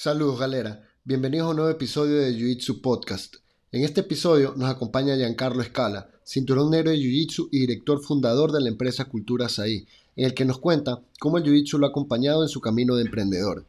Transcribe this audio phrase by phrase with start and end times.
[0.00, 3.34] Saludos galera, bienvenidos a un nuevo episodio de Jiu-Jitsu Podcast.
[3.72, 8.60] En este episodio nos acompaña Giancarlo Escala, cinturón negro de Jiu-Jitsu y director fundador de
[8.60, 12.44] la empresa Cultura Saí, en el que nos cuenta cómo el Jiu-Jitsu lo ha acompañado
[12.44, 13.66] en su camino de emprendedor.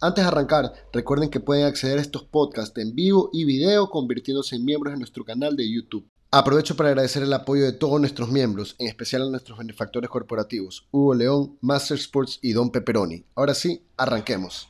[0.00, 4.56] Antes de arrancar, recuerden que pueden acceder a estos podcasts en vivo y video convirtiéndose
[4.56, 6.08] en miembros de nuestro canal de YouTube.
[6.30, 10.88] Aprovecho para agradecer el apoyo de todos nuestros miembros, en especial a nuestros benefactores corporativos,
[10.92, 13.26] Hugo León, Master Sports y Don Pepperoni.
[13.34, 14.68] Ahora sí, arranquemos.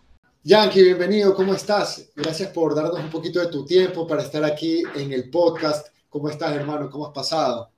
[0.50, 2.10] Yankee, bienvenido, ¿cómo estás?
[2.16, 5.88] Gracias por darnos un poquito de tu tiempo para estar aquí en el podcast.
[6.08, 6.88] ¿Cómo estás, hermano?
[6.88, 7.70] ¿Cómo has pasado?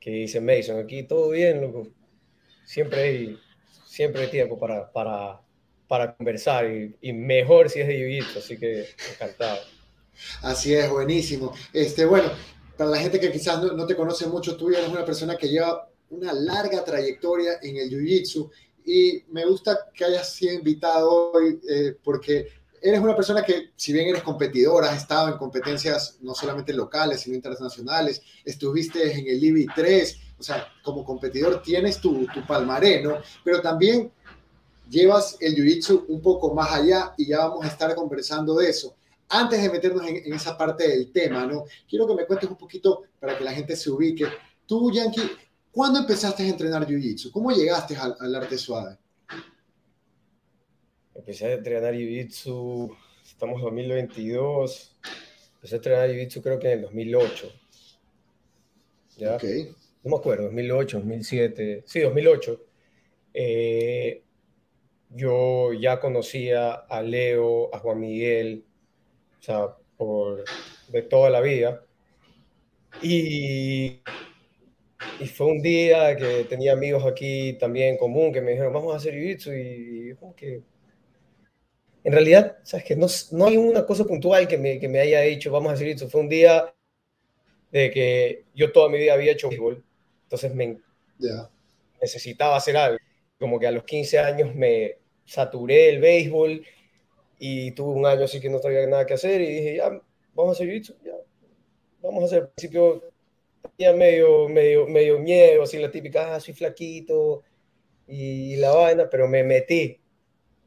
[0.00, 0.80] ¿Qué dice Mason?
[0.80, 1.86] Aquí todo bien, loco.
[2.64, 3.38] Siempre hay,
[3.86, 5.40] siempre hay tiempo para, para,
[5.86, 6.66] para conversar
[7.00, 9.60] y, mejor si es de jiu así que encantado.
[10.42, 11.54] Así es, buenísimo.
[11.72, 12.32] Este, bueno,
[12.76, 15.48] para la gente que quizás no, no te conoce mucho, tú eres una persona que
[15.48, 18.50] lleva una larga trayectoria en el jiu-jitsu
[18.84, 22.48] y me gusta que hayas sido invitado hoy eh, porque
[22.82, 27.20] eres una persona que, si bien eres competidor, has estado en competencias no solamente locales,
[27.20, 33.00] sino internacionales, estuviste en el IBI 3, o sea, como competidor tienes tu, tu palmaré,
[33.00, 33.18] ¿no?
[33.44, 34.10] Pero también
[34.90, 38.96] llevas el jiu-jitsu un poco más allá y ya vamos a estar conversando de eso.
[39.28, 41.64] Antes de meternos en, en esa parte del tema, ¿no?
[41.88, 44.26] Quiero que me cuentes un poquito para que la gente se ubique.
[44.66, 45.30] Tú, Yankee,
[45.72, 47.30] ¿Cuándo empezaste a entrenar Jiu-Jitsu?
[47.32, 48.98] ¿Cómo llegaste al, arte suave?
[51.14, 54.96] Empecé a entrenar Jiu-Jitsu, estamos en 2022,
[55.54, 57.52] empecé a entrenar Jiu-Jitsu creo que en el 2008.
[59.16, 59.38] ¿Ya?
[60.02, 62.60] No me acuerdo, 2008, 2007, sí, 2008.
[63.32, 64.22] Eh,
[65.08, 68.66] yo ya conocía a Leo, a Juan Miguel,
[69.40, 70.44] o sea, por,
[70.88, 71.82] de toda la vida.
[73.00, 74.02] Y
[75.22, 78.92] y fue un día que tenía amigos aquí también en común que me dijeron, vamos
[78.92, 80.62] a hacer jiu-jitsu y como que...
[82.04, 85.20] En realidad, ¿sabes que no, no, hay una cosa puntual que me, que me haya
[85.20, 86.10] dicho, vamos a hacer jiu-jitsu.
[86.10, 86.74] Fue un día
[87.70, 89.84] de que yo toda mi vida había hecho béisbol,
[90.24, 90.78] entonces me
[92.00, 92.98] necesitaba hacer algo.
[93.38, 96.64] Como que a los 15 años me saturé el béisbol
[97.38, 99.88] y tuve un año así que no tenía nada que hacer y dije, ya,
[100.34, 101.14] vamos a hacer jiu-jitsu, ya,
[102.02, 102.42] vamos a hacer.
[102.42, 103.11] Al principio
[103.76, 107.42] tenía medio, medio, medio miedo, así la típica, ah, soy flaquito
[108.06, 110.00] y la vaina, pero me metí,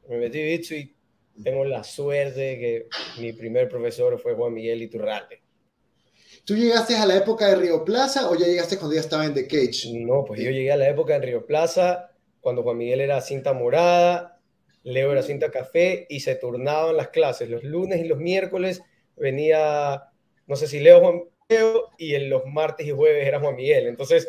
[0.08, 0.94] me metí bicho y
[1.42, 2.88] tengo la suerte de que
[3.20, 5.42] mi primer profesor fue Juan Miguel Iturralde.
[6.44, 9.34] ¿Tú llegaste a la época de Río Plaza o ya llegaste cuando ya estaba en
[9.34, 9.90] The Cage?
[9.94, 13.52] No, pues yo llegué a la época de Río Plaza, cuando Juan Miguel era cinta
[13.52, 14.40] morada,
[14.84, 17.50] Leo era cinta café y se turnaban las clases.
[17.50, 18.82] Los lunes y los miércoles
[19.16, 20.04] venía,
[20.46, 21.22] no sé si Leo Juan,
[21.98, 23.86] y en los martes y jueves era Juan Miguel.
[23.86, 24.28] Entonces,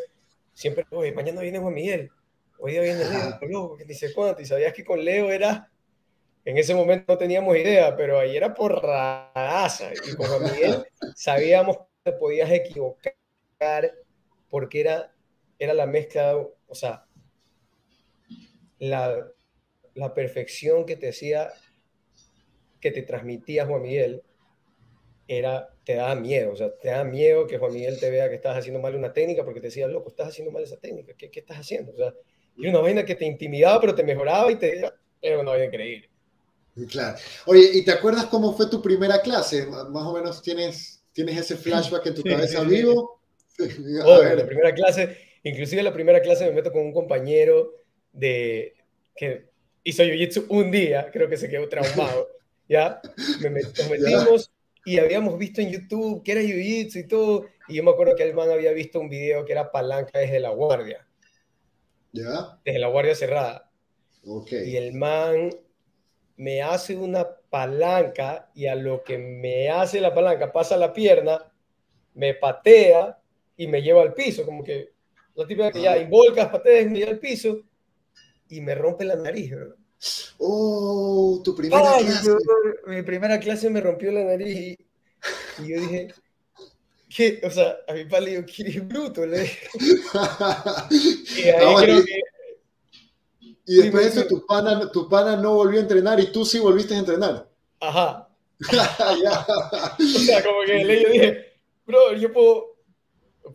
[0.52, 2.10] siempre, oye, mañana viene Juan Miguel,
[2.58, 4.40] hoy día viene Leo, loco, que dice cuánto.
[4.42, 5.70] Y sabías que con Leo era,
[6.44, 9.90] en ese momento no teníamos idea, pero ahí era por raza.
[9.92, 10.86] Y con Juan Miguel
[11.16, 13.14] sabíamos que te podías equivocar
[14.48, 15.12] porque era,
[15.58, 17.04] era la mezcla, o sea,
[18.78, 19.26] la,
[19.94, 21.50] la perfección que te hacía,
[22.80, 24.22] que te transmitía Juan Miguel
[25.28, 28.36] era, te daba miedo, o sea, te da miedo que Juan Miguel te vea que
[28.36, 31.30] estás haciendo mal una técnica porque te decía, loco, estás haciendo mal esa técnica, ¿qué,
[31.30, 31.92] qué estás haciendo?
[31.92, 32.14] O sea,
[32.56, 34.82] y una vaina que te intimidaba, pero te mejoraba y te
[35.20, 36.08] era una vaina increíble.
[36.90, 37.18] Claro.
[37.46, 39.66] Oye, ¿y te acuerdas cómo fue tu primera clase?
[39.66, 43.16] Más o menos tienes, tienes ese flashback en tu cabeza vivo.
[44.04, 47.72] Oh, la primera clase, inclusive la primera clase me meto con un compañero
[48.12, 48.76] de
[49.16, 49.48] que
[49.82, 52.28] hizo jiu-jitsu un día, creo que se quedó traumado,
[52.68, 53.00] ¿ya?
[53.40, 54.52] Me, nos metimos,
[54.88, 58.22] y habíamos visto en YouTube que era jiu-jitsu y todo, y yo me acuerdo que
[58.22, 61.06] el man había visto un video que era palanca desde la guardia.
[62.12, 62.58] ¿Ya?
[62.64, 63.70] Desde la guardia cerrada.
[64.24, 64.50] Ok.
[64.52, 65.50] Y el man
[66.36, 71.52] me hace una palanca y a lo que me hace la palanca pasa la pierna,
[72.14, 73.18] me patea
[73.58, 74.92] y me lleva al piso, como que
[75.34, 75.98] la típica que ya ah.
[75.98, 77.60] involcas, pateas y me lleva al piso
[78.48, 79.76] y me rompe la nariz, ¿verdad?
[80.38, 82.30] Oh, tu primera clase.
[82.86, 84.78] mi primera clase me rompió la nariz y,
[85.66, 86.14] yo dije,
[87.14, 87.40] ¿qué?
[87.42, 89.26] O sea, a mi padre le digo, ¿quién es bruto?
[89.26, 89.44] Le
[90.90, 92.04] y, ahí
[93.66, 96.60] y, después de eso, tu pana, tu pana no volvió a entrenar y tú sí
[96.60, 97.48] volviste a entrenar.
[97.80, 98.28] Ajá.
[98.60, 101.52] o sea, como que le dije,
[101.84, 102.76] bro, yo puedo,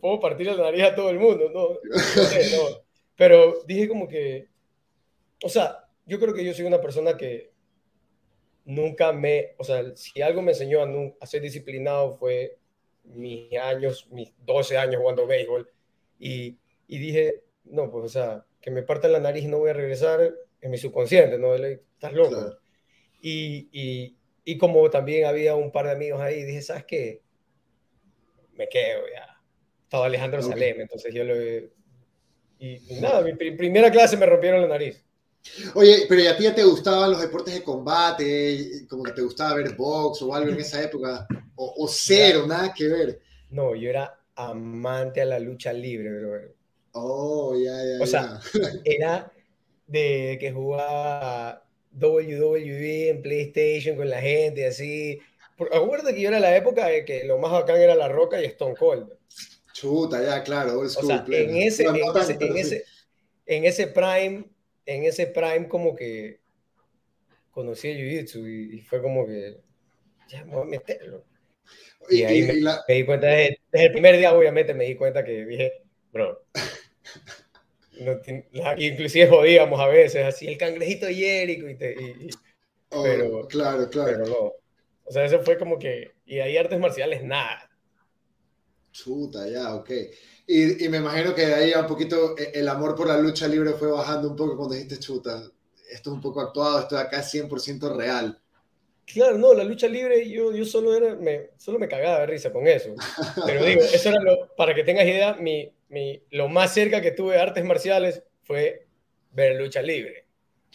[0.00, 1.68] puedo partir la nariz a todo el mundo, ¿no?
[1.82, 2.62] no, sé, no.
[3.16, 4.48] Pero dije como que,
[5.42, 7.52] o sea, yo creo que yo soy una persona que
[8.64, 10.80] nunca me, o sea, si algo me enseñó
[11.20, 12.58] a, ser disciplinado fue
[13.04, 15.70] mis años, mis 12 años jugando béisbol.
[16.18, 19.70] Y, y dije, no, pues, o sea, que me parta la nariz y no voy
[19.70, 21.54] a regresar en mi subconsciente, ¿no?
[21.54, 22.58] Estás loco.
[23.20, 27.22] Y, y, y, como también había un par de amigos ahí, dije, ¿sabes qué?
[28.52, 29.40] Me quedo ya.
[29.82, 31.34] Estaba Alejandro Salem, entonces yo lo...
[31.38, 31.68] Y,
[32.88, 35.04] y nada, mi primera clase me rompieron la nariz.
[35.74, 38.86] Oye, pero a ti ya te gustaban los deportes de combate?
[38.88, 41.26] Como que te gustaba ver box o algo en esa época?
[41.56, 43.20] ¿O, cero, nada que ver?
[43.50, 46.40] No, yo era amante a la lucha libre, bro.
[46.92, 48.02] Oh, ya, ya.
[48.02, 48.40] O sea,
[48.84, 49.32] era
[49.86, 51.64] de que jugaba
[52.00, 55.20] WWE en PlayStation con la gente, así.
[55.72, 58.46] Acuérdate que yo era la época de que lo más bacán era La Roca y
[58.46, 59.12] Stone Cold.
[59.72, 62.84] Chuta, ya, claro, O sea, en ese, en, ese,
[63.46, 64.44] en ese prime
[64.86, 66.40] en ese prime como que
[67.50, 69.58] conocí el Jiu-Jitsu y, fue como que,
[70.28, 71.24] ya me voy a meterlo.
[72.10, 72.54] Y, ahí me,
[72.94, 75.72] di cuenta, desde, el primer día obviamente me di cuenta que dije,
[76.12, 76.44] bro,
[78.76, 81.96] inclusive jodíamos a veces, así el cangrejito Jericho y, te,
[82.90, 84.10] oh, pero, claro, claro.
[84.10, 84.52] Pero no.
[85.06, 87.70] O sea, eso fue como que, y ahí artes marciales, nada.
[88.90, 89.90] Chuta, ya, ok.
[90.46, 93.72] Y, me imagino que de ahí un poquito eh, el amor por la lucha libre
[93.72, 95.42] fue bajando un poco cuando dijiste chuta.
[95.90, 98.38] Esto es un poco actuado, esto de acá es 100% real.
[99.06, 102.52] Claro, no, la lucha libre yo, yo solo, era, me, solo me cagaba de risa
[102.52, 102.94] con eso.
[103.46, 107.12] Pero digo, eso era lo, para que tengas idea, mi, mi, lo más cerca que
[107.12, 108.86] tuve de artes marciales fue
[109.32, 110.26] ver lucha libre.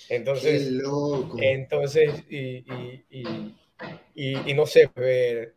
[0.10, 1.38] Entonces, Qué loco.
[1.42, 2.63] entonces y,
[3.10, 3.56] y,
[4.16, 5.56] y, y no sé, ver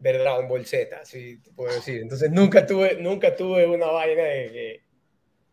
[0.00, 2.00] ver Dragon Ball Z, así te puedo decir.
[2.00, 4.80] Entonces nunca tuve, nunca tuve una vaina de que,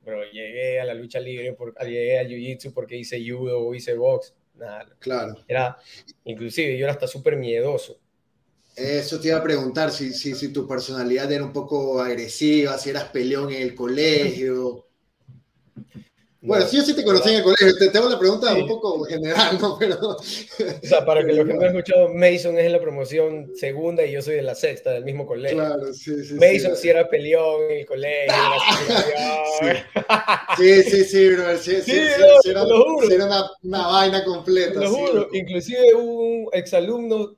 [0.02, 3.94] bro, llegué a la lucha libre, por, llegué al Jiu-Jitsu porque hice judo o hice
[3.94, 4.34] box.
[4.56, 4.88] Nada.
[5.00, 5.36] Claro.
[5.48, 5.78] Era,
[6.24, 8.00] inclusive yo era hasta súper miedoso.
[8.76, 12.92] Eso te iba a preguntar, si, si, si tu personalidad era un poco agresiva, si
[12.92, 14.87] eras peleón en el colegio.
[16.40, 17.76] Bueno, sí, yo sí te conocí en el colegio.
[17.78, 19.76] Te tengo una pregunta un poco general, ¿no?
[19.80, 19.98] Pero...
[20.00, 20.18] O
[20.84, 24.12] sea, para que los que no han escuchado, Mason es en la promoción segunda y
[24.12, 25.58] yo soy de la sexta, del mismo colegio.
[25.58, 26.36] Claro, sí, sí.
[26.36, 28.34] Mason sí, era peleón en el colegio.
[30.58, 30.84] sí.
[30.84, 31.58] sí, sí, bro.
[31.58, 33.10] Sí, sí, sí, era, lo juro.
[33.10, 34.80] era una, una, vaina completa.
[34.80, 35.30] Lo juro.
[35.34, 37.36] Inclusive hubo un exalumno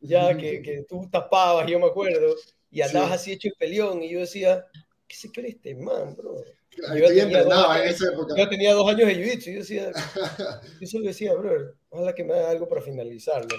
[0.00, 2.34] ya que, que tú tapabas, yo me acuerdo,
[2.70, 4.66] y andabas así hecho el peleón y yo decía,
[5.06, 6.42] ¿qué se cree este man, bro?
[6.78, 7.98] Yo tenía, años,
[8.36, 9.92] yo tenía dos años de jiu-jitsu y yo decía,
[10.80, 13.48] yo solo decía, bro, ojalá que me haga algo para finalizarlo.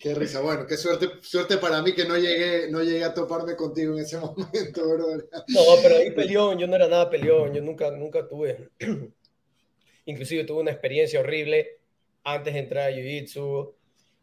[0.00, 3.56] qué risa, bueno, qué suerte, suerte para mí que no llegué, no llegué a toparme
[3.56, 4.82] contigo en ese momento.
[5.48, 8.70] No, pero ahí peleón, yo no era nada peleón, yo nunca, nunca tuve,
[10.06, 11.80] inclusive tuve una experiencia horrible
[12.24, 13.74] antes de entrar a jiu-jitsu,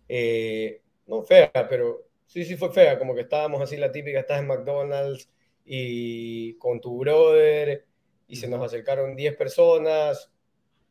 [0.07, 4.39] eh, no fea, pero sí, sí fue fea, como que estábamos así la típica, estás
[4.39, 5.29] en McDonald's,
[5.65, 7.85] y con tu brother
[8.27, 10.31] y se nos acercaron 10 personas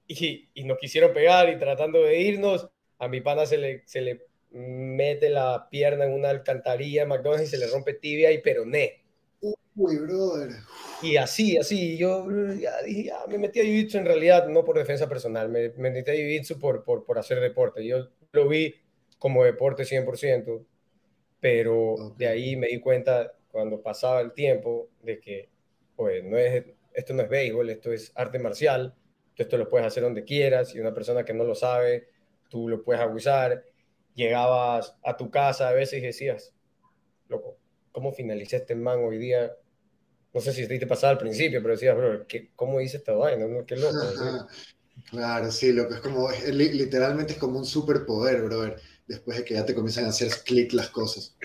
[0.07, 2.69] y, y, nos quisieron pegar y tratando de irnos,
[2.99, 7.49] a mi pana se le, se le mete la pierna en una alcantarilla de McDonald's
[7.49, 9.03] y se le rompe tibia y peroné.
[9.77, 10.51] Uy, brother.
[11.03, 14.79] Y así, así, yo ya dije, ya, me metí a Jiu-Jitsu en realidad, no por
[14.79, 17.85] defensa personal, me, me metí a Jiu-Jitsu por, por, por, hacer deporte.
[17.85, 18.75] Yo lo vi
[19.19, 20.65] como deporte 100%,
[21.41, 25.49] pero de ahí me di cuenta cuando pasaba el tiempo de que,
[25.95, 28.97] pues, no es, esto no es béisbol, esto es arte marcial,
[29.37, 32.09] esto lo puedes hacer donde quieras y una persona que no lo sabe,
[32.49, 33.65] tú lo puedes abusar.
[34.17, 36.53] Llegabas a tu casa a veces y decías,
[37.29, 37.57] loco,
[37.93, 39.53] ¿cómo finalicé este man hoy día?
[40.33, 43.47] No sé si te pasaba al principio, pero decías, bro, ¿qué, ¿cómo hice esta vaina?
[43.65, 43.97] Qué loco.
[45.11, 49.67] Claro, sí, loco, es como, literalmente es como un superpoder, brother, después de que ya
[49.67, 51.37] te comienzan a hacer clic las cosas.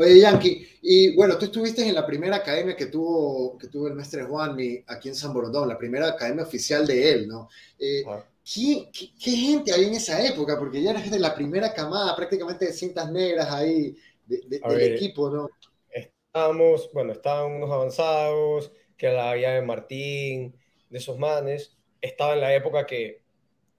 [0.00, 3.94] Oye, Yankee, y bueno, tú estuviste en la primera academia que tuvo, que tuvo el
[3.94, 7.48] maestro Juanmi aquí en San Borondón, la primera academia oficial de él, ¿no?
[7.80, 8.04] Eh,
[8.44, 8.88] ¿qué,
[9.18, 10.56] gente hay en esa época?
[10.56, 15.50] Porque ya eres de la primera camada prácticamente de cintas negras ahí del equipo, ¿no?
[15.90, 20.54] Estábamos, bueno, estaban unos avanzados, que la había de Martín,
[20.90, 21.76] de esos manes.
[22.00, 23.20] Estaba en la época que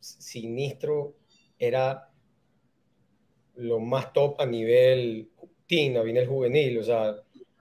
[0.01, 1.15] Sinistro
[1.57, 2.09] era
[3.55, 5.29] lo más top a nivel
[5.69, 7.15] teen, vine el juvenil, o sea,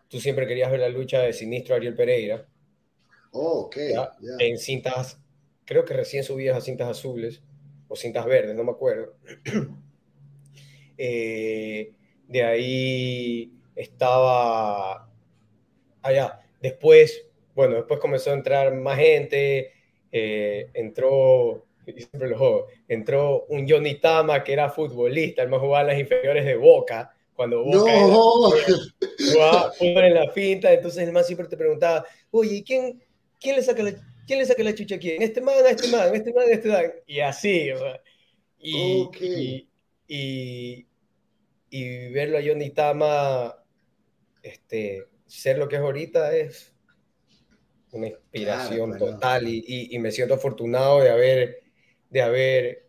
[0.09, 2.47] tú siempre querías ver la lucha de Sinistro Ariel Pereira.
[3.33, 3.77] Oh, ok.
[4.39, 5.21] En cintas,
[5.67, 7.43] creo que recién subías a cintas azules
[7.87, 9.15] o cintas verdes, no me acuerdo.
[11.01, 11.93] Eh,
[12.27, 15.09] de ahí estaba
[16.03, 16.41] allá.
[16.61, 17.25] Después,
[17.55, 19.71] bueno, después comenzó a entrar más gente,
[20.11, 25.87] eh, entró, siempre lo entró un Johnny Tama que era futbolista, el más jugaba en
[25.87, 28.51] las inferiores de Boca, cuando Boca no.
[29.81, 33.01] en la finta, entonces el más siempre te preguntaba, oye, ¿quién,
[33.39, 33.93] quién le saca la
[34.27, 35.23] ¿quién le saca la chucha a quién?
[35.23, 36.93] Este man, a este man, este man, a este man.
[37.07, 38.03] Y así, o sea.
[38.59, 39.09] Y,
[40.09, 40.87] y,
[41.71, 43.55] y, verlo a Johnny Tama
[44.43, 46.75] este, ser lo que es ahorita es
[47.93, 51.63] una inspiración total y, y, me siento afortunado de haber,
[52.11, 52.88] de haber,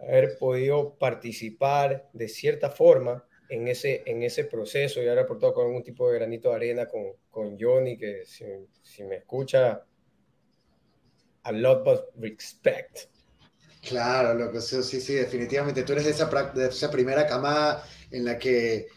[0.00, 5.66] haber podido participar de cierta forma en ese, en ese proceso y haber aportado con
[5.66, 8.44] algún tipo de granito de arena con, con Johnny, que si,
[8.82, 9.84] si me escucha,
[11.42, 13.08] a lot of respect.
[13.88, 15.82] Claro, lo que sí, sí, definitivamente.
[15.82, 18.88] Tú eres de esa, de esa primera camada en la que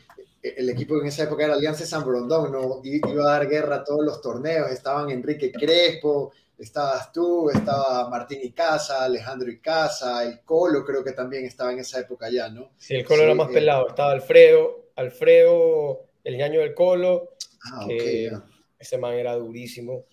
[0.41, 2.81] el equipo en esa época era Alianza San Brondón, ¿no?
[2.83, 4.69] iba a dar guerra a todos los torneos.
[4.71, 11.45] Estaban Enrique Crespo, estabas tú, estaba Martín Icaza, Alejandro Icaza, el Colo creo que también
[11.45, 12.71] estaba en esa época ya, ¿no?
[12.77, 13.87] Sí, el Colo era más pelado.
[13.89, 17.35] Estaba Alfredo, Alfredo, el ñaño del Colo,
[17.71, 18.31] ah, que
[18.77, 20.05] ese man era durísimo.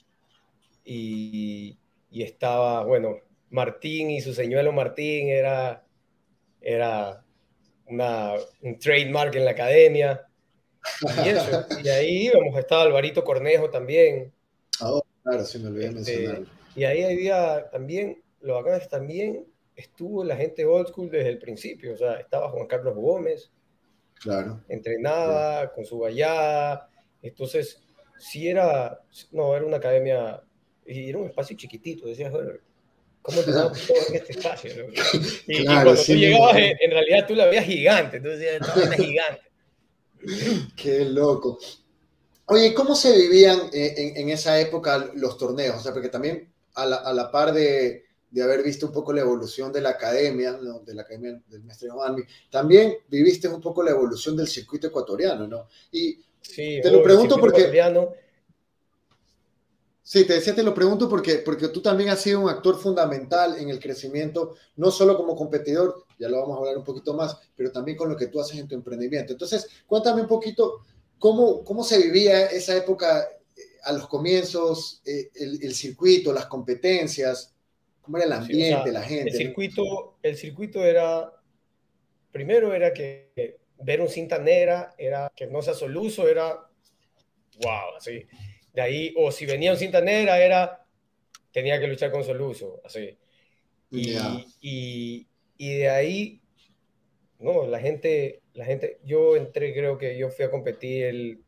[0.85, 1.78] Y,
[2.11, 3.17] y estaba, bueno,
[3.50, 5.85] Martín y su señuelo Martín era,
[6.62, 7.23] era
[7.87, 10.25] una, un trademark en la academia.
[11.02, 14.33] Y, eso, y ahí íbamos, estaba Alvarito Cornejo también.
[15.28, 16.42] Claro, sí me olvidé este, mencionar.
[16.75, 19.44] Y ahí había también, lo bacán es también
[19.76, 23.50] estuvo la gente old school desde el principio, o sea, estaba Juan Carlos Gómez,
[24.20, 24.62] claro.
[24.68, 26.90] entrenaba con su vallada,
[27.23, 27.80] entonces,
[28.18, 30.42] sí era, no, era una academia,
[30.85, 32.32] y era un espacio chiquitito, decías,
[33.23, 34.70] ¿Cómo te damos todo en este espacio?
[35.47, 39.42] Y, cuando tú llegabas, en, realidad tú la veías gigante, entonces esta gigante.
[40.76, 41.58] Qué loco.
[42.50, 45.76] Oye, ¿cómo se vivían en, en, esa época los torneos?
[45.76, 49.12] O sea, porque también a la, a la par de, de, haber visto un poco
[49.12, 50.81] la evolución de la academia, ¿no?
[50.81, 55.47] de la academia del maestro Giovanni, también viviste un poco la evolución del circuito ecuatoriano,
[55.47, 55.69] ¿no?
[55.93, 57.71] Y sí, te lo pregunto porque...
[60.02, 63.59] Sí, te decía, te lo pregunto porque, porque tú también has sido un actor fundamental
[63.59, 67.37] en el crecimiento, no solo como competidor, ya lo vamos a hablar un poquito más,
[67.55, 69.35] pero también con lo que tú haces en tu emprendimiento.
[69.35, 70.81] Entonces, cuéntame un poquito
[71.18, 77.54] cómo, cómo se vivía esa época eh, a los comienzos, eh, el, circuito, las competencias,
[78.00, 79.30] cómo era el ambiente, la gente.
[79.30, 81.32] El circuito, el circuito era,
[82.32, 86.68] primero era que ver un cinta negra, era que no sea soluso, era
[87.60, 88.26] wow, así
[88.78, 90.87] de ahí, o si venía un cinta negra, era,
[91.50, 93.18] tenía que luchar con Soluso, así.
[93.90, 94.16] Y,
[94.60, 96.40] y, y, de ahí,
[97.40, 101.38] no, la gente, la gente, yo entré, creo que yo fui a competir el,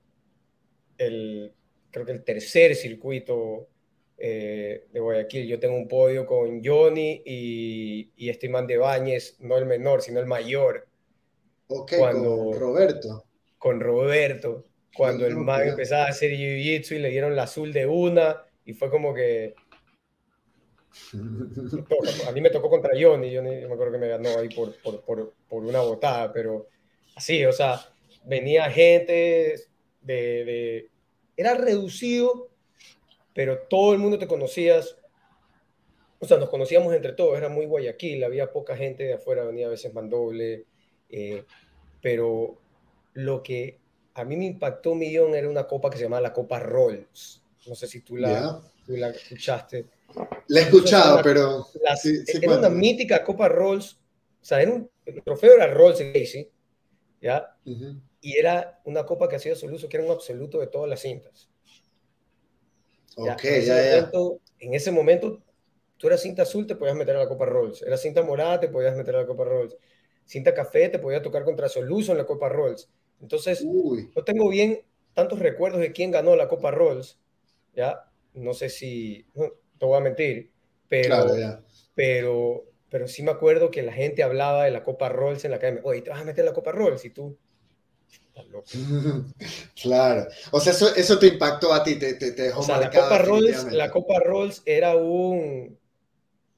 [0.97, 1.53] el
[1.91, 3.67] creo que el tercer circuito
[4.17, 5.49] eh, de Guayaquil.
[5.49, 10.03] Yo tengo un podio con Johnny y, y este man de Bañez, no el menor,
[10.03, 10.87] sino el mayor.
[11.67, 13.25] Ok, con Roberto.
[13.59, 17.87] Con Roberto cuando el man empezaba a hacer jiu-jitsu y le dieron la azul de
[17.87, 19.55] una y fue como que
[22.29, 25.01] a mí me tocó contra Johnny, Johnny me acuerdo que me ganó ahí por, por,
[25.03, 26.69] por, por una botada, pero
[27.21, 27.87] así, o sea,
[28.25, 29.69] venía gente
[30.01, 30.91] de, de,
[31.37, 32.49] Era reducido,
[33.35, 34.97] pero todo el mundo te conocías,
[36.19, 39.67] o sea, nos conocíamos entre todos, era muy Guayaquil, había poca gente de afuera, venía
[39.67, 40.65] a veces Mandoble,
[41.11, 41.45] eh,
[42.01, 42.59] pero
[43.13, 43.79] lo que
[44.15, 47.43] a mí me impactó un millón, era una copa que se llama la Copa Rolls.
[47.67, 49.87] No sé si tú la, la escuchaste.
[50.49, 51.67] La he escuchado, pero...
[52.43, 56.51] era una mítica Copa Rolls, o sea, era un, el trofeo era Rolls Casey,
[57.21, 57.57] ¿ya?
[58.21, 61.49] Y era una copa que hacía uso, que era un absoluto de todas las cintas.
[63.17, 65.43] Ok, en, ese momento, en ese momento,
[65.97, 67.83] tú eras cinta azul, te podías meter a la Copa Rolls.
[67.83, 69.77] Era cinta morada, te podías meter a la Copa Rolls.
[70.25, 72.89] Cinta café, te podías tocar contra Soluso en la Copa Rolls.
[73.21, 77.19] Entonces, no tengo bien tantos recuerdos de quién ganó la Copa Rolls,
[77.75, 78.11] ¿ya?
[78.35, 79.47] No sé si, no,
[79.79, 80.51] te voy a mentir,
[80.89, 81.27] pero,
[81.95, 85.59] pero, pero sí me acuerdo que la gente hablaba de la Copa Rolls en la
[85.61, 85.81] calle.
[85.85, 87.39] Oye, te vas a meter la Copa Rolls y tú...
[88.49, 88.67] Loco.
[89.81, 90.27] claro.
[90.51, 93.19] O sea, eso, eso, te impactó a ti, te, te, dejó o sea, la Copa,
[93.19, 95.79] Rolls, la Copa Rolls era un...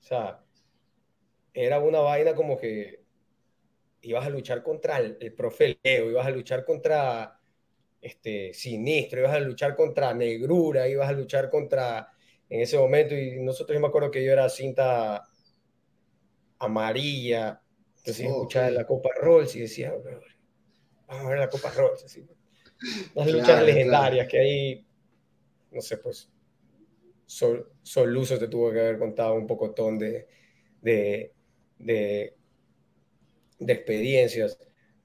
[0.00, 0.40] O sea,
[1.52, 3.02] era una vaina como que
[4.02, 7.38] ibas a luchar contra el, profe Leo, ibas a luchar contra
[8.00, 12.12] este, Sinistro, ibas a luchar contra Negrura, ibas a luchar contra,
[12.48, 15.28] en ese momento, y nosotros yo me acuerdo que yo era cinta
[16.66, 17.62] amarilla,
[17.98, 19.92] entonces escuchaba la Copa Rolls y decía,
[21.06, 22.26] vamos a ver la Copa Rolls, así.
[23.14, 24.86] Las luchas legendarias que ahí,
[25.70, 26.28] no sé, pues,
[27.26, 30.28] Sol, Soluso te tuvo que haber contado un pocotón de,
[30.80, 31.32] de,
[31.78, 32.36] de
[33.66, 34.58] de experiencias,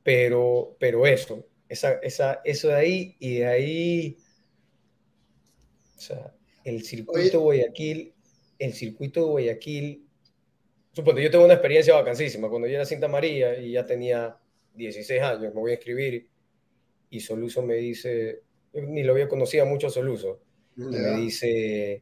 [0.03, 4.17] pero, pero eso, esa, esa, eso de ahí y de ahí,
[5.95, 6.33] o sea,
[6.63, 8.13] el circuito Guayaquil,
[8.59, 10.06] el circuito de Guayaquil,
[10.97, 12.49] supongo, yo tengo una experiencia vacancísima.
[12.49, 14.35] Cuando yo era cinta María y ya tenía
[14.73, 16.27] 16 años, me voy a escribir
[17.11, 18.41] y Soluso me dice,
[18.73, 20.39] ni lo había conocido mucho a Soluso,
[20.75, 22.01] me dice,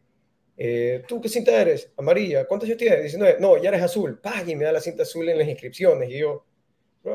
[0.56, 1.92] eh, ¿tú qué cinta eres?
[1.98, 2.46] Amarilla.
[2.46, 3.02] ¿Cuántos años tienes?
[3.02, 3.38] 19.
[3.42, 4.18] No, ya eres azul.
[4.18, 4.48] ¡Pag!
[4.48, 6.10] Y me da la cinta azul en las inscripciones.
[6.10, 6.46] Y yo,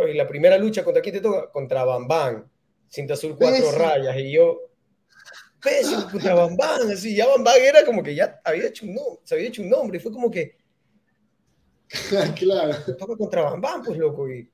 [0.06, 1.50] y la primera lucha, ¿contra quién te toca?
[1.50, 2.46] Contra Bambán.
[2.90, 4.18] Cinta azul, cuatro rayas.
[4.18, 4.70] Y yo,
[5.62, 6.90] pésimo, contra Bambán.
[6.92, 9.70] Así, ya Bambán era como que ya había hecho un nombre, se había hecho un
[9.70, 9.96] nombre.
[9.96, 10.59] Y fue como que.
[12.36, 12.74] claro.
[12.98, 14.28] Toca contra Bambán, pues loco.
[14.30, 14.48] Y,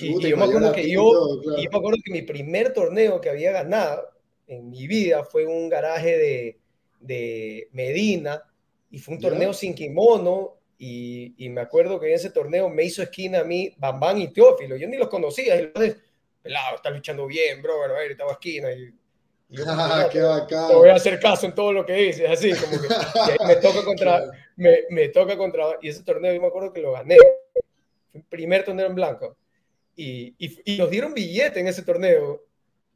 [0.00, 3.30] y, yo me acuerdo que yo, y yo me acuerdo que mi primer torneo que
[3.30, 4.08] había ganado
[4.46, 6.58] en mi vida fue un garaje de
[7.00, 8.42] de Medina
[8.90, 12.84] y fue un torneo sin kimono y, y, me acuerdo que en ese torneo me
[12.84, 15.96] hizo esquina a mí Bambán y Teófilo, yo ni los conocía, y los
[16.40, 18.94] pelado, está luchando bien, bro, a ver, estaba esquina y,
[19.48, 20.68] yo ah, qué bacán.
[20.68, 23.84] Te voy a hacer caso en todo lo que dices, así como que me toca
[23.84, 27.16] contra, me, me, toca contra, y ese torneo yo me acuerdo que lo gané,
[28.12, 29.36] el primer torneo en blanco,
[29.96, 32.44] y, y, y nos dieron billete en ese torneo.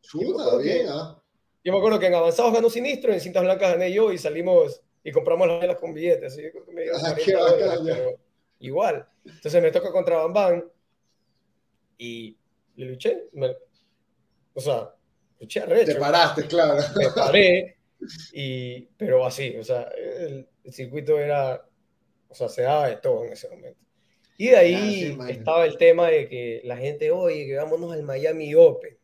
[0.02, 1.23] Chuta, bien, ¿ah?
[1.64, 4.82] Yo me acuerdo que en avanzados ganó Sinistro, en cintas blancas gané yo y salimos
[5.04, 6.32] y compramos las velas con billetes.
[6.32, 8.11] Así que me ah,
[8.59, 9.06] igual.
[9.25, 10.64] Entonces me toca contra Bambán
[11.99, 12.37] y
[12.76, 13.28] le luché.
[14.54, 14.92] o sea,
[15.44, 16.82] a Te paraste, claro.
[16.96, 17.76] Me paré,
[18.32, 21.66] y, pero así, o sea, el, circuito era,
[22.28, 23.80] o sea, se daba de todo en ese momento.
[24.38, 28.54] Y de ahí estaba el tema de que la gente, oye, que vámonos al Miami
[28.54, 28.96] Open.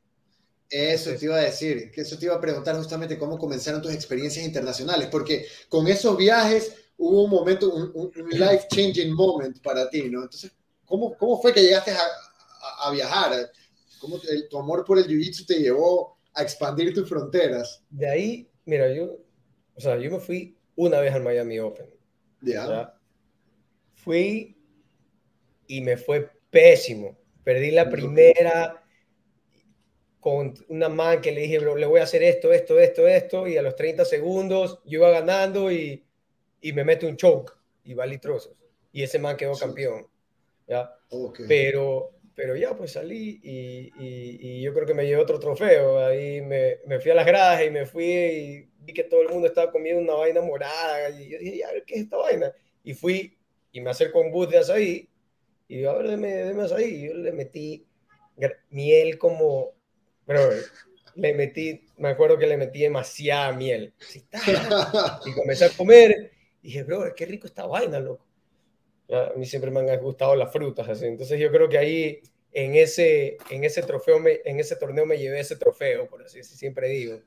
[0.70, 3.92] Eso te iba a decir, que eso te iba a preguntar justamente cómo comenzaron tus
[3.92, 10.22] experiencias internacionales, porque con esos viajes hubo un momento, un, life-changing moment para ti, ¿no?
[10.22, 10.52] Entonces,
[10.84, 13.50] ¿cómo, cómo fue que llegaste a, a, viajar?
[14.00, 17.84] ¿Cómo tu amor por el jiu-jitsu te llevó a expandir tus fronteras?
[17.90, 19.18] De ahí, mira, yo,
[19.74, 21.86] o sea, yo me fui una vez al Miami Open.
[22.40, 22.94] Ya.
[23.94, 24.56] Fui
[25.66, 27.18] y me fue pésimo.
[27.42, 28.84] Perdí la primera
[30.20, 33.56] con una man que le dije, le voy a hacer esto, esto, esto, esto, y
[33.56, 36.04] a los 30 segundos yo iba ganando y,
[36.60, 37.52] y me mete un choke
[37.84, 38.54] y va trozos.
[38.92, 40.06] Y ese man quedó campeón.
[40.68, 40.94] ¿ya?
[41.48, 45.98] Pero, pero ya, pues salí y, y, yo creo que me llevé otro trofeo.
[46.06, 49.28] Ahí me, me, fui a las gradas y me fui y vi que todo el
[49.30, 51.10] mundo estaba comiendo una vaina morada.
[51.10, 52.52] Y yo dije, ya, ¿qué es esta vaina?
[52.84, 53.36] Y fui
[53.72, 55.08] y me acerco a un bus de azaí
[55.66, 56.84] y yo, a ver, deme, deme azaí.
[56.84, 57.84] Y yo le metí
[58.70, 59.74] miel como
[60.24, 60.48] pero
[61.16, 63.94] le metí, me acuerdo que le metí demasiada miel.
[65.26, 66.30] y comencé a comer.
[66.62, 68.27] Y dije, bro, qué rico esta vaina, loco.
[69.10, 71.06] A mí siempre me han gustado las frutas, así.
[71.06, 72.20] Entonces yo creo que ahí,
[72.52, 76.58] en ese, en ese trofeo, en ese torneo me llevé ese trofeo, por así decirlo,
[76.58, 77.20] siempre digo.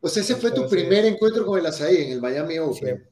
[0.00, 3.06] Pues ese fue tu primer encuentro con el azaí en el Miami Open.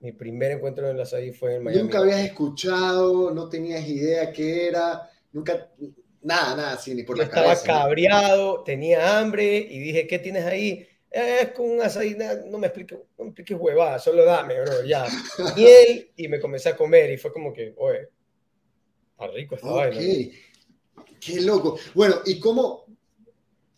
[0.00, 3.86] mi primer encuentro en el azaí fue en el Miami Nunca habías escuchado, no tenías
[3.86, 5.70] idea qué era, nunca,
[6.22, 10.86] Nada, nada, sí, ni por la Estaba cabreado, tenía hambre y dije, ¿qué tienes ahí?
[11.12, 15.06] Es con un asadín, no me expliques, no me expliques huevada, solo dame, bro, ya.
[15.56, 18.08] Miel y me comencé a comer y fue como que, oye,
[19.10, 20.00] está rico esta vaina.
[21.20, 21.78] Qué loco.
[21.94, 22.86] Bueno, ¿y cómo?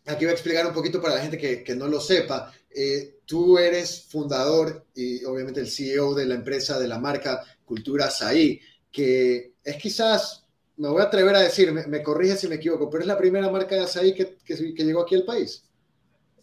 [0.06, 2.52] Aquí voy a explicar un poquito para la gente que, que no lo sepa.
[2.70, 8.10] Eh, tú eres fundador y obviamente el CEO de la empresa, de la marca Cultura
[8.10, 10.44] Saí, que es quizás
[10.76, 13.48] me voy a atrever a decir, me, corrige si me equivoco, pero es la primera
[13.50, 15.63] marca de açaí que, que, llegó aquí al país.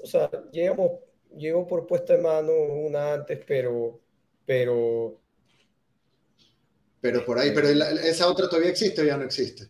[0.01, 0.91] O sea, llegamos,
[1.35, 3.99] llegó por puesta de mano una antes, pero,
[4.45, 5.19] pero...
[6.99, 9.67] Pero por ahí, pero esa otra todavía existe o ya no existe.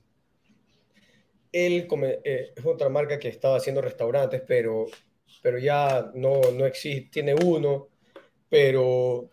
[1.51, 1.87] Él
[2.23, 4.85] eh, es otra marca que estaba haciendo restaurantes, pero,
[5.41, 7.89] pero ya no, no existe, tiene uno,
[8.49, 9.29] pero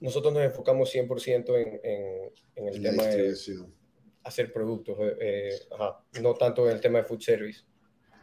[0.00, 3.34] nosotros nos enfocamos 100% en, en, en el tema de
[4.24, 7.62] hacer productos, eh, eh, no tanto en el tema de food service.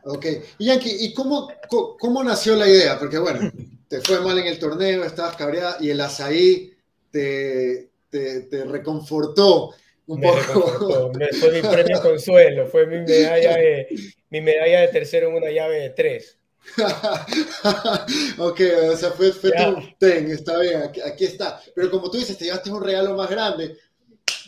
[0.03, 0.25] Ok,
[0.57, 1.51] y Yankee, ¿y cómo,
[1.99, 2.97] cómo, nació la idea?
[2.97, 3.51] Porque bueno,
[3.88, 6.73] te fue mal en el torneo, estabas cabreada y el azaí
[7.12, 9.73] te, te, te reconfortó
[10.07, 11.12] un me poco.
[11.39, 13.88] fue mi premio consuelo, fue mi medalla, de,
[14.29, 16.38] mi medalla de tercero en una llave de tres.
[18.38, 21.62] ok, o sea, fue, fue tu ten, está bien, aquí, aquí, está.
[21.73, 23.75] Pero como tú dices, te llevaste un regalo más grande,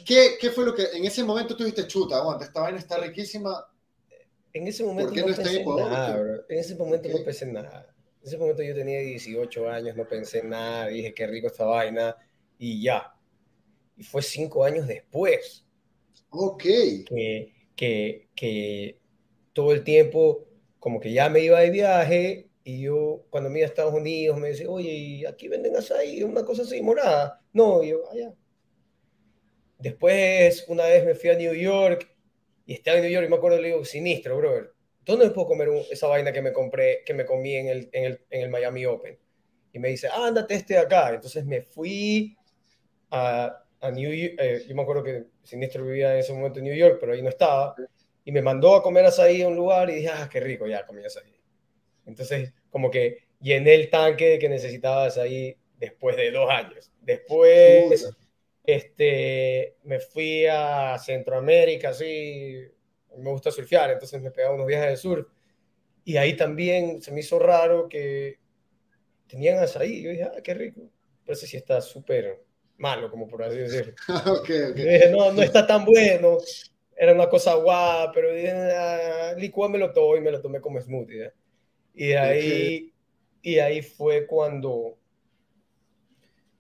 [0.06, 2.18] ¿Qué, ¿Qué, fue lo que en ese momento tuviste chuta?
[2.18, 3.66] Aguanta, esta vaina está riquísima.
[4.54, 6.46] En ese momento no, pensé nada, bro.
[6.50, 7.96] En ese momento no pensé nada.
[8.22, 11.66] En ese momento yo tenía 18 años, no pensé en nada, dije qué rico esta
[11.66, 12.16] vaina
[12.58, 13.14] y ya.
[13.98, 15.66] Y fue cinco años después.
[16.30, 16.64] Ok.
[16.64, 19.00] Que, que, que
[19.54, 20.48] todo el tiempo,
[20.80, 24.38] como que ya me iba de viaje Y yo, cuando me iba a Estados Unidos,
[24.38, 27.42] me decía, oye, ¿y aquí venden açaí, una cosa así, morada.
[27.54, 28.34] No, y yo, allá.
[29.80, 32.11] Después, una vez me fui a New York
[32.66, 34.72] y estaba en New York y me acuerdo, le digo, sinistro, brother.
[35.04, 38.26] ¿Dónde puedo comer esa vaina que me compré, que me comí en el, en el,
[38.30, 39.18] en el Miami Open?
[39.74, 41.14] Y me dice, ándate este acá.
[41.14, 42.38] Entonces me fui
[43.10, 44.36] a, a New York.
[44.38, 47.22] Eh, yo me acuerdo que Sinistro vivía en ese momento en New York, pero ahí
[47.22, 47.76] no estaba.
[48.24, 50.86] Y me mandó a comer açaí a un lugar y dije, ah, qué rico, ya
[50.86, 51.34] comí açaí.
[52.06, 56.92] Entonces, como que llené el tanque que necesitaba açaí después de dos años.
[57.02, 58.14] Después,
[58.64, 62.68] este, me fui a Centroamérica, así,
[63.18, 65.28] me gusta surfear, entonces me pegaba unos viajes de surf.
[66.04, 68.40] Y ahí también se me hizo raro que
[69.28, 70.02] tenían açaí.
[70.02, 70.82] Yo dije, ah, qué rico.
[71.24, 72.44] Pero ese sí está súper
[72.78, 73.94] malo, como por así decirlo.
[74.42, 75.12] okay, okay.
[75.12, 76.38] no, no está tan bueno.
[76.96, 79.36] Era una cosa guapa, pero dije, ah,
[79.70, 81.26] me lo tomé y me lo tomé como smoothie.
[81.26, 81.34] ¿eh?
[81.94, 82.94] Y ahí,
[83.42, 84.98] y ahí fue cuando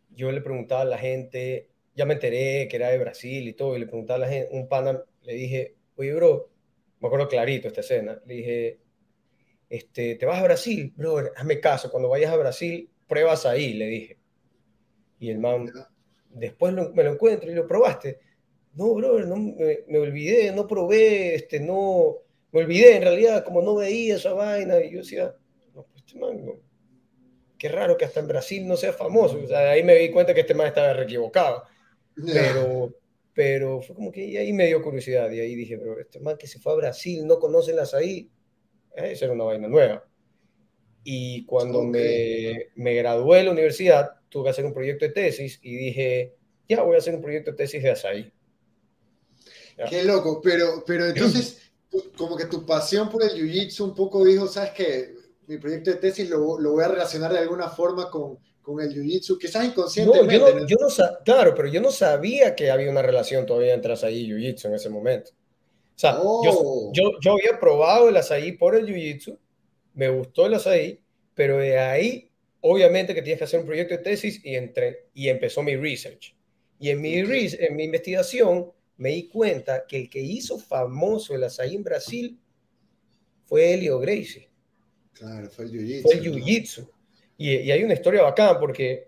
[0.10, 3.76] yo le preguntaba a la gente, ya me enteré que era de Brasil y todo,
[3.76, 6.50] y le preguntaba a la gente, un pana, le dije, oye, bro,
[7.00, 8.80] me acuerdo clarito esta escena, le dije,
[9.70, 10.94] este, ¿te vas a Brasil?
[10.96, 14.18] Bro, hazme caso, cuando vayas a Brasil, pruebas ahí, le dije.
[15.20, 15.70] Y el man,
[16.30, 18.20] después me lo encuentro y lo probaste.
[18.74, 22.18] No, bro, no, me, olvidé, no probé, este, no,
[22.52, 25.36] me olvidé, en realidad, como no veía esa vaina, y yo decía,
[25.74, 26.54] no, pues este man,
[27.58, 29.40] qué raro que hasta en Brasil no sea famoso.
[29.44, 31.64] O sea, ahí me di cuenta que este man estaba equivocado.
[32.26, 32.94] Pero,
[33.34, 36.48] pero fue como que ahí me dio curiosidad, y ahí dije, bro, este man que
[36.48, 38.30] se fue a Brasil, no conocen las ahí,
[38.96, 40.06] esa era una vaina nueva.
[41.04, 45.60] Y cuando me, me gradué de la universidad, tuve que hacer un proyecto de tesis
[45.64, 46.36] y dije,
[46.70, 48.32] ya voy a hacer un proyecto de tesis de azaí.
[49.90, 51.72] Qué loco, pero, pero entonces,
[52.18, 55.16] como que tu pasión por el jiu-jitsu un poco dijo, sabes que
[55.48, 58.94] mi proyecto de tesis lo, lo, voy a relacionar de alguna forma con, con el
[58.94, 60.38] jiu-jitsu, quizás inconscientemente.
[60.38, 63.74] No, yo no, yo no claro, pero yo no sabía que había una relación todavía
[63.74, 65.32] entre azaí y jiu-jitsu en ese momento.
[65.32, 66.92] O sea, yo, oh.
[66.94, 69.38] yo, yo, había probado el azaí por el jiu-jitsu,
[69.94, 71.00] me gustó el azaí,
[71.34, 72.30] pero de ahí,
[72.62, 76.36] obviamente que tienes que hacer un proyecto de tesis y, entre, y empezó mi research.
[76.80, 81.44] Y en mi, en mi investigación me di cuenta que el que hizo famoso el
[81.44, 82.40] azaí en Brasil
[83.46, 84.50] fue Helio Gracie.
[85.14, 86.02] Claro, fue el jiu-jitsu.
[86.02, 86.88] Fue el jiu-jitsu.
[87.42, 89.08] Y, y, hay una historia bacán porque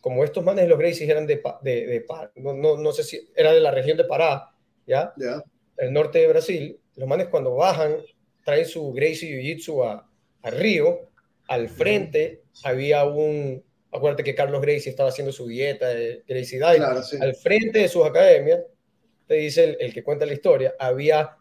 [0.00, 3.28] como estos manes de los Gracies eran de, de, de no, no, no, sé si
[3.34, 4.50] era de la región de Pará,
[4.86, 5.12] ¿ya?
[5.16, 5.42] Yeah
[5.76, 7.96] el norte de Brasil, los manes cuando bajan
[8.44, 10.08] traen su Gracie Jiu-Jitsu a,
[10.42, 11.10] a, Río,
[11.48, 16.82] al frente había un, acuérdate que Carlos Gracie estaba haciendo su dieta de Gracie Diet,
[17.20, 18.60] al frente de sus academias,
[19.26, 21.36] te dice el, que cuenta la historia, había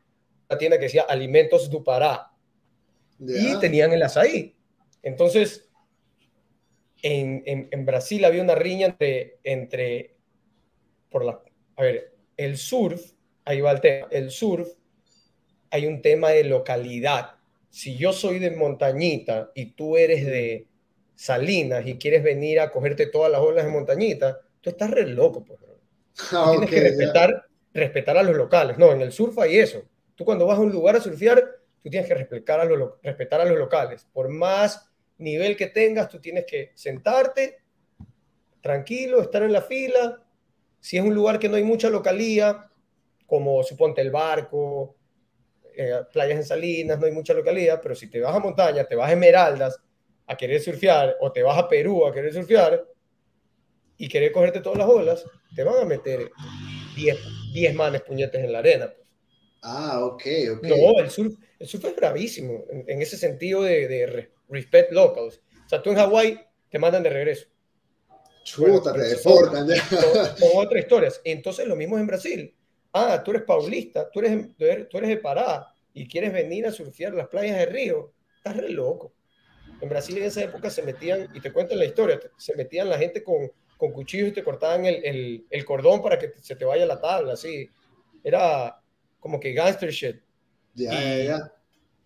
[0.49, 2.31] una tienda que decía Alimentos du Pará,
[3.19, 4.55] y tenían el azaí.
[5.01, 5.69] Entonces,
[7.03, 10.15] en, en, en, Brasil había una riña entre, entre
[11.09, 11.39] por la,
[11.75, 13.13] a ver, el surf
[13.45, 14.67] ahí va el tema, el surf,
[15.69, 17.35] hay un tema de localidad.
[17.69, 20.67] Si yo soy de Montañita y tú eres de
[21.15, 25.43] Salinas y quieres venir a cogerte todas las olas de Montañita, tú estás re loco,
[25.43, 25.59] pues.
[26.31, 28.77] Ah, tienes que respetar, respetar a los locales.
[28.77, 29.83] No, en el surf hay eso.
[30.15, 31.43] Tú cuando vas a un lugar a surfear,
[31.81, 34.07] tú tienes que respetar a los, respetar a los locales.
[34.13, 37.63] Por más nivel que tengas, tú tienes que sentarte
[38.61, 40.23] tranquilo, estar en la fila.
[40.79, 42.69] Si es un lugar que no hay mucha localía,
[43.25, 44.95] como suponte el barco,
[45.75, 48.95] eh, playas en Salinas, no hay mucha localidad, pero si te vas a montaña, te
[48.95, 49.79] vas a Esmeraldas
[50.27, 52.85] a querer surfear o te vas a Perú a querer surfear
[53.97, 56.31] y querer cogerte todas las olas, te van a meter
[57.53, 58.87] 10 manes puñetes en la arena.
[58.87, 59.07] Pues.
[59.61, 60.23] Ah, ok,
[60.57, 60.63] ok.
[60.63, 65.41] No, el surf, el surf es bravísimo en, ese sentido de, de, respect locals.
[65.65, 67.47] O sea, tú en Hawái te mandan de regreso.
[68.43, 69.67] Chuta, te deportan.
[69.69, 71.21] Son, otras historias.
[71.23, 72.55] Entonces, lo mismo es en Brasil
[72.93, 77.13] ah, tú eres paulista, tú eres, tú eres de Pará y quieres venir a surfear
[77.13, 79.13] las playas de Río, estás re loco.
[79.81, 82.97] En Brasil en esa época se metían, y te cuento la historia, se metían la
[82.97, 86.63] gente con, con cuchillos y te cortaban el, el, el, cordón para que se te
[86.63, 87.69] vaya la tabla, así.
[88.23, 88.79] Era
[89.19, 90.21] como que gangster shit.
[90.73, 91.53] Ya, ya, ya.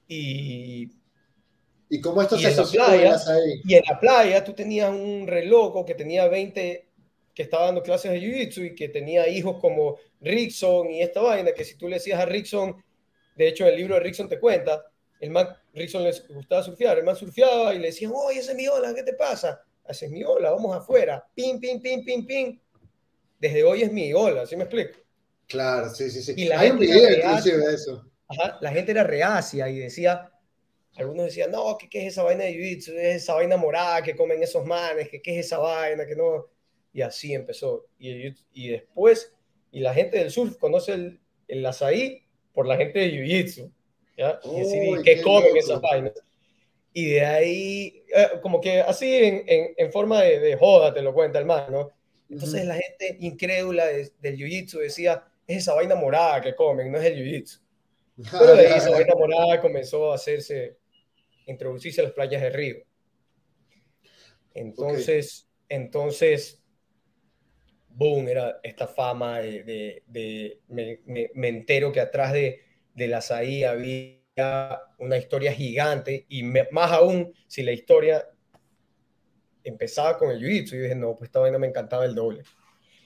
[0.07, 0.89] Y,
[1.89, 3.61] ¿Y cómo esto se asocia ahí?
[3.63, 6.87] Y en la playa tú tenías un reloj que tenía 20
[7.37, 11.51] que estaba dando clases de Jiu-Jitsu y que tenía hijos como Rickson y esta vaina,
[11.51, 12.83] que si tú le decías a Rickson,
[13.35, 14.83] de hecho el libro de Rickson te cuenta,
[15.19, 18.57] el man, Rickson les gustaba surfear, el man surfeaba y le decían, oye, ese es
[18.57, 19.61] mi ola, ¿qué te pasa?
[19.87, 22.59] Ese es mi ola, vamos afuera, pim, pim, pim, pim, pim.
[23.39, 24.97] Desde hoy es mi ola, ¿sí me explico?
[25.47, 26.33] Claro, sí, sí, sí.
[26.35, 28.03] Y la Hay gente un video inclusive de eso.
[28.29, 30.31] Ajá, la gente era reacia y decía,
[30.97, 32.93] algunos decían, no, ¿qué, ¿qué, es esa vaina de jiu-jitsu?
[32.93, 36.05] Es esa vaina morada que comen esos manes, ¿qué, ¿qué es esa vaina?
[36.05, 36.47] Que no...
[36.93, 37.85] Y así empezó.
[37.99, 39.33] Y, y después,
[39.71, 43.71] y la gente del surf conoce el, el azaí por la gente de jiu-jitsu.
[44.17, 44.39] ¿ya?
[44.43, 46.13] y decir, ¿qué, comen esas vainas?
[46.91, 51.03] Y de ahí, eh, como que así en, en, en forma de, de, joda te
[51.03, 51.91] lo cuenta el man, ¿no?
[52.29, 56.97] Entonces la gente incrédula de, del jiu-jitsu decía, es esa vaina morada que comen, no
[56.97, 57.61] es el jiu-jitsu.
[58.31, 60.77] Pero de ahí esa vaina morada comenzó a hacerse,
[61.47, 62.77] introducirse a las playas de Río.
[64.53, 65.77] Entonces, okay.
[65.77, 66.63] entonces,
[67.89, 72.61] boom, era esta fama de, de, de me, me, me, entero que atrás de,
[72.93, 74.17] de la SAI había
[74.99, 78.27] una historia gigante y me, más aún si la historia
[79.63, 82.43] empezaba con el jiu-jitsu y dije, no, pues esta vaina me encantaba el doble.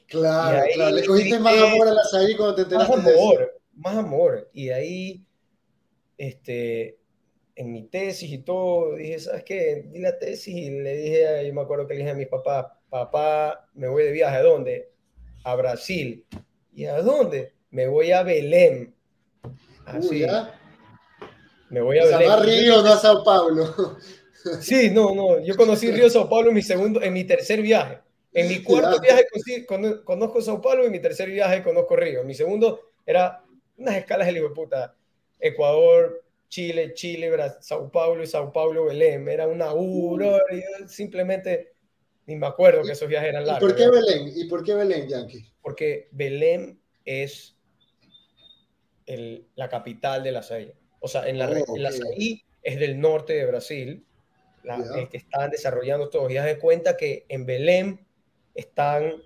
[0.08, 3.62] Claro, ahí, claro, le cogiste más amor a la SAI cuando te enteraste Más amor,
[3.74, 4.50] más amor.
[4.54, 5.26] Y de ahí,
[6.18, 7.00] este,
[7.62, 9.86] en mi tesis y todo, dije, ¿sabes qué?
[9.88, 12.66] Di la tesis y le dije, yo me acuerdo que le dije a mis papás,
[12.90, 14.92] papá, me voy de viaje, ¿a dónde?
[15.44, 16.26] A Brasil.
[16.74, 17.54] ¿Y a dónde?
[17.70, 18.94] Me voy a Belém.
[19.86, 20.20] Así.
[20.20, 20.60] ¿ya?
[21.70, 22.32] Me voy a o sea, Belém.
[22.32, 23.98] a Río, no a Sao Paulo.
[24.60, 25.40] Sí, no, no.
[25.40, 28.00] Yo conocí Río Sao Paulo en mi segundo, en mi tercer viaje.
[28.34, 29.28] En mi cuarto viaje
[30.04, 32.24] conozco Sao Paulo y en mi tercer viaje conozco Río.
[32.24, 33.44] Mi segundo era
[33.78, 34.96] unas escalas de puta.
[35.40, 39.26] Ecuador, Chile, Chile, Brasil, Sao Paulo y Sao Paulo, Belém.
[39.30, 41.72] Era una U, bro, yo simplemente
[42.26, 43.70] ni me acuerdo que esos viajes eran largos.
[43.70, 44.34] ¿Y por qué Belém?
[44.36, 45.50] ¿Y por qué Belém, Yankee?
[45.62, 47.58] Porque Belém es
[49.06, 50.74] el, la capital de la SAI.
[51.00, 51.82] O sea, en la, oh, okay.
[51.82, 54.06] la SAI es del norte de Brasil,
[54.64, 55.08] la, yeah.
[55.08, 56.30] que están desarrollando todos.
[56.34, 58.06] Y haz de cuenta que en Belém
[58.56, 59.24] están,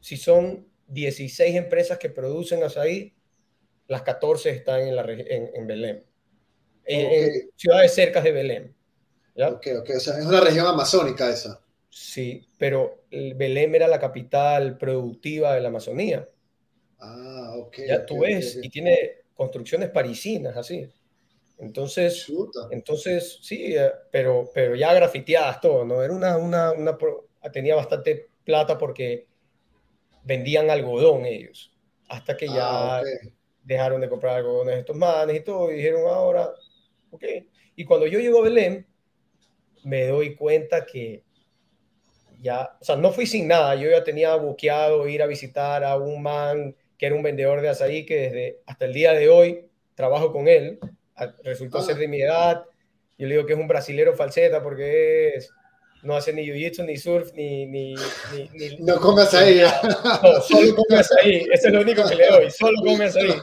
[0.00, 3.14] si son 16 empresas que producen açaí,
[3.88, 6.02] las 14 están en, la, en, en Belém,
[6.86, 7.24] okay.
[7.24, 8.74] en, ciudades cercas de Belém.
[9.34, 9.48] ¿ya?
[9.48, 11.60] Ok, ok, o sea, es una región amazónica esa.
[11.90, 16.28] Sí, pero Belém era la capital productiva de la Amazonía.
[16.98, 17.78] Ah, ok.
[17.86, 18.66] Ya okay, tú ves, okay.
[18.66, 20.90] y tiene construcciones parisinas así.
[21.58, 22.68] Entonces, Chuta.
[22.70, 26.02] entonces sí, eh, pero, pero ya grafiteadas todo, ¿no?
[26.02, 26.98] Era una, una, una,
[27.50, 29.26] tenía bastante plata porque
[30.22, 31.72] vendían algodón ellos,
[32.08, 33.02] hasta que ya Ah,
[33.62, 36.52] dejaron de comprar algodones estos manes y todo, y dijeron ahora,
[37.16, 37.24] ok.
[37.76, 38.86] Y cuando yo llego a Belén,
[39.84, 41.22] me doy cuenta que
[42.40, 45.96] ya, o sea, no fui sin nada, yo ya tenía buqueado ir a visitar a
[45.96, 49.66] un man que era un vendedor de azaí, que desde hasta el día de hoy
[49.94, 50.78] trabajo con él,
[51.42, 51.82] resultó Ah.
[51.82, 52.64] ser de mi edad,
[53.18, 55.50] yo le digo que es un brasilero falseta porque es,
[56.02, 57.66] no hace ni jiu-jitsu, ni surf, ni...
[57.66, 59.60] ni, ni, ni No comes ahí.
[60.22, 63.34] No, solo come azaí, eso es lo único que le doy, solo come azaí.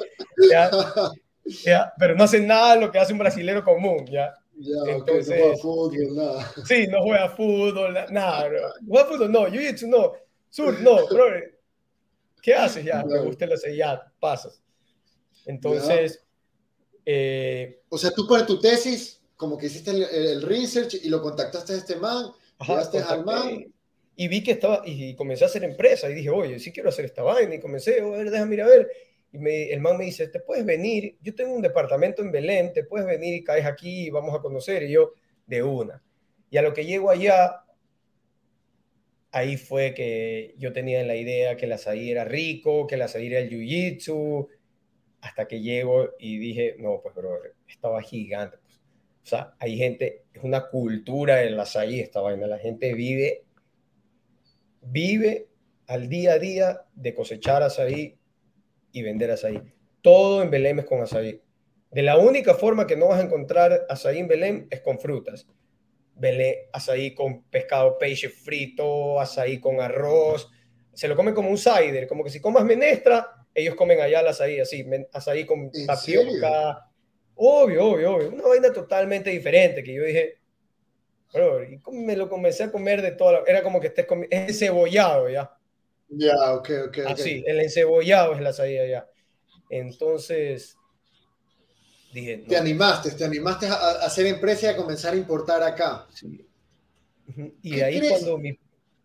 [0.51, 0.69] ¿ya?
[1.45, 1.93] ¿ya?
[1.97, 4.34] Pero no hace nada de lo que hace un brasilero común, ¿ya?
[4.56, 6.53] Ya, Entonces, okay, no juega fútbol, nada.
[6.65, 8.60] Sí, no juega fútbol, nada, bro.
[8.88, 10.13] Juega fútbol, no, jiu-jitsu, no,
[10.49, 11.25] surf, no, bro.
[12.41, 13.03] ¿Qué haces ya?
[13.03, 14.62] Me gusta azaí, ya, pasas.
[15.45, 16.19] Entonces...
[17.06, 21.21] Eh, o sea, tú para tu tesis, como que hiciste el, el, research y lo
[21.21, 22.27] contactaste a este man,
[22.58, 23.73] Ajá, llegaste al man.
[24.15, 27.06] Y vi que estaba, y comencé a hacer empresa, y dije, oye, sí quiero hacer
[27.06, 28.89] esta vaina, y comencé, a ver, déjame ir a ver.
[29.34, 32.72] Y me, el man me dice, te puedes venir, yo tengo un departamento en Belén,
[32.72, 35.13] te puedes venir y caes aquí y vamos a conocer, y yo,
[35.48, 36.04] de una.
[36.52, 37.63] Y a lo que llego allá,
[39.32, 43.26] ahí fue que yo tenía la idea que el azaí era rico, que el azaí
[43.26, 44.48] era el jiu-jitsu,
[45.22, 48.58] hasta que llego y dije, no, pues, bro, estaba gigante.
[48.58, 48.78] Pues.
[49.24, 53.46] O sea, hay gente, es una cultura del azaí esta vaina, la gente vive,
[54.82, 55.48] vive
[55.88, 58.15] al día a día de cosechar azaí
[58.93, 59.62] y vender azaí.
[60.01, 61.41] Todo en Belém es con azaí.
[61.91, 65.45] De la única forma que no vas a encontrar azaí en Belém es con frutas.
[66.15, 70.49] Belém, azaí con pescado, peixe frito, azaí con arroz.
[70.93, 74.27] Se lo comen como un cider, como que si comas menestra, ellos comen allá el
[74.27, 76.89] azaí así, azaí con tapioca.
[77.36, 78.29] Obvio, obvio, obvio.
[78.29, 80.36] Una vaina totalmente diferente que yo dije,
[81.34, 83.43] bro, y me lo comencé a comer de toda la...
[83.47, 85.51] Era como que estés comiendo, es encebollado ya.
[86.17, 86.97] Ya, ok, ok.
[87.08, 87.43] Así, okay.
[87.47, 89.08] el encebollado es el azaí allá.
[89.69, 90.76] Entonces,
[92.13, 92.38] dije...
[92.38, 92.47] No.
[92.47, 96.08] Te animaste, te animaste a, a, hacer empresa y a comenzar a importar acá.
[96.13, 96.45] Sí.
[97.62, 98.12] Y ahí crees?
[98.12, 98.58] cuando mi...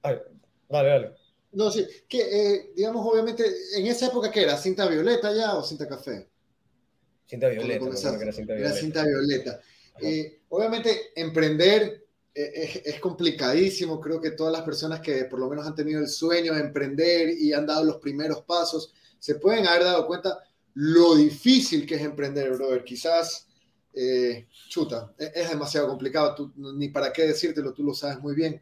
[0.03, 0.17] Ay,
[0.69, 1.13] dale, dale.
[1.53, 3.45] No, sí, que eh, digamos, obviamente,
[3.77, 4.57] en esa época, ¿qué era?
[4.57, 6.29] ¿Cinta violeta ya o cinta café?
[7.27, 7.87] Cinta violeta.
[7.87, 8.53] Era cinta violeta.
[8.55, 9.61] Era cinta violeta.
[10.01, 12.08] Eh, obviamente, emprender
[12.85, 14.01] es, complicadísimo.
[14.01, 17.31] Creo que todas las personas que por lo menos han tenido el sueño de emprender
[17.31, 20.39] y han dado los primeros pasos, se pueden haber dado cuenta
[20.75, 22.85] lo difícil que es emprender, brother.
[22.85, 23.49] Quizás
[23.93, 28.61] eh, chuta, e-, es, demasiado complicado, ni para qué decírtelo, tú lo sabes muy bien.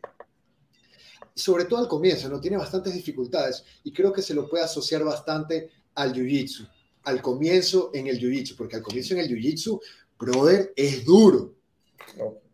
[1.34, 2.40] Sobre todo al comienzo, ¿no?
[2.40, 6.66] Tiene bastantes dificultades y creo que se lo puede asociar bastante al jiu-jitsu,
[7.02, 9.78] al comienzo en el jiu-jitsu, porque al comienzo en el jiu-jitsu,
[10.18, 11.55] brother, es duro.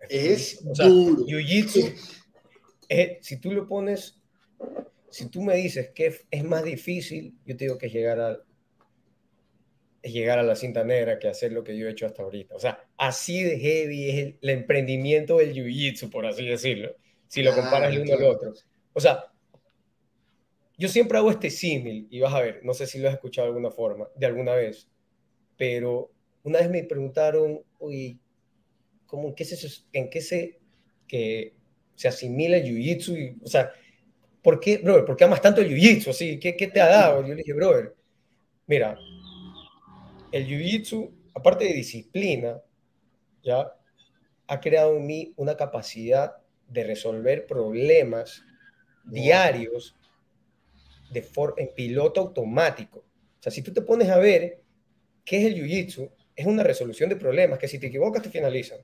[0.09, 1.27] Es duro.
[1.27, 1.95] Jiu-jitsu,
[3.21, 4.21] si tú lo pones,
[5.11, 8.39] si tú me dices que es más difícil, yo te digo que es llegar a,
[10.03, 12.55] llegar a la cinta negra que hacer lo que yo he hecho hasta ahorita.
[12.55, 16.95] O sea, así de heavy es el, emprendimiento del jiu-jitsu, por así decirlo,
[17.29, 18.53] si lo comparas el uno al otro.
[18.93, 19.33] O sea,
[20.77, 23.47] yo siempre hago este símil, y vas a ver, no sé si lo has escuchado
[23.47, 24.89] de alguna forma, de alguna vez,
[25.57, 26.11] pero
[26.43, 28.19] una vez me preguntaron, uy,
[29.13, 30.59] ¿cómo, en qué se, en qué se,
[31.07, 31.53] que
[31.95, 33.41] se asimila el jiu-jitsu?
[33.43, 33.71] O sea,
[34.43, 36.09] ¿por qué, brother, por qué amas tanto el jiu-jitsu?
[36.09, 37.21] Así, ¿qué, ¿Qué te ha dado?
[37.21, 37.95] Yo le dije, brother,
[38.67, 38.97] mira,
[40.33, 42.63] el jiu-jitsu, aparte de disciplina,
[43.43, 43.77] ya
[44.47, 48.43] ha creado en mí una capacidad de resolver problemas
[49.05, 49.95] diarios
[51.11, 51.23] de
[51.59, 53.01] en piloto automático.
[53.01, 54.63] O sea, si tú te pones a ver
[55.23, 58.79] qué es el jiu-jitsu, es una resolución de problemas que si te equivocas te finalizan.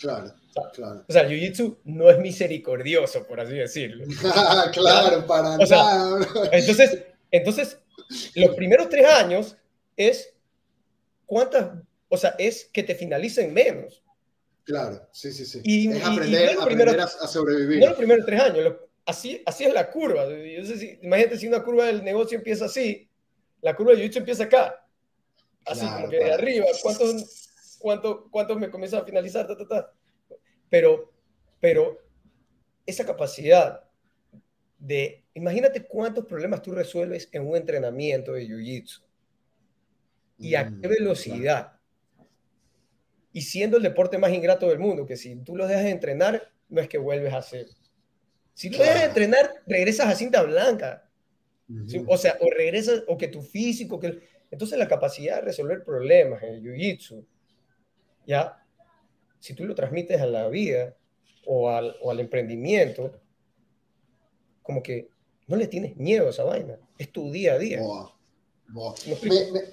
[0.00, 0.32] Claro,
[0.72, 1.04] claro.
[1.06, 4.06] O sea, jiu-jitsu no es misericordioso, por así decirlo.
[4.72, 6.26] claro, para nada.
[6.52, 7.78] Entonces, entonces,
[8.34, 9.56] los primeros tres años
[9.96, 10.32] es
[11.26, 11.70] cuántas,
[12.08, 14.02] o sea, es que te finalicen menos.
[14.64, 15.60] Claro, sí, sí, sí.
[15.64, 17.80] Y, es aprender, aprender a, sobrevivir.
[17.80, 20.26] No los primeros tres años, así, así es la curva.
[20.28, 23.06] Yo sé si, imagínate si una curva del negocio empieza así,
[23.60, 24.82] la curva de YouTube empieza acá.
[25.66, 26.66] Así, como que de arriba.
[26.82, 27.49] ¿Cuántos,
[27.80, 29.48] cuánto, cuántos me comienza a finalizar?
[30.68, 31.12] Pero,
[31.58, 31.98] pero
[32.86, 33.84] esa capacidad
[34.78, 39.02] de, imagínate cuántos problemas tú resuelves en un entrenamiento de Jiu-Jitsu
[40.38, 41.72] y a qué mm, velocidad.
[43.32, 46.50] Y siendo el deporte más ingrato del mundo, que si tú lo dejas de entrenar,
[46.68, 47.66] no es que vuelves a hacer.
[48.54, 51.08] Si tú dejas de entrenar, regresas a cinta blanca.
[52.08, 54.18] O sea, o regresas, o que tu físico, que...
[54.50, 57.24] Entonces la capacidad de resolver problemas en el Jiu-Jitsu,
[58.26, 58.64] ya,
[59.38, 60.96] si tú lo transmites a la vida
[61.46, 63.12] o al, o al emprendimiento,
[64.62, 65.08] como que
[65.46, 66.78] no le tienes miedo a esa vaina.
[66.96, 67.80] Es tu día a día.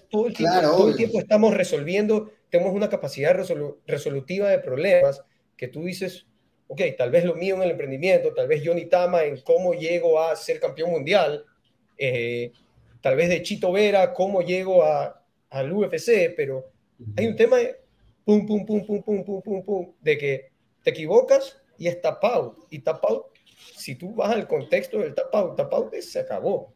[0.10, 3.36] Todo, el tiempo, estamos resolviendo, tenemos una capacidad
[3.86, 5.22] resolutiva de problemas
[5.56, 6.26] que tú dices,
[6.68, 10.20] ok, tal vez lo mío en el emprendimiento, tal vez Johnny Tama en cómo llego
[10.20, 11.46] a ser campeón mundial,
[11.98, 12.52] eh,
[13.02, 16.72] tal vez de Chito Vera, cómo llego a, al UFC, pero
[17.16, 17.80] hay un tema de
[18.28, 20.52] pum, pum, pum, pum, pum, pum, pum, pum, de que
[20.84, 22.58] te equivocas y es tap out.
[22.70, 23.28] Y tap out,
[23.78, 26.74] si tú vas al contexto del tap out, tap out se acabó.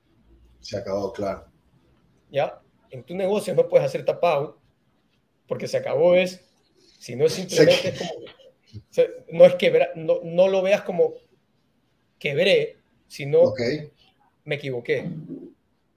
[0.61, 1.51] Se acabó, claro.
[2.31, 2.61] ¿ya?
[2.89, 4.59] En tu negocio no puedes hacer tapado
[5.45, 6.41] porque se acabó es,
[6.99, 8.11] si no es simplemente como,
[9.31, 11.15] no es quebrar, no, no, lo veas como
[12.17, 12.77] quebré,
[13.09, 13.53] sino
[14.45, 15.09] me equivoqué.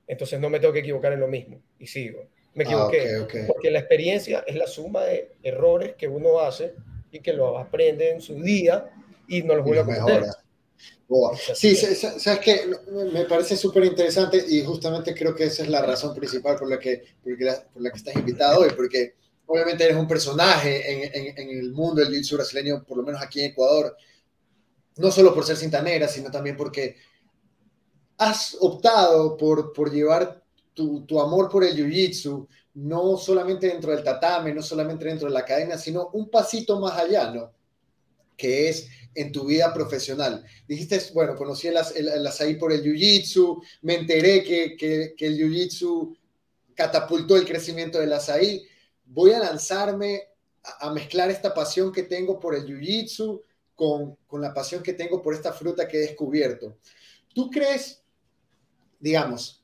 [0.09, 2.27] Entonces no me tengo que equivocar en lo mismo y sigo.
[2.55, 3.45] Me ah, equivoqué.
[3.47, 6.75] Porque la experiencia es la suma de errores que uno hace
[7.11, 8.91] y que lo aprende en su día
[9.29, 10.25] y no los vuelve a cometer.
[11.55, 12.71] Sí, sabes que
[13.13, 16.79] me parece súper interesante y justamente creo que esa es la razón principal por la
[16.79, 19.15] que, por la, que estás invitado hoy, porque
[19.47, 23.41] obviamente eres un personaje en, en, el mundo del jiu-jitsu brasileño, por lo menos aquí
[23.41, 23.97] en Ecuador,
[24.97, 26.97] no solo por ser cinta negra, sino también porque
[28.17, 30.43] has optado por, por llevar
[30.75, 35.41] tu, amor por el jiu-jitsu, no solamente dentro del tatame, no solamente dentro de la
[35.41, 37.53] academia, sino un pasito más allá, ¿no?
[38.37, 40.45] Que es en tu vida profesional?
[40.67, 46.17] Dijiste, bueno, conocí el, el, por el Jiu-Jitsu, me enteré que, que, el Jiu-Jitsu
[46.75, 48.67] catapultó el crecimiento del azaí.
[49.07, 50.29] Voy a lanzarme
[50.81, 53.41] a, mezclar esta pasión que tengo por el Jiu-Jitsu
[53.77, 56.79] con, con la pasión que tengo por esta fruta que he descubierto.
[57.33, 58.03] ¿Tú crees,
[58.99, 59.64] digamos,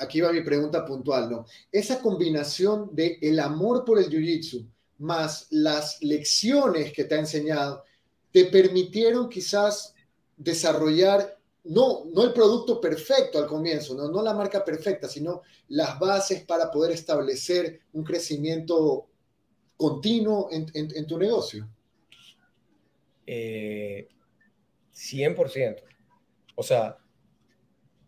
[0.00, 1.46] aquí va mi pregunta puntual, ¿no?
[1.70, 4.66] Esa combinación de el amor por el Jiu-Jitsu
[5.00, 7.84] más las lecciones que te ha enseñado,
[8.30, 9.94] te permitieron quizás
[10.36, 15.98] desarrollar no, no el producto perfecto al comienzo, no, no la marca perfecta, sino las
[15.98, 19.08] bases para poder establecer un crecimiento
[19.76, 21.68] continuo en, tu negocio?
[23.26, 23.26] 100%.
[23.26, 24.08] Eh,
[26.54, 26.96] o sea,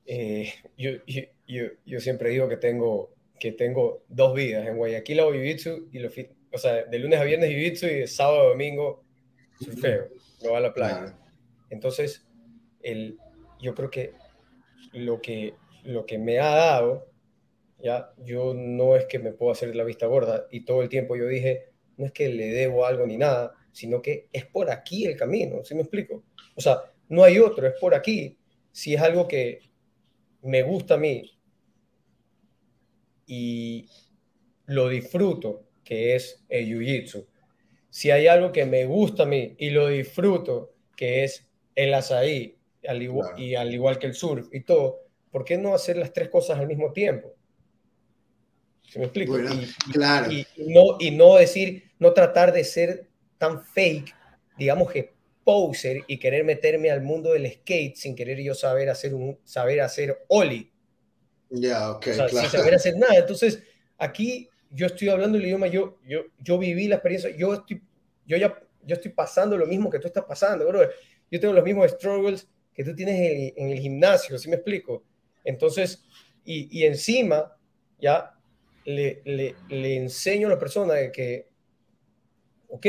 [0.04, 0.90] eh, yo,
[2.00, 4.66] siempre digo que tengo, que tengo dos vidas.
[4.66, 6.04] En Guayaquil hago Jiu-Jitsu, y
[6.54, 9.04] o sea, de lunes a viernes Jiu-Jitsu y de sábado a domingo
[9.60, 10.08] soy feo,
[10.42, 11.16] no va a la playa.
[11.70, 12.26] Entonces,
[12.82, 13.18] el,
[13.60, 14.12] yo creo que
[14.92, 17.08] lo, que lo que me ha dado,
[17.78, 21.16] ya, yo no es que me puedo hacer la vista gorda y todo el tiempo
[21.16, 25.06] yo dije, no es que le debo algo ni nada, sino que es por aquí
[25.06, 26.24] el camino, ¿sí me explico?
[26.54, 28.38] O sea, no hay otro, es por aquí.
[28.70, 29.60] Si es algo que
[30.42, 31.30] me gusta a mí
[33.26, 33.88] y
[34.66, 37.26] lo disfruto, que es el jiu-jitsu.
[37.90, 42.58] Si hay algo que me gusta a mí y lo disfruto, que es el azaí,
[42.86, 46.12] al igual, y al igual que el surf y todo, ¿por qué no hacer las
[46.12, 47.34] tres cosas al mismo tiempo?
[48.88, 49.38] ¿Se me explico?
[49.38, 50.30] y, claro.
[50.30, 54.14] Y, no, y no decir, no tratar de ser tan fake,
[54.58, 55.11] digamos que
[55.44, 59.80] poser y querer meterme al mundo del skate sin querer yo saber hacer un saber
[59.80, 60.70] hacer ollie.
[61.50, 62.02] Ya, ok.
[62.02, 62.28] claro.
[62.28, 63.16] Sin saber hacer nada.
[63.16, 63.62] Entonces,
[63.98, 67.82] aquí yo estoy hablando el idioma, yo, yo, yo viví la experiencia, yo estoy,
[68.26, 70.88] yo ya, yo estoy pasando lo mismo que tú estás pasando, bro.
[71.30, 75.04] Yo tengo los mismos struggles que tú tienes en, en el gimnasio, ¿sí me explico?
[75.44, 76.04] Entonces,
[76.44, 77.56] y, y encima,
[78.00, 78.34] ya
[78.84, 81.48] le, le, le, enseño a la persona de que,
[82.68, 82.86] ok,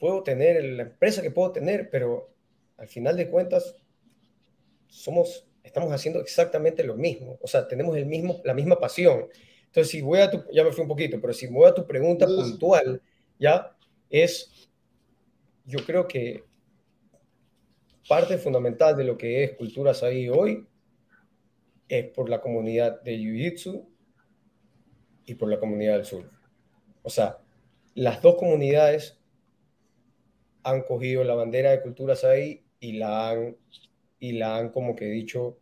[0.00, 2.32] puedo tener la empresa que puedo tener, pero
[2.78, 3.76] al final de cuentas,
[4.88, 7.38] somos, estamos haciendo exactamente lo mismo.
[7.42, 9.26] O sea, tenemos el mismo, la misma pasión.
[9.66, 11.86] Entonces, si voy a tu, ya me fui un poquito, pero si voy a tu
[11.86, 13.00] pregunta puntual,
[13.38, 13.76] ya
[14.08, 14.68] es,
[15.66, 16.42] yo creo que
[18.08, 20.66] parte fundamental de lo que es Culturas ahí hoy
[21.88, 23.86] es por la comunidad de Jiu-Jitsu
[25.26, 26.30] y por la comunidad del sur.
[27.02, 27.38] O sea,
[27.94, 29.19] las dos comunidades
[30.62, 33.56] han cogido la bandera de Culturas ahí y la han,
[34.18, 35.58] y la han como que dicho,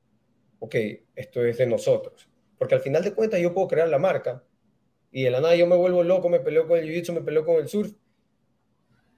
[0.58, 0.74] ok,
[1.14, 2.28] esto es de nosotros.
[2.58, 4.42] Porque al final de cuentas yo puedo crear la marca
[5.10, 7.44] y de la nada yo me vuelvo loco, me peleo con el jiu-jitsu, me peleo
[7.44, 7.92] con el surf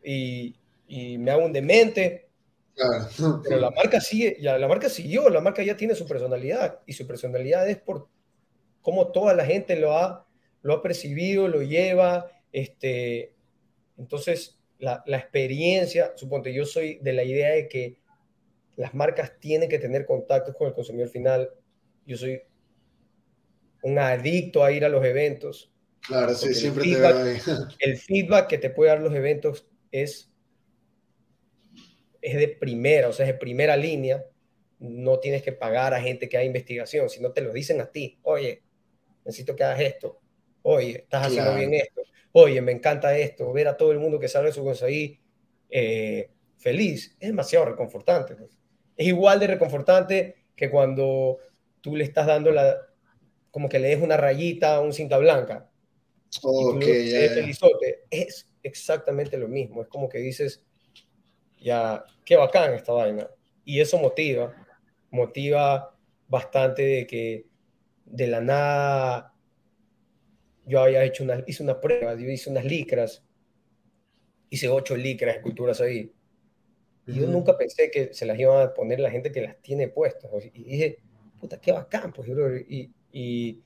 [0.04, 0.56] y,
[0.86, 2.28] y me hago un demente.
[3.44, 6.92] Pero la marca sigue, ya, la marca siguió, la marca ya tiene su personalidad y
[6.92, 8.08] su personalidad es por
[8.82, 10.26] cómo toda la gente lo ha,
[10.62, 12.30] lo ha percibido, lo lleva.
[12.52, 13.34] Este,
[13.98, 18.00] entonces, la, la experiencia, suponte, yo soy de la idea de que
[18.76, 21.50] las marcas tienen que tener contactos con el consumidor final.
[22.06, 22.40] Yo soy
[23.82, 25.70] un adicto a ir a los eventos.
[26.00, 30.32] Claro, sí, siempre el feedback, te El feedback que te puede dar los eventos es,
[32.22, 34.24] es de primera, o sea, es de primera línea.
[34.78, 38.18] No tienes que pagar a gente que haga investigación, sino te lo dicen a ti.
[38.22, 38.62] Oye,
[39.26, 40.20] necesito que hagas esto.
[40.62, 42.00] Oye, estás haciendo bien esto.
[42.32, 43.52] Oye, me encanta esto.
[43.52, 45.20] Ver a todo el mundo que sale de su cosa ahí
[45.68, 48.34] eh, feliz es demasiado reconfortante.
[48.34, 48.56] Pues.
[48.96, 51.38] Es igual de reconfortante que cuando
[51.80, 52.76] tú le estás dando la,
[53.50, 55.68] como que le des una rayita un cinta blanca.
[58.10, 59.82] Es exactamente lo mismo.
[59.82, 60.64] Es como que dices,
[61.60, 63.28] ya, qué bacán esta vaina.
[63.64, 64.54] Y eso motiva,
[65.10, 65.96] motiva
[66.28, 67.46] bastante de que
[68.04, 69.34] de la nada
[70.70, 73.22] yo había hecho una, hice una prueba, yo hice unas licras,
[74.48, 76.12] hice ocho licras esculturas ahí.
[77.06, 79.88] Y yo nunca pensé que se las iban a poner la gente que las tiene
[79.88, 80.30] puestas.
[80.54, 80.98] Y dije,
[81.40, 82.28] puta, qué bacán, pues,
[82.68, 83.60] y, y,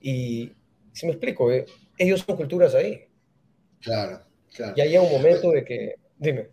[0.00, 0.52] y
[0.92, 1.64] si me explico, eh,
[1.96, 3.06] ellos son culturas ahí.
[3.80, 4.22] Claro,
[4.54, 4.74] claro.
[4.76, 6.50] Ya llega un momento de que, dime.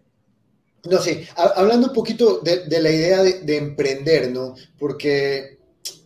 [0.90, 4.56] No, sí, hablando un poquito de, de la idea de, de, emprender, ¿no?
[4.78, 5.59] Porque,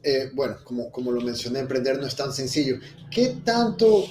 [0.03, 2.77] eh, bueno, como, como lo mencioné, emprender no es tan sencillo.
[3.09, 4.05] ¿Qué tanto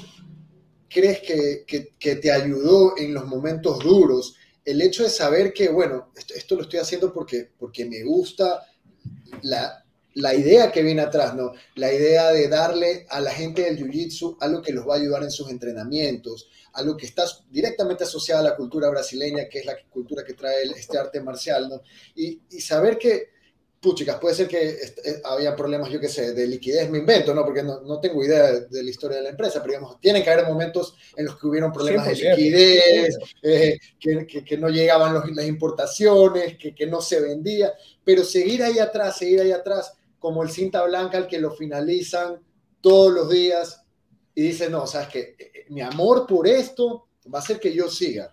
[0.88, 1.64] crees que,
[1.98, 6.54] que, te ayudó en los momentos duros el hecho de saber que, bueno, esto, esto
[6.56, 8.62] lo estoy haciendo porque, porque me gusta
[9.42, 9.84] la,
[10.14, 11.52] la idea que viene atrás, ¿no?
[11.74, 15.22] La idea de darle a la gente del Jiu-Jitsu algo que los va a ayudar
[15.22, 19.76] en sus entrenamientos, algo que está directamente asociado a la cultura brasileña, que es la
[19.90, 21.82] cultura que trae este arte marcial, ¿no?
[22.14, 23.30] Y, y saber que,
[23.82, 27.44] puchicas, puede ser que eh, había problemas, yo qué sé, de liquidez, me invento, ¿no?
[27.44, 30.30] Porque no, no, tengo idea de la historia de la empresa, pero digamos, tienen que
[30.30, 35.12] haber momentos en los que hubieron problemas de liquidez, eh, que, que, que, no llegaban
[35.12, 37.72] los, las importaciones, que, que no se vendía,
[38.04, 42.40] pero seguir ahí atrás, seguir ahí atrás, como el cinta blanca al que lo finalizan
[42.80, 43.82] todos los días
[44.32, 47.74] y dice, no, sabes que eh, eh, mi amor por esto va a hacer que
[47.74, 48.32] yo siga.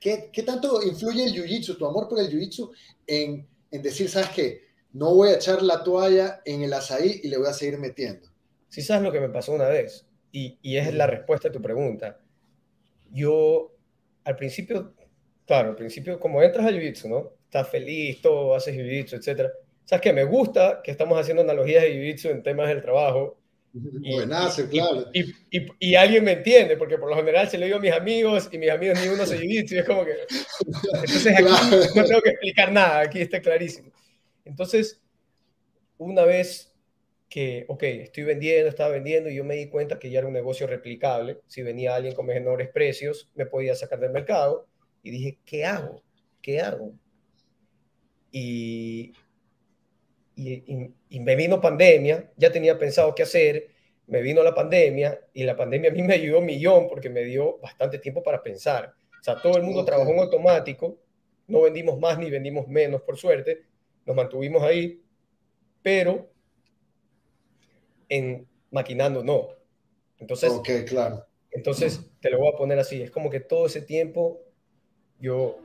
[0.00, 2.70] ¿Qué, qué tanto influye el jiu-jitsu, tu amor por el jiu-jitsu
[3.06, 7.28] en, en, decir, sabes que no voy a echar la toalla en el azaí y
[7.28, 8.28] le voy a seguir metiendo?
[8.68, 11.60] Sí, sabes lo que me pasó una vez y, y es la respuesta a tu
[11.60, 12.18] pregunta.
[13.12, 13.74] Yo
[14.24, 14.94] al principio,
[15.46, 17.32] claro, al principio como entras al jiu-jitsu, ¿no?
[17.44, 19.50] Estás feliz, todo, haces jiu-jitsu, etcétera
[19.86, 20.12] ¿Sabes qué?
[20.12, 23.38] Me gusta que estamos haciendo analogías de Jiu-Jitsu en temas del trabajo.
[24.10, 25.06] Buenazo, claro.
[25.12, 27.92] Y, y, y, alguien me entiende, porque por lo general se lo digo a mis
[27.92, 30.12] amigos y mis amigos ni uno se Jiu-Jitsu y es como que...
[30.94, 31.44] Entonces aquí
[31.94, 33.92] no tengo que explicar nada, aquí está clarísimo.
[34.44, 35.00] Entonces,
[35.98, 36.74] una vez
[37.28, 40.34] que, ok, estoy vendiendo, estaba vendiendo y yo me di cuenta que ya era un
[40.34, 41.40] negocio replicable.
[41.46, 44.66] Si venía alguien con menores precios, me podía sacar del mercado.
[45.02, 46.02] Y dije, ¿qué hago?
[46.40, 46.92] ¿Qué hago?
[48.30, 49.12] Y,
[50.36, 53.70] y, y, me vino pandemia, ya tenía pensado qué hacer,
[54.06, 57.24] me vino la pandemia y la pandemia a mí me ayudó un millón porque me
[57.24, 58.94] dio bastante tiempo para pensar.
[59.18, 60.98] O sea, todo el mundo trabajó en automático,
[61.48, 63.62] no vendimos más ni vendimos menos, por suerte,
[64.04, 65.02] nos mantuvimos ahí,
[65.82, 66.30] pero
[68.10, 69.48] en maquinando no.
[70.18, 70.52] Entonces,
[70.86, 71.26] claro.
[71.50, 74.42] Entonces, te lo voy a poner así, es como que todo ese tiempo
[75.18, 75.58] yo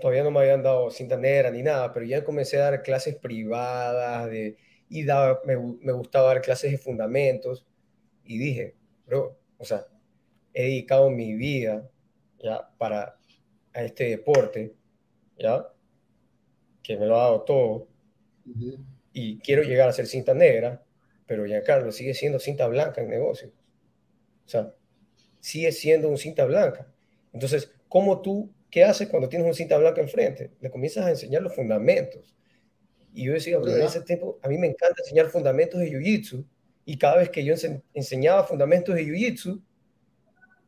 [0.00, 3.16] todavía no me habían dado cinta negra ni nada, pero ya comencé a dar clases
[3.16, 4.56] privadas de,
[4.88, 7.66] y daba, me, me gustaba dar clases de fundamentos
[8.24, 8.74] y dije,
[9.06, 9.86] bro, o sea,
[10.52, 11.88] he dedicado mi vida
[12.38, 13.16] ya para
[13.72, 14.74] a este deporte,
[15.38, 15.68] ya,
[16.82, 17.88] que me lo ha dado todo,
[19.12, 20.82] y quiero llegar a ser cinta negra,
[21.26, 23.52] pero ya Carlos sigue siendo cinta blanca en negocios.
[24.46, 24.72] O sea,
[25.40, 26.86] sigue siendo un cinta blanca.
[27.32, 30.50] Entonces, ¿cómo tú, qué haces cuando tienes un cinta blanca enfrente?
[30.60, 32.36] Le comienzas a enseñar los fundamentos.
[33.14, 36.44] Y yo decía, en ese tiempo, a mí me encanta enseñar fundamentos de Jiu-Jitsu.
[36.84, 37.54] Y cada vez que yo
[37.94, 39.62] enseñaba fundamentos de Jiu-Jitsu,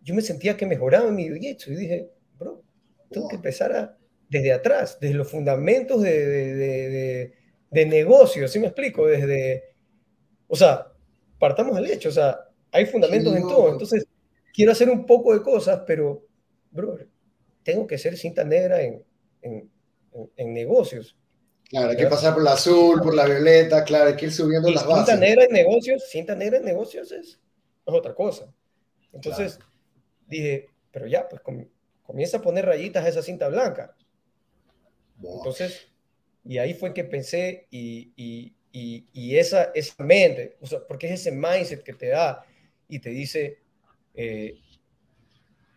[0.00, 1.72] yo me sentía que mejoraba mi Jiu-Jitsu.
[1.72, 2.62] Y dije, bro,
[3.10, 3.98] tengo que empezar a,
[4.30, 7.32] desde atrás, desde los fundamentos de, de, de,
[7.70, 9.06] de negocio, ¿sí me explico?
[9.06, 9.64] Desde,
[10.46, 10.86] o sea,
[11.38, 12.38] partamos del hecho, o sea,
[12.72, 13.70] hay fundamentos en todo.
[13.70, 14.06] Entonces,
[14.54, 16.24] quiero hacer un poco de cosas, pero,
[16.70, 16.96] bro,
[17.68, 19.04] tengo que ser cinta negra en,
[19.42, 19.70] en,
[20.36, 21.14] en, negocios.
[21.68, 24.70] Claro, hay que pasar por la azul, por la violeta, claro, hay que ir subiendo
[24.70, 25.04] las bases.
[25.04, 27.38] Cinta negra en negocios, cinta negra en negocios es,
[27.84, 28.50] otra cosa.
[29.12, 29.58] Entonces,
[30.26, 31.42] dije, pero ya, pues
[32.02, 33.94] comienza a poner rayitas a esa cinta blanca.
[35.22, 35.88] Entonces,
[36.46, 38.54] y ahí fue que pensé y, y,
[39.12, 42.46] y, esa, esa mente, o sea, porque es ese mindset que te da
[42.88, 43.58] y te dice,
[44.14, 44.58] eh,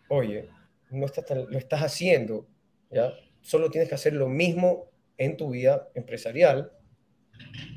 [0.08, 0.48] oye,
[0.92, 2.48] no estás lo estás haciendo,
[2.90, 3.14] ¿ya?
[3.42, 6.72] Solo tienes que hacer lo mismo en tu vida empresarial,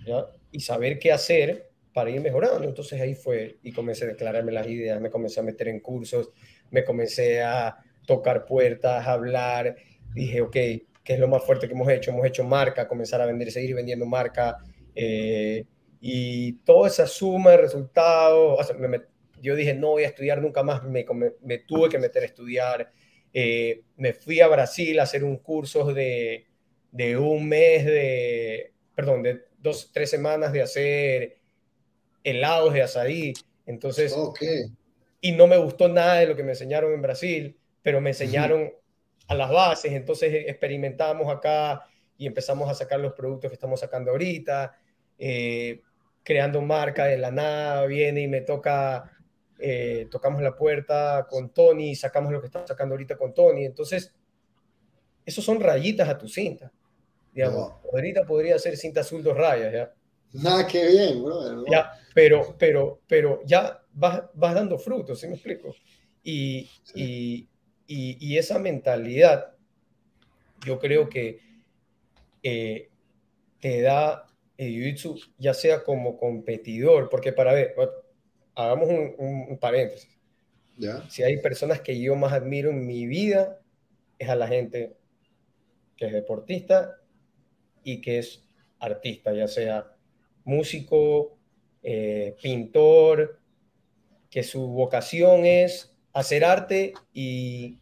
[0.06, 0.26] ¿ya?
[0.50, 2.68] Y saber qué hacer para ir mejorando.
[2.68, 6.30] Entonces ahí fue y comencé a declararme las ideas, me comencé a meter en cursos,
[6.70, 9.76] me comencé a tocar puertas, a hablar,
[10.14, 12.10] dije, ok, ¿qué es lo más fuerte que hemos hecho?
[12.10, 14.58] Hemos hecho marca, comenzar a vender, seguir vendiendo marca,
[14.94, 15.64] eh,
[16.00, 18.58] y toda esa suma de resultados,
[19.40, 21.04] yo dije, no voy a estudiar nunca más, me,
[21.42, 22.92] me, tuve que meter a estudiar.
[23.34, 26.46] Eh, me fui a Brasil a hacer un curso de,
[26.90, 31.38] de un mes, de, perdón, de dos, tres semanas de hacer
[32.22, 33.34] helados de asadí.
[33.66, 34.16] Entonces,
[35.20, 38.72] y no me gustó nada de lo que me enseñaron en Brasil, pero me enseñaron
[39.26, 39.92] a las bases.
[39.92, 41.84] Entonces experimentamos acá
[42.16, 44.78] y empezamos a sacar los productos que estamos sacando ahorita.
[45.18, 45.82] Eh,
[46.24, 49.12] creando marca de la nada, viene y me toca,
[49.58, 53.64] eh, tocamos la puerta con Tony, sacamos lo que estamos sacando ahorita con Tony.
[53.64, 54.12] Entonces,
[55.24, 56.72] esos son rayitas a tu cinta.
[57.32, 59.92] Digamos, ahorita podría ser cinta azul dos rayas, ¿ya?
[60.34, 61.64] Nada, que bien, bro.
[61.70, 65.74] Ya, pero, pero, pero ya vas, vas dando frutos, ¿sí me explico?
[66.22, 67.48] Y, y,
[67.86, 69.54] y, esa mentalidad,
[70.64, 71.40] yo creo que
[72.42, 72.88] eh,
[73.60, 74.26] te da
[74.56, 77.74] el jiu-jitsu, ya sea como competidor, porque para ver,
[78.54, 80.10] hagamos un, paréntesis.
[80.76, 81.08] ¿Ya?
[81.08, 83.60] Si hay personas que yo más admiro en mi vida,
[84.18, 84.96] es a la gente
[85.96, 86.96] que es deportista
[87.84, 88.44] y que es
[88.80, 89.92] artista, ya sea
[90.44, 91.36] músico,
[91.82, 93.38] eh, pintor,
[94.30, 97.78] que su vocación es hacer arte y,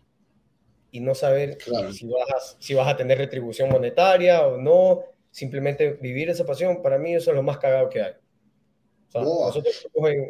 [0.91, 1.59] y no saber
[1.93, 6.99] si, vas si vas a tener retribución monetaria o no, simplemente vivir esa pasión, para
[6.99, 8.13] mí eso es lo más cagado que hay.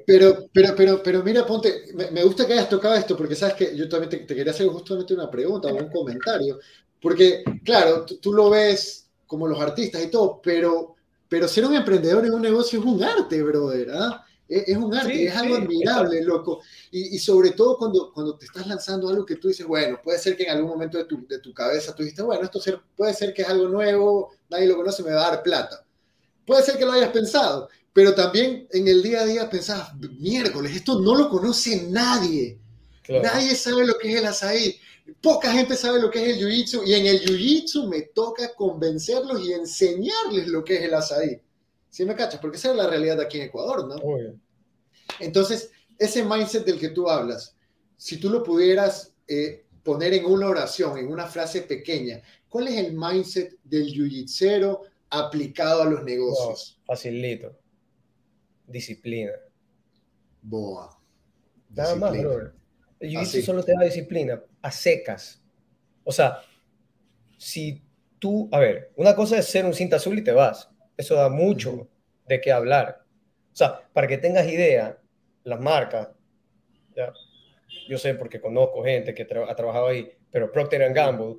[0.06, 3.76] Pero, pero, pero, pero mira, ponte, me, gusta que hayas tocado esto, porque sabes que
[3.76, 6.58] yo también te, quería hacer justamente una pregunta o un comentario,
[7.00, 10.96] porque claro, tú, lo ves como los artistas y todo, pero,
[11.28, 14.24] pero ser un emprendedor en un negocio es un arte, brother, ¿ah?
[14.48, 16.60] Es, un arte, es algo admirable, loco.
[16.90, 20.18] Y, y, sobre todo cuando, cuando te estás lanzando algo que tú dices, bueno, puede
[20.18, 22.78] ser que en algún momento de tu, de tu cabeza tú dijiste, bueno, esto ser,
[22.94, 25.86] puede ser que es algo nuevo, nadie lo conoce, me va a dar plata.
[26.44, 30.74] Puede ser que lo hayas pensado, pero también en el día a día pensabas, miércoles,
[30.74, 32.59] esto no lo conoce nadie.
[33.09, 34.76] Nadie sabe lo que es el azaí.
[35.20, 39.45] Poca gente sabe lo que es el jiu-jitsu y en el jiu-jitsu me toca convencerlos
[39.45, 41.40] y enseñarles lo que es el azaí.
[41.90, 42.40] ¿Sí me cachas?
[42.40, 43.97] Porque esa es la realidad aquí en Ecuador, ¿no?
[45.20, 47.57] Entonces, ese mindset del que tú hablas,
[47.99, 52.76] si tú lo pudieras eh, poner en una oración, en una frase pequeña, ¿cuál es
[52.76, 54.78] el mindset del jiu
[55.11, 56.80] aplicado a los negocios?
[56.86, 57.61] facilito.
[58.66, 59.32] Disciplina.
[60.42, 60.98] Boa.
[61.70, 62.52] Nada más, brother.
[63.00, 65.42] El jiu-jitsu solo te da disciplina, a secas.
[66.04, 66.40] O sea,
[67.36, 67.82] si
[68.18, 70.70] tú, a ver, una cosa es ser un cinta azul y te vas.
[70.96, 71.88] Eso da mucho
[72.28, 73.04] de qué hablar.
[73.52, 74.98] O sea, para que tengas idea,
[75.44, 76.08] las marcas,
[76.94, 77.12] ¿ya?
[77.88, 81.36] yo sé porque conozco gente que ha trabajado ahí, pero Procter Gamble,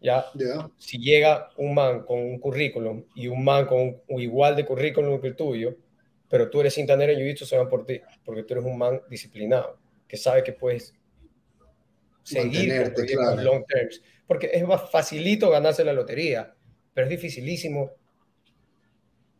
[0.00, 0.26] ya,
[0.76, 5.20] si llega un man con un currículum y un man con un, igual de currículum
[5.20, 5.76] que el tuyo,
[6.34, 9.00] pero tú eres cintanero en Jiu-Jitsu, se van por ti, porque tú eres un man
[9.08, 9.78] disciplinado,
[10.08, 10.92] que sabe que puedes
[12.24, 13.40] seguir claro.
[13.40, 16.52] long terms, porque es más facilito ganarse la lotería,
[16.92, 17.92] pero es dificilísimo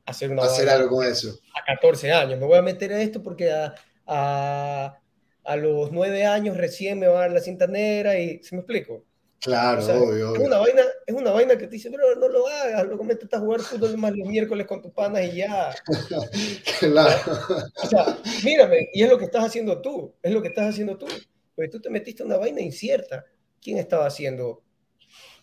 [0.07, 1.37] hacer, una hacer algo con eso.
[1.61, 3.75] A 14 años, me voy a meter a esto porque a,
[4.07, 5.01] a
[5.43, 8.61] a los nueve años recién me va a dar la cinta negra y, ¿se me
[8.61, 9.05] explico?
[9.41, 12.87] Claro, obvio, Es una, vaina, es una vaina que te dice, pero no lo hagas,
[12.87, 15.75] luego metes a jugar fútbol más los miércoles con tus panas y ya.
[16.79, 17.33] claro.
[17.83, 20.97] O sea, mírame, y es lo que estás haciendo tú, es lo que estás haciendo
[20.97, 21.07] tú.
[21.55, 23.25] Porque tú te metiste a una vaina incierta.
[23.61, 24.63] ¿Quién estaba haciendo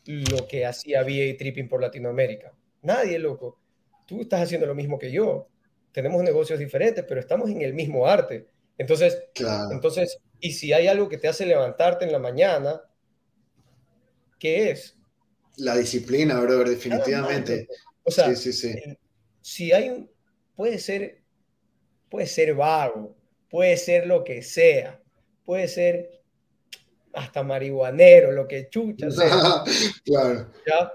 [0.05, 2.53] lo que hacía VA Tripping por Latinoamérica?
[2.81, 3.59] Nadie, loco.
[4.05, 5.47] Tú estás haciendo lo mismo que yo.
[5.91, 8.47] Tenemos negocios diferentes, pero estamos en el mismo arte.
[8.77, 9.23] Entonces,
[9.71, 12.81] entonces, y si hay algo que te hace levantarte en la mañana,
[14.39, 14.97] ¿qué es?
[15.57, 17.67] La disciplina, brother, definitivamente.
[18.03, 18.33] O sea,
[19.41, 20.09] si hay un,
[20.55, 21.21] puede ser,
[22.09, 23.15] puede ser vago,
[23.49, 24.99] puede ser lo que sea,
[25.45, 26.21] puede ser
[27.13, 29.63] hasta marihuanero, lo que chucha sea.
[30.05, 30.51] claro.
[30.65, 30.91] ¿Ya?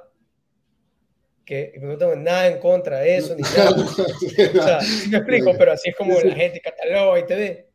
[1.45, 3.71] que no tengo nada en contra de eso, ni nada.
[3.71, 7.67] o sea, sí me explico, pero así es como la gente cataloga y te ve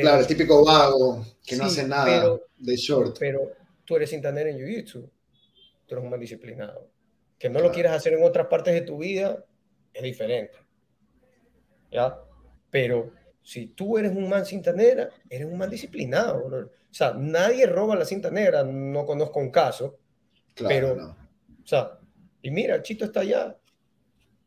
[0.00, 3.16] claro, el típico vago que no hace nada de short.
[3.18, 3.52] Pero
[3.84, 5.08] tú eres cintanero en Jiu-Jitsu,
[5.86, 6.90] tú eres un man disciplinado.
[7.38, 9.44] Que no lo quieras hacer en otras partes de tu vida
[9.92, 10.58] es diferente.
[11.90, 12.18] ¿Ya?
[12.70, 13.12] Pero
[13.42, 16.46] si tú eres un man cinta negra, eres un man disciplinado.
[16.46, 19.98] O sea, nadie roba la cinta negra, no conozco un caso.
[20.54, 21.16] Claro, pero,
[21.62, 21.98] o sea,
[22.42, 23.56] y mira, el Chito está allá,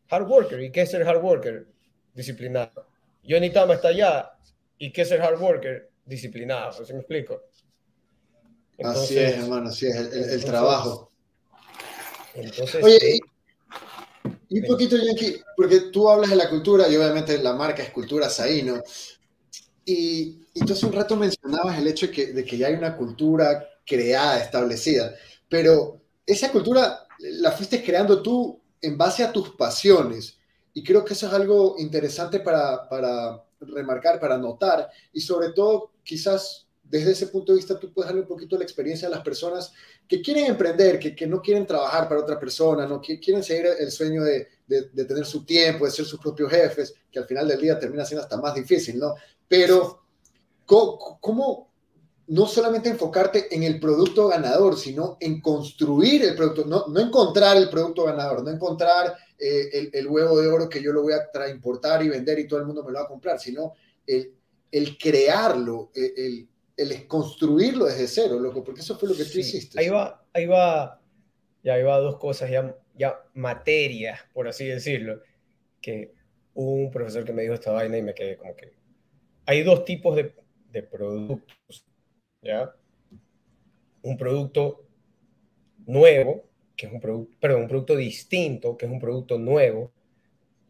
[0.10, 0.60] hard worker.
[0.62, 1.68] ¿Y qué es ser hard worker?
[2.14, 2.88] Disciplinado.
[3.28, 4.36] Johnny Tama está allá,
[4.78, 5.90] ¿Y qué es el hard worker?
[6.06, 7.44] Disciplinado, ¿sí me explico?
[8.84, 11.12] así es, hermano, así es, el, trabajo.
[12.36, 13.20] Entonces, Oye,
[14.50, 17.90] y, un poquito, Yankee, porque tú hablas de la cultura y obviamente la marca es
[17.92, 18.82] Cultura Saíno.
[19.86, 22.74] Y, y tú hace un rato mencionabas el hecho de que, de que ya hay
[22.74, 25.14] una cultura creada, establecida,
[25.48, 30.38] pero esa cultura la fuiste creando tú en base a tus pasiones.
[30.74, 35.92] Y creo que eso es algo interesante para, para remarcar, para notar y sobre todo
[36.04, 39.22] quizás desde ese punto de vista tú puedes darle un poquito la experiencia a las
[39.22, 39.74] personas
[40.08, 43.68] que quieren emprender, que, que no quieren trabajar para otra persona, no que quieren seguir
[43.80, 47.48] el sueño de, de, tener su tiempo, de ser sus propios jefes, que al final
[47.48, 49.16] del día termina siendo hasta más difícil, ¿no?
[49.48, 50.04] Pero,
[50.66, 51.72] ¿cómo, cómo
[52.28, 57.58] no solamente enfocarte en el producto ganador, sino en construir el producto, no, no encontrar
[57.58, 61.50] el producto ganador, no encontrar eh, el, huevo de oro que yo lo voy a
[61.50, 63.74] importar y vender y todo el mundo me lo va a comprar, sino
[64.08, 64.34] el,
[64.72, 66.50] el crearlo, el, el,
[67.08, 69.80] construirlo desde cero, loco, porque eso fue lo que tú hiciste.
[69.80, 71.02] Ahí va, ahí va,
[71.64, 75.22] ya ahí va dos cosas, ya, ya materia, por así decirlo,
[75.82, 76.14] que
[76.54, 78.74] hubo un profesor que me dijo esta vaina y me quedé como que
[79.46, 80.34] hay dos tipos de,
[80.72, 81.86] de productos,
[82.42, 82.76] ¿ya?
[84.02, 84.86] Un producto
[85.86, 86.46] nuevo
[86.76, 89.92] que es un producto, perdón, un producto distinto, que es un producto nuevo.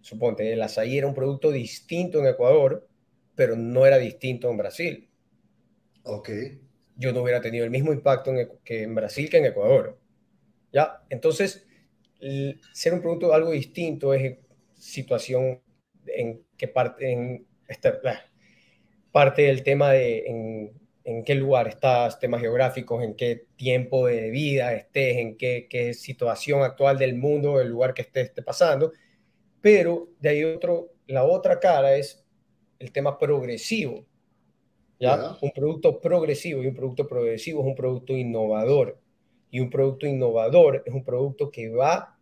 [0.02, 2.88] Suponte, el azaí era un producto distinto en Ecuador,
[3.34, 5.05] pero no era distinto en Brasil.
[6.06, 6.30] Ok.
[6.96, 10.00] Yo no hubiera tenido el mismo impacto en, que en Brasil que en Ecuador.
[10.72, 11.04] ¿Ya?
[11.10, 11.68] Entonces,
[12.74, 14.38] ser un producto algo distinto es
[14.74, 15.62] situación
[16.06, 17.48] en que parte, en,
[19.12, 20.72] parte del tema de
[21.06, 25.94] en qué lugar estás, temas geográficos, en qué tiempo de vida estés, en qué, qué
[25.94, 28.92] situación actual del mundo, el lugar que estés pasando.
[29.62, 32.26] Pero de ahí otro, la otra cara es
[32.80, 34.06] el tema progresivo.
[35.00, 35.38] ¿Ya?
[35.42, 39.00] Un producto progresivo y un producto progresivo es un producto innovador.
[39.52, 42.18] Y un producto innovador es un producto que va,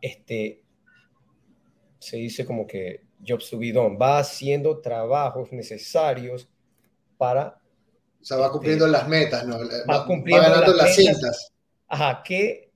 [0.00, 0.62] este,
[1.98, 6.48] se dice como que jobs to be done, va haciendo trabajos necesarios
[7.16, 7.60] para...
[8.20, 9.58] O sea, va cumpliendo las metas, ¿no?
[9.88, 11.52] Va, cumpliendo ganando las, cintas.
[11.88, 12.70] Ajá, que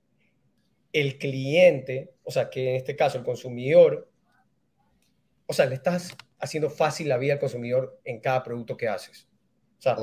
[0.93, 4.09] el cliente, o sea, que en este caso el consumidor,
[5.45, 9.27] o sea, le estás haciendo fácil la vida al consumidor en cada producto que haces.
[9.77, 9.95] O sea,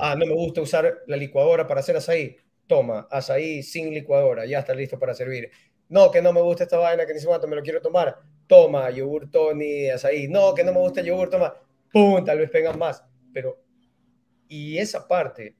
[0.00, 2.36] ah, no me gusta usar la licuadora para hacer azaí.
[2.66, 5.50] Toma, azaí sin licuadora, ya está listo para servir.
[5.88, 8.16] No, que no me gusta esta vaina, que ni se me lo quiero tomar.
[8.46, 11.54] toma, yogur Tony, azaí, no, que no me gusta el yogur, toma,
[11.92, 13.62] pum, tal vez pegan más, pero,
[14.48, 15.56] y esa parte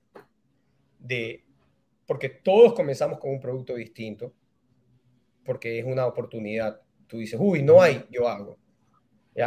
[0.99, 1.45] de,
[2.07, 4.33] porque todos comenzamos con un producto distinto,
[5.45, 8.59] porque es una oportunidad, tú dices, uy, no hay, yo hago,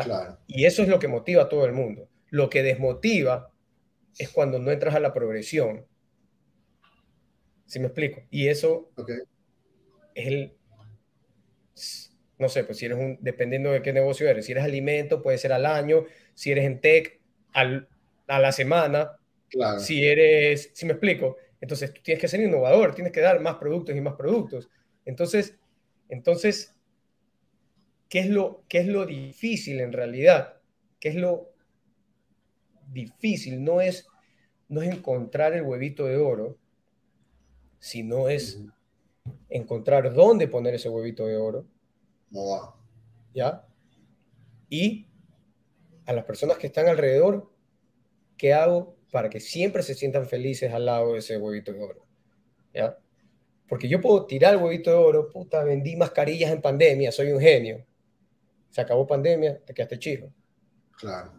[0.01, 0.39] ¿ya?
[0.47, 2.09] Y eso es lo que motiva a todo el mundo.
[2.29, 3.51] Lo que desmotiva
[4.17, 5.85] es cuando no entras a la progresión.
[7.65, 8.21] ¿Sí me explico?
[8.29, 8.91] Y eso
[10.15, 10.53] es el,
[12.37, 15.37] no sé, pues si eres un, dependiendo de qué negocio eres, si eres alimento, puede
[15.37, 17.19] ser al año, si eres en tech,
[17.53, 17.87] al,
[18.27, 19.17] a la semana,
[19.49, 19.79] claro.
[19.79, 23.55] si eres, si me explico, entonces tú tienes que ser innovador, tienes que dar más
[23.55, 24.69] productos y más productos.
[25.05, 25.57] Entonces,
[26.09, 26.75] entonces,
[28.13, 30.61] ¿qué es lo, qué es lo difícil en realidad?
[30.99, 31.49] ¿Qué es lo
[32.91, 33.63] difícil?
[33.63, 34.05] No es,
[34.69, 36.59] no es encontrar el huevito de oro,
[37.79, 38.61] sino es
[39.49, 41.65] encontrar dónde poner ese huevito de oro
[43.33, 43.65] ¿Ya?
[44.69, 45.07] Y
[46.05, 47.51] a las personas que están alrededor,
[48.37, 52.05] ¿qué hago para que siempre se sientan felices al lado de ese huevito de oro?
[52.75, 52.95] ¿Ya?
[53.67, 57.41] Porque yo puedo tirar el huevito de oro, puta, vendí mascarillas en pandemia, soy un
[57.41, 57.83] genio.
[58.73, 60.33] Se acabó pandemia, te quedaste chido.
[60.97, 61.31] Claro.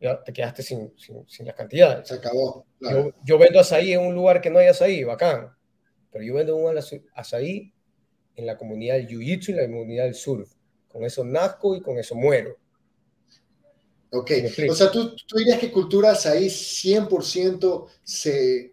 [0.00, 0.20] ¿Ya?
[0.24, 2.08] Te quedaste sin, sin, sin las cantidades.
[2.08, 2.66] Se acabó.
[2.80, 5.54] Yo, yo, vendo azaí en un lugar que no hay azaí, bacán.
[6.10, 6.76] Pero yo vendo un
[7.14, 7.72] azaí
[8.34, 10.52] en la comunidad del Jiu-Jitsu y la comunidad del surf.
[10.88, 12.56] Con eso nazco y con eso muero.
[14.10, 14.32] Ok,
[14.68, 18.72] o sea, ¿tú, tú dirías que culturas ahí 100% se...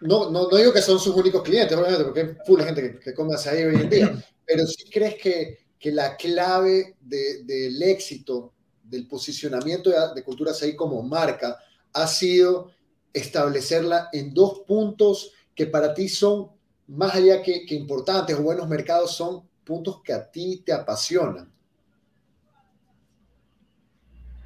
[0.00, 2.98] No, no, no, digo que son sus únicos clientes, obviamente, porque hay full gente que,
[2.98, 7.82] que come ahí hoy en día, pero sí crees que, que la clave de, del
[7.82, 8.52] éxito
[8.82, 11.58] del posicionamiento de, de culturas ahí como marca
[11.92, 12.70] ha sido
[13.12, 16.50] establecerla en dos puntos que para ti son
[16.88, 21.50] más allá que, importantes o buenos mercados, son puntos que a ti te apasionan.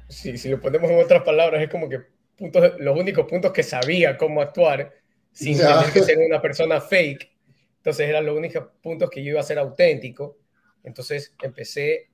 [0.07, 1.99] Sí, si lo ponemos en otras palabras, es como que
[2.37, 4.93] puntos, los únicos puntos que sabía cómo actuar
[5.31, 7.29] sin tener que ser una persona fake.
[7.77, 10.37] Entonces eran los únicos puntos que yo iba a ser auténtico.
[10.83, 12.09] Entonces empecé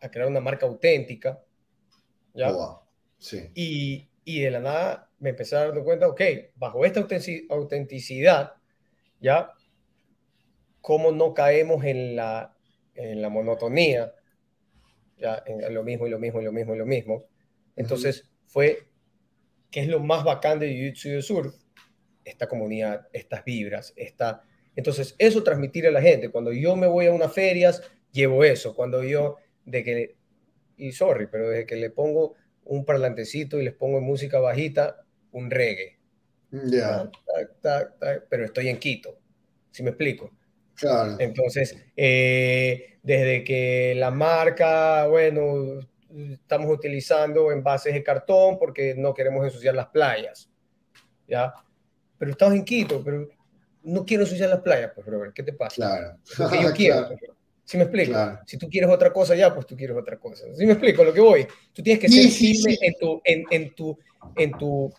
[0.00, 1.42] a crear una marca auténtica.
[2.34, 2.52] ¿ya?
[3.18, 3.50] Sí.
[3.54, 6.20] y, y, de la nada me empecé a dar cuenta, ok,
[6.56, 7.06] bajo esta
[7.48, 8.52] autenticidad,
[9.20, 9.52] ¿ya?
[10.86, 12.56] cómo no caemos en la,
[12.94, 14.14] en la monotonía,
[15.18, 17.24] ya en lo mismo y lo mismo y lo mismo y lo mismo.
[17.74, 18.86] Entonces fue,
[19.72, 21.56] ¿qué es lo más bacán de Jiu-Jitsu Surf?
[22.24, 24.44] Esta comunidad, estas vibras, esta...
[24.76, 26.30] Entonces eso transmitir a la gente.
[26.30, 27.82] Cuando yo me voy a unas ferias,
[28.16, 28.74] llevo eso.
[28.74, 30.16] Cuando yo, de que,
[30.76, 35.50] y sorry, pero desde que le pongo un parlantecito y les pongo música bajita, un
[35.50, 35.98] reggae.
[36.50, 37.10] Ya.
[38.28, 39.18] Pero estoy en Quito,
[39.70, 40.32] si me explico.
[40.74, 41.16] Claro.
[41.18, 45.80] Entonces, eh, desde que la marca, bueno,
[46.32, 50.50] estamos utilizando envases de cartón porque no queremos ensuciar las playas,
[51.26, 51.54] ¿ya?
[52.18, 53.28] Pero estamos en Quito, pero
[53.82, 55.76] no quiero ensuciar las playas, pues, ver, ¿qué te pasa?
[55.76, 56.18] Claro.
[56.38, 57.08] Lo que yo quiero.
[57.08, 57.35] Pues,
[57.66, 58.16] ¿Sí me explico?
[58.46, 60.44] Si tú quieres otra cosa ya, pues tú quieres otra cosa.
[60.54, 61.46] ¿Sí me explico lo que voy?
[61.72, 63.98] Tú tienes que ser firme en tu, en, en, tu,
[64.36, 64.94] en tu,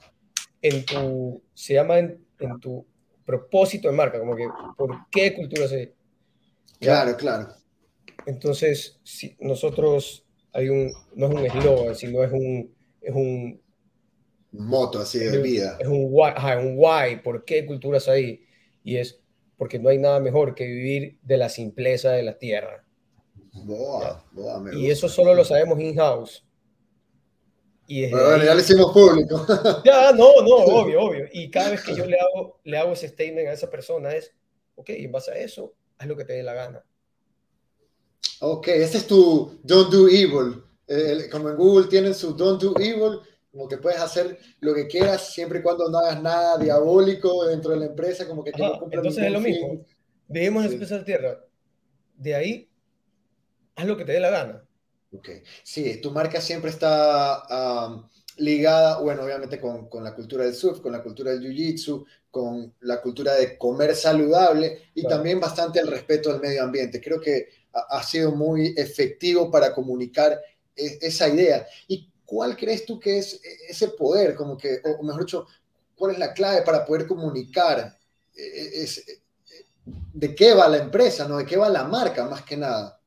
[0.62, 2.86] en tu, se llama en, en tu
[3.26, 4.48] propósito de marca, como que
[4.78, 5.94] por qué cultura se...
[6.82, 7.48] Claro, claro.
[8.26, 13.62] Entonces, si nosotros hay un, no es un eslogan, sino es un, es un
[14.52, 15.78] moto así de vida.
[15.80, 18.46] Es un why, un why, ¿por qué culturas ahí?
[18.84, 19.22] Y es
[19.58, 22.86] porque no hay nada mejor que vivir de la simpleza de la tierra.
[23.54, 26.44] Boa, boa, y eso solo lo sabemos in-house.
[27.88, 29.46] Y bueno, ya le hicimos público.
[29.86, 31.26] Ya, no, no, obvio, obvio.
[31.32, 34.34] Y cada vez que yo le hago, le hago ese statement a esa persona es,
[34.76, 36.84] ok, en base a eso, haz lo que te dé la gana.
[38.42, 40.64] Ok, ese es tu don't do evil.
[41.32, 43.22] como en Google tienen su don't do evil,
[43.58, 47.72] como que puedes hacer lo que quieras siempre y cuando no hagas nada diabólico dentro
[47.72, 49.84] de la empresa, como que, Entonces es lo mismo.
[50.28, 51.04] Vivimos en sí.
[51.04, 51.44] tierra.
[52.16, 52.70] De ahí,
[53.76, 54.64] haz lo que te dé la gana.
[55.12, 55.30] Ok,
[55.64, 60.92] sí, tu marca siempre está ligada, bueno, obviamente con, con, la cultura del surf, con
[60.92, 66.32] la cultura del jiu-jitsu, con la cultura de comer saludable y también bastante al respeto
[66.32, 67.02] al medio ambiente.
[67.02, 70.40] Creo que ha, ha sido muy efectivo para comunicar
[70.76, 71.66] e, esa idea.
[71.88, 75.48] ¿Y cuál crees tú que es e, ese poder, como que, o mejor dicho,
[75.96, 77.98] cuál es la clave para poder comunicar
[78.36, 78.88] e,
[80.14, 82.98] de qué va la empresa, no de qué va la marca más que nada?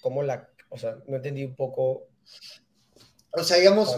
[0.00, 2.06] cómo la, o sea, no entendí un poco.
[3.32, 3.96] O sea, digamos,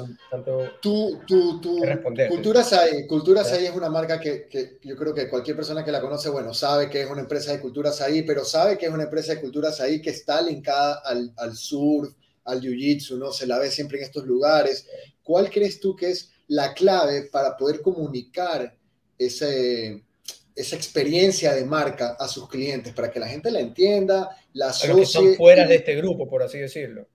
[0.82, 1.80] tu, tu, tu
[2.28, 6.02] Cultura SAI, Cultura es una marca que, que, yo creo que cualquier persona que la
[6.02, 9.04] conoce, bueno, sabe que es una empresa de Cultura SAI, pero sabe que es una
[9.04, 12.12] empresa de Cultura SAI que está linkada al, al surf,
[12.44, 13.32] al jiu-jitsu, ¿no?
[13.32, 14.86] Se la ve siempre en estos lugares.
[15.22, 18.76] ¿Cuál crees tú que es la clave para poder comunicar
[19.18, 20.02] ese,
[20.54, 24.92] esa experiencia de marca a sus clientes, para que la gente la entienda, la asocie?
[24.92, 27.06] A que están fuera de este grupo, por así decirlo.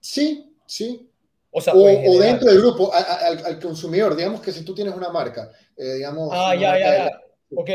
[0.00, 1.10] Sí, sí,
[1.52, 6.30] o, dentro del grupo, al, consumidor, digamos que si tú tienes una marca, eh, digamos...
[6.32, 7.20] Ah, ya, ya, ya.
[7.56, 7.70] Ok.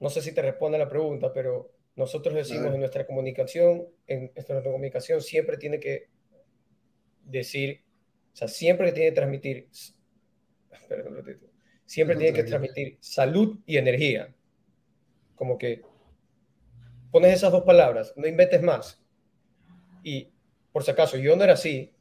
[0.00, 4.62] No sé si te responde la pregunta, pero nosotros decimos en nuestra comunicación, en nuestra
[4.62, 6.08] comunicación siempre tiene que
[7.24, 7.82] decir,
[8.32, 9.68] o sea, siempre tiene que transmitir,
[11.86, 14.34] siempre tiene que transmitir salud y energía.
[15.36, 15.82] Como que
[17.12, 19.00] pones esas dos palabras, no inventes más.
[20.02, 20.32] Y
[20.72, 21.94] por si acaso, yo no era así,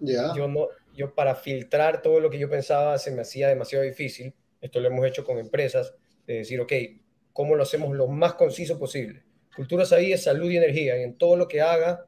[0.00, 4.34] yo, no, yo para filtrar todo lo que yo pensaba se me hacía demasiado difícil.
[4.60, 5.94] Esto lo hemos hecho con empresas,
[6.26, 6.72] de decir, ok,
[7.38, 9.22] ¿cómo lo hacemos lo más conciso posible?
[9.54, 12.04] Cultura ahí es salud y energía, y en todo lo que haga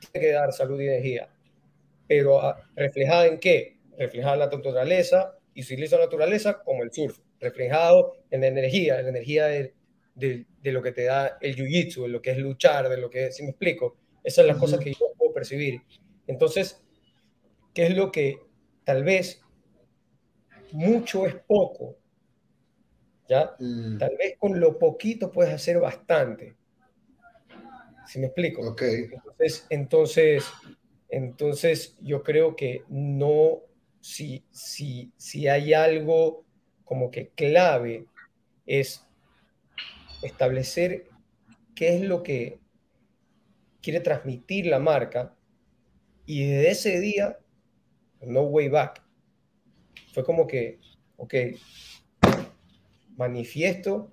[0.00, 1.28] tiene que dar salud y energía.
[2.08, 3.78] Pero ah, reflejada en qué?
[3.96, 8.48] Reflejada en la naturaleza, y si utiliza la naturaleza como el surf, reflejado en la
[8.48, 9.74] energía, en la energía de,
[10.16, 13.08] de, de lo que te da el jiu-jitsu, de lo que es luchar, de lo
[13.08, 15.82] que, si me explico, esas son las cosas que yo puedo percibir.
[16.26, 16.82] Entonces,
[17.72, 18.40] ¿Qué es lo que
[18.82, 19.40] tal vez
[20.72, 21.96] mucho es poco.
[23.28, 23.54] ¿Ya?
[23.58, 23.98] Mm.
[23.98, 26.56] Tal vez con lo poquito puedes hacer bastante.
[28.06, 28.62] ¿Sí me explico?
[28.80, 30.44] Entonces, entonces,
[31.10, 33.60] entonces, yo creo que no,
[34.00, 36.46] si, si, si hay algo
[36.84, 38.06] como que clave,
[38.64, 39.06] es
[40.22, 41.04] establecer
[41.74, 42.58] qué es lo que
[43.82, 45.34] quiere transmitir la marca
[46.26, 47.38] y desde ese día
[48.22, 49.02] no way back.
[50.12, 50.78] Fue como que,
[51.16, 51.34] ok,
[53.18, 54.12] manifiesto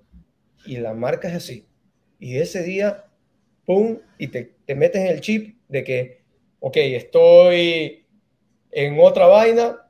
[0.66, 1.66] y la marca es así.
[2.18, 3.06] Y ese día,
[3.64, 4.00] ¡pum!
[4.18, 6.22] Y te, te metes en el chip de que,
[6.60, 8.04] ok, estoy
[8.72, 9.88] en otra vaina,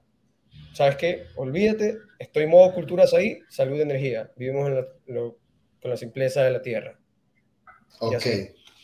[0.74, 1.24] ¿sabes qué?
[1.34, 4.30] Olvídate, estoy en modo culturas ahí, salud, energía.
[4.36, 4.70] Vivimos
[5.06, 6.98] con la simpleza de la tierra.
[7.98, 8.26] Ok.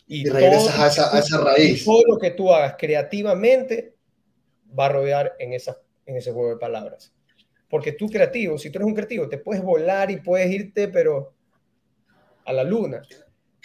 [0.07, 1.85] Y, regresas a, esa, a esa raíz.
[1.85, 3.95] todo lo que tú hagas creativamente
[4.79, 7.15] va a rodear en, esa, en ese juego de palabras.
[7.73, 11.33] Porque tú creativo, si tú eres un creativo, te puedes volar y puedes irte, pero
[12.45, 13.01] a la luna.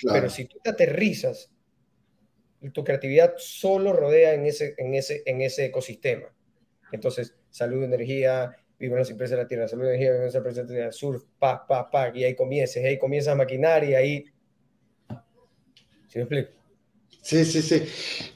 [0.02, 1.52] Pero si tú te aterrizas,
[2.72, 6.34] tu creatividad solo rodea en ese, en ese, en ese ecosistema.
[6.94, 10.36] Entonces, salud, energía, vivo en las empresas de la tierra, salud, energía, vivo en las
[10.36, 13.84] empresas de la tierra, surf, pa, pa, pa, y ahí comienzas, ahí comienzas a maquinar
[13.84, 14.24] y ahí...
[16.08, 16.52] ¿Sí me explico?
[17.22, 17.84] Sí, sí, sí.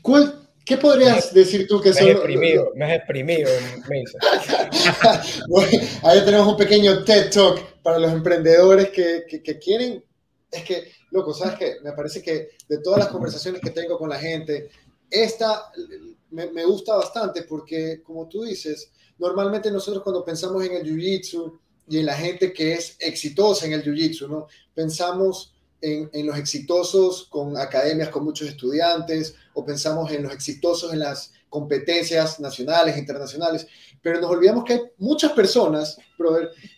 [0.01, 2.05] ¿Cuál, ¿Qué podrías decir tú que son...
[2.05, 3.49] Me has exprimido,
[3.87, 4.03] me
[5.47, 10.03] exprimido, ahí tenemos un pequeño TED Talk para los emprendedores que, que, quieren...
[10.49, 11.75] Es que, loco, ¿sabes qué?
[11.83, 14.69] Me parece que de todas las conversaciones que tengo con la gente,
[15.09, 15.71] esta
[16.31, 21.59] me, me gusta bastante porque, como tú dices, normalmente nosotros cuando pensamos en el Jiu-Jitsu
[21.87, 24.47] y en la gente que es exitosa en el Jiu-Jitsu, ¿no?
[24.73, 30.99] Pensamos en, los exitosos con academias con muchos estudiantes o pensamos en los exitosos en
[30.99, 33.67] las competencias nacionales, internacionales,
[34.01, 35.97] pero nos olvidamos que hay muchas personas,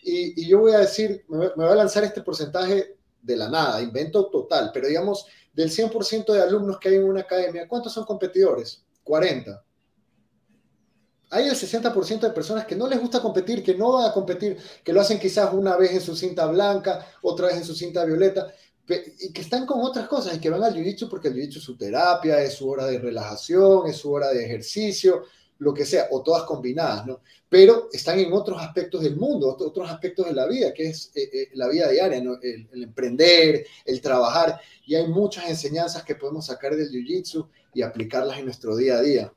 [0.03, 4.29] y, yo voy a decir, me, voy a lanzar este porcentaje de la nada, invento
[4.29, 8.83] total, pero digamos, del 100% de alumnos que hay en una academia, ¿cuántos son competidores?
[9.03, 9.63] 40.
[11.29, 14.57] Hay el 60% de personas que no les gusta competir, que no van a competir,
[14.83, 18.05] que lo hacen quizás una vez en su cinta blanca, otra vez en su cinta
[18.05, 18.53] violeta,
[18.87, 21.63] y que están con otras cosas y que van al jiu porque el jiu es
[21.63, 25.23] su terapia, es su hora de relajación, es su hora de ejercicio,
[25.59, 27.21] lo que sea, o todas combinadas, ¿no?
[27.49, 31.29] Pero están en otros aspectos del mundo, otros aspectos de la vida, que es eh,
[31.31, 36.75] eh, la vida diaria, el, emprender, el trabajar, y hay muchas enseñanzas que podemos sacar
[36.75, 39.33] del jiu y aplicarlas en nuestro día a día.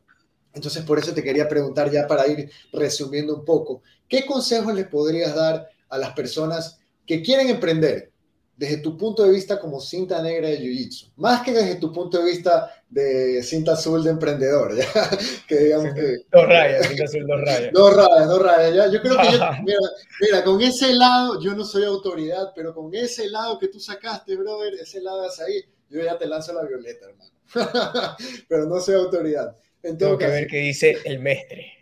[0.52, 4.88] Entonces, por eso te quería preguntar ya para ir resumiendo un poco, ¿qué consejos les
[4.88, 8.10] podrías dar a las personas que quieren emprender,
[8.57, 12.18] desde tu punto de vista como cinta negra de Jiu-Jitsu, más que desde tu punto
[12.18, 14.86] de vista de cinta azul de emprendedor, ¿ya?
[15.48, 16.24] que digamos que...
[16.32, 17.72] Dos rayas, cinta azul, dos rayas.
[17.74, 18.86] Dos rayas, dos rayas, ¿ya?
[18.90, 19.78] Yo creo que, yo, mira,
[20.22, 24.34] mira, con ese lado, yo no soy autoridad, pero con ese lado que tú sacaste,
[24.36, 27.30] brother, ese lado de ahí, yo ya te lanzo la violeta, hermano.
[28.48, 29.54] pero no soy autoridad.
[29.82, 31.72] Tengo que ver qué dice el mestre.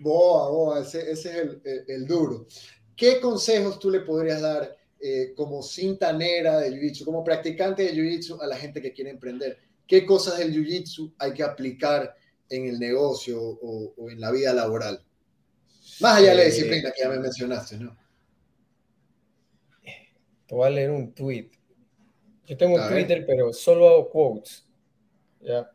[0.00, 2.46] Boa, boa, ese, ese es el, el, el duro.
[2.96, 7.94] ¿Qué consejos tú le podrías dar eh, como cinta negra de Jiu-Jitsu, como practicante de
[7.94, 9.58] Jiu-Jitsu a la gente que quiere emprender?
[9.86, 12.14] ¿Qué cosas del Jiu-Jitsu hay que aplicar
[12.50, 15.02] en el negocio o, en la vida laboral?
[16.00, 17.96] Más allá de la disciplina que ya me mencionaste, ¿no?
[20.46, 21.50] Te voy a leer un tweet.
[22.46, 24.64] Yo tengo un Twitter, pero solo hago quotes.
[25.40, 25.70] ¿ya?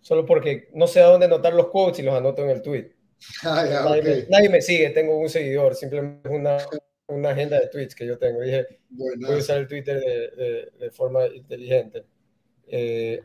[0.00, 2.90] Solo porque no sé a dónde anotar los quotes y los anoto en el tweet.
[3.44, 3.64] Ah,
[4.28, 6.58] nadie, me, sigue, tengo un seguidor, simplemente una,
[7.12, 8.40] una agenda de tweets que yo tengo.
[8.40, 12.04] Dije, voy a usar el Twitter de, de, forma inteligente.
[12.66, 13.22] Eh,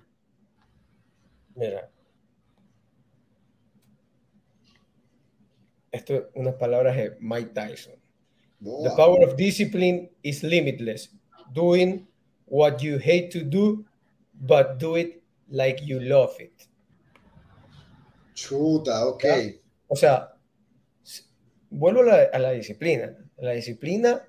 [1.55, 1.89] mira.
[5.91, 7.95] Esto, unas palabras de Mike Tyson.
[8.59, 11.09] The power of discipline is limitless.
[11.53, 12.07] Doing
[12.45, 13.85] what you hate to do,
[14.33, 16.67] but do it like you love it.
[18.33, 19.25] Chuta, ok.
[19.87, 20.33] O sea,
[21.69, 23.15] vuelvo a la, disciplina.
[23.37, 24.23] La disciplina,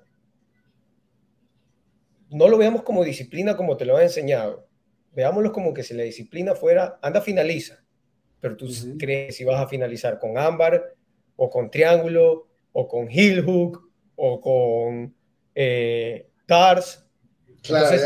[2.29, 4.67] no lo veamos como disciplina como te lo han enseñado.
[5.13, 7.83] Veámoslo como que si la disciplina fuera, anda, finaliza.
[8.39, 10.93] Pero tú crees si vas a finalizar con ámbar,
[11.35, 15.15] o con triángulo, o con heel hook, o con
[15.55, 17.05] eh, tars.
[17.63, 17.97] Claro,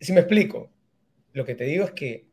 [0.00, 0.70] Si me explico,
[1.32, 2.28] lo que te digo es que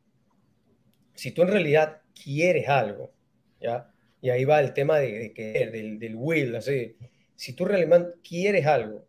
[1.15, 3.11] si tú en realidad quieres algo,
[3.59, 3.89] ¿ya?
[4.21, 6.95] Y ahí va el tema de, querer, del, del will, así.
[7.43, 9.05] Si tú realmente quieres algo,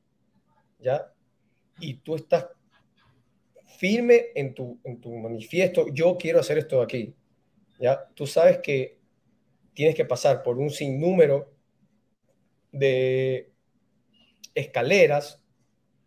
[0.80, 1.08] ¿ya?
[1.78, 2.48] Y tú estás
[3.78, 7.14] firme en tu, en tu manifiesto, yo quiero hacer esto aquí,
[7.78, 8.08] ¿ya?
[8.12, 8.98] Tú sabes que
[9.72, 11.54] tienes que pasar por un sinnúmero
[12.72, 13.52] de
[14.52, 15.40] escaleras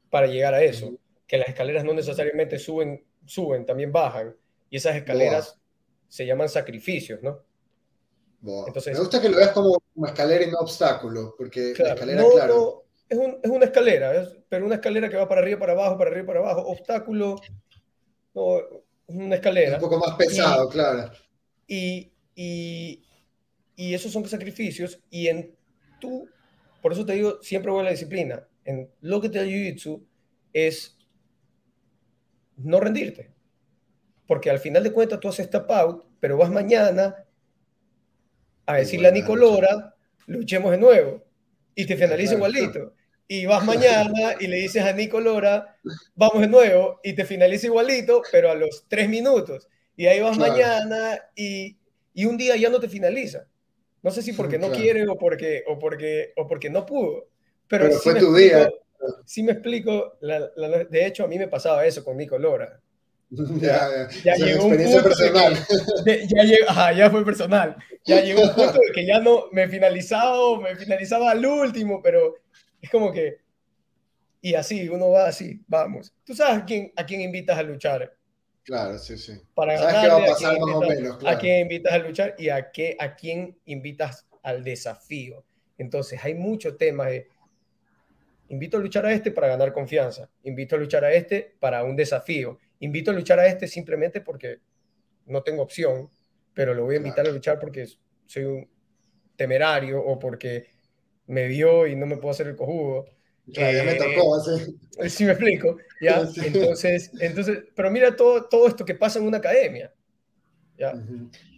[0.10, 4.36] para llegar a eso, que las escaleras no necesariamente suben, suben, también bajan,
[4.70, 5.62] y esas escaleras
[6.10, 7.47] se llaman sacrificios, ¿no?
[8.44, 12.22] Entonces, me gusta que lo veas como una escalera y no obstáculo, porque la escalera,
[12.22, 12.86] no, claro.
[13.10, 16.28] es, es, una escalera, pero una escalera que va para arriba, para abajo, para arriba,
[16.28, 16.62] para abajo.
[16.68, 17.42] Obstáculo,
[18.34, 18.60] no,
[19.08, 19.76] una escalera.
[19.76, 21.12] un poco más pesado, claro.
[21.66, 23.04] Y, y,
[23.76, 25.56] y, esos son sacrificios, y en
[26.00, 26.30] tú,
[26.82, 28.48] por eso te digo, siempre voy a la disciplina.
[28.64, 30.04] En lo que te da Jiu-Jitsu
[30.54, 30.98] es
[32.58, 33.32] no rendirte.
[34.28, 37.27] Porque al final de cuentas tú haces tap out, pero vas mañana
[38.68, 39.96] a decirle a Nicolora,
[40.28, 41.24] luchemos de nuevo,
[41.74, 42.94] y te finaliza igualito.
[43.30, 45.78] Y vas mañana y le dices a Nicolora,
[46.16, 49.68] vamos de nuevo, y te finaliza igualito, pero a los tres minutos.
[49.96, 51.78] Y ahí vas mañana y,
[52.14, 53.48] y, un día ya no te finaliza.
[54.04, 57.28] No sé si porque no quiere o porque, o, porque, o porque no pudo.
[57.68, 58.70] Pero, fue tu día.
[59.26, 62.82] Sí me explico, de hecho a mí me pasaba eso con Nicolora.
[63.60, 65.54] Ya, ya, llegó un punto personal.
[66.06, 67.76] ya, ya fue personal.
[68.06, 72.36] Ya llegó un punto de que ya no me finalizaba me finalizaba al último, pero
[72.82, 73.40] es como que.
[74.40, 76.14] Y así, uno va así, vamos.
[76.24, 78.14] Tú sabes a quién, a quién invitas a luchar.
[78.64, 79.34] Claro, sí, sí.
[79.54, 81.26] Para ¿Sabes qué va a pasar más o menos?
[81.26, 85.44] A quién invitas a luchar y a, qué, a quién invitas al desafío.
[85.78, 87.28] Entonces, hay mucho tema de.
[88.50, 90.30] Invito a luchar a este para ganar confianza.
[90.44, 94.60] Invito a luchar a este para un desafío invito a luchar a este simplemente porque
[95.26, 96.10] no tengo opción,
[96.54, 97.88] pero lo voy a invitar a luchar porque
[98.26, 98.70] soy un
[99.36, 100.68] temerario o porque
[101.28, 103.06] me vio y no me puedo hacer el cojudo.
[103.46, 104.78] ya me tocó, sí.
[105.10, 106.24] Sí me explico, ¿ya?
[106.44, 109.94] Entonces, entonces, pero mira todo, todo esto que pasa en una academia,
[110.76, 110.94] ¿ya?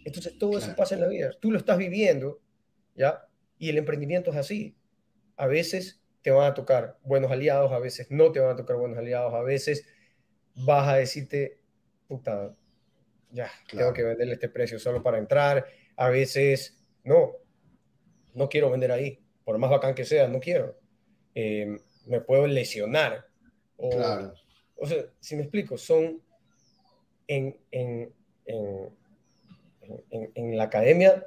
[0.04, 2.40] Entonces todo eso pasa en la vida, tú lo estás viviendo,
[2.94, 3.26] ¿ya?
[3.58, 4.76] Y el emprendimiento es así.
[5.36, 8.76] A veces te van a tocar buenos aliados, a veces no te van a tocar
[8.76, 9.86] buenos aliados, a veces
[10.64, 11.58] vas a decirte,
[12.08, 12.54] puta,
[13.30, 15.66] ya, tengo que venderle este precio solo para entrar.
[15.96, 17.32] A veces, no,
[18.34, 20.78] no quiero vender ahí, por más bacán que sea, no quiero.
[21.34, 23.26] Eh, me puedo lesionar.
[23.76, 24.34] O, claro.
[24.76, 26.22] o sea, si me explico, son
[27.26, 28.12] en, en,
[28.46, 28.90] en,
[30.34, 31.24] en, la academia,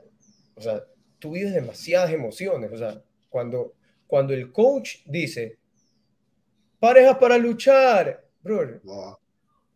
[0.55, 0.83] o sea,
[1.19, 2.71] tú vives demasiadas emociones.
[2.71, 3.73] O sea, cuando,
[4.05, 5.57] cuando el coach dice,
[6.79, 8.81] parejas para luchar, bro,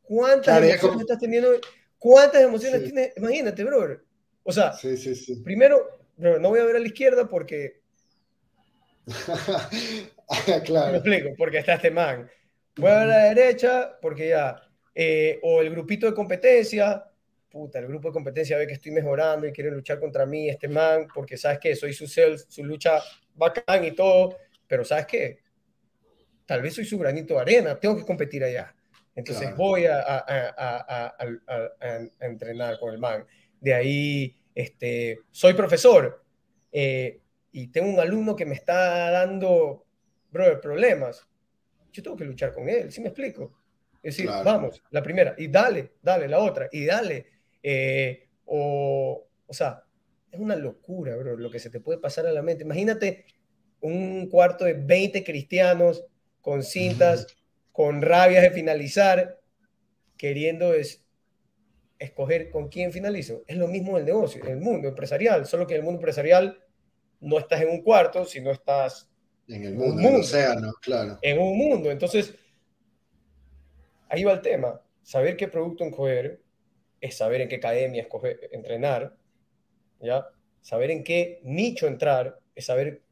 [0.07, 1.49] ¿Cuántas emociones estás teniendo?
[1.97, 3.13] ¿Cuántas emociones tienes?
[3.17, 3.99] Imagínate, bro.
[4.43, 4.73] O sea,
[5.43, 7.81] primero, no voy a ver a la izquierda porque.
[10.65, 10.91] claro.
[10.91, 12.29] Me explico, porque está este man.
[12.77, 14.61] Voy a ver a la derecha porque ya.
[14.95, 17.03] Eh, o el grupito de competencia.
[17.49, 20.67] Puta, el grupo de competencia ve que estoy mejorando y quiere luchar contra mí, este
[20.67, 23.01] man, porque sabes que soy su self, su lucha
[23.33, 24.37] bacán y todo,
[24.67, 25.39] pero sabes qué,
[26.45, 28.75] tal vez soy su granito de arena, tengo que competir allá.
[29.17, 31.15] Entonces voy a, a,
[32.19, 33.25] entrenar con el man.
[33.59, 36.23] De ahí, este, soy profesor
[36.71, 37.19] eh,
[37.51, 39.87] y tengo un alumno que me está dando
[40.31, 41.27] problemas.
[41.91, 43.57] Yo tengo que luchar con él, ¿sí me explico?
[44.03, 47.25] Es decir, vamos, la primera, y dale, dale, la otra, y dale.
[47.63, 49.83] Eh, o, O sea,
[50.31, 52.63] es una locura, bro, lo que se te puede pasar a la mente.
[52.63, 53.25] Imagínate
[53.81, 56.05] un cuarto de 20 cristianos
[56.39, 57.25] con cintas,
[57.77, 59.39] con rabias de finalizar,
[60.17, 61.05] queriendo es,
[61.99, 63.43] escoger con quién finalizo.
[63.45, 65.99] Es lo mismo en el negocio, en el mundo empresarial, solo que en el mundo
[65.99, 66.59] empresarial
[67.19, 69.07] no estás en un cuarto, sino estás
[69.47, 71.19] en el mundo, en el océano, claro.
[71.21, 71.91] En un mundo.
[71.91, 72.33] Entonces,
[74.09, 74.81] ahí va el tema.
[75.03, 76.41] Saber qué producto escoger
[76.99, 79.15] es saber en qué academia escoger, entrenar,
[80.01, 80.27] ¿ya?
[80.61, 83.03] Saber en qué nicho entrar es saber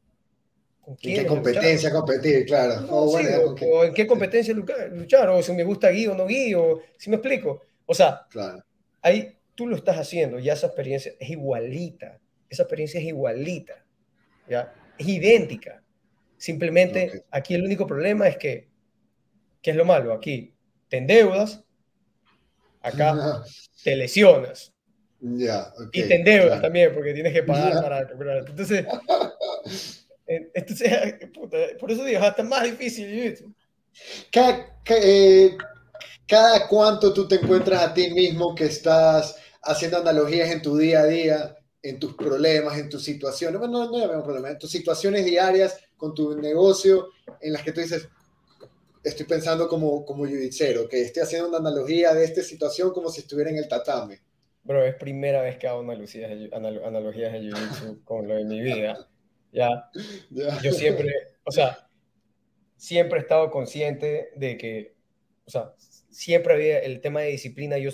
[0.86, 1.16] con quién.
[1.16, 2.46] ¿En qué competencia competir?
[2.46, 2.86] Claro.
[2.88, 7.16] o, en qué competencia luchar, o si me gusta guío o no guío, si me
[7.16, 7.60] explico.
[7.86, 8.64] O sea, claro.
[9.02, 12.20] ahí tú lo estás haciendo, ya esa experiencia es igualita.
[12.48, 13.84] Esa experiencia es igualita,
[14.48, 14.72] ¿ya?
[14.96, 15.82] Es idéntica.
[16.36, 18.68] Simplemente aquí el único problema es que,
[19.60, 20.12] ¿qué es lo malo?
[20.12, 20.54] Aquí
[20.88, 21.64] te endeudas,
[22.80, 23.42] acá
[23.82, 24.72] te lesionas.
[25.20, 27.82] y te endeudas también porque tienes que pagar
[28.16, 28.86] para Entonces,
[30.26, 31.14] entonces
[31.78, 33.54] por eso digo, hasta más difícil.
[34.30, 35.56] Cada, eh,
[36.26, 41.00] cada cuánto tú te encuentras a ti mismo que estás haciendo analogías en tu día
[41.00, 44.70] a día, en tus problemas, en tus situaciones, bueno, no, no llamemos problemas, en tus
[44.70, 47.08] situaciones diarias con tu negocio,
[47.40, 48.08] en las que tú dices,
[49.02, 53.50] estoy pensando como, como que estoy haciendo una analogía de esta situación como si estuviera
[53.50, 54.20] en el tatame.
[54.64, 59.08] Bro, es primera vez que hago analogías, analogías de jiu con lo de mi vida.
[59.52, 59.90] ¿Ya?
[60.62, 61.12] Yo siempre,
[61.44, 61.88] o sea,
[62.76, 64.94] siempre he estado consciente de que,
[65.46, 65.72] o sea,
[66.10, 67.90] siempre había el tema de disciplina, yo,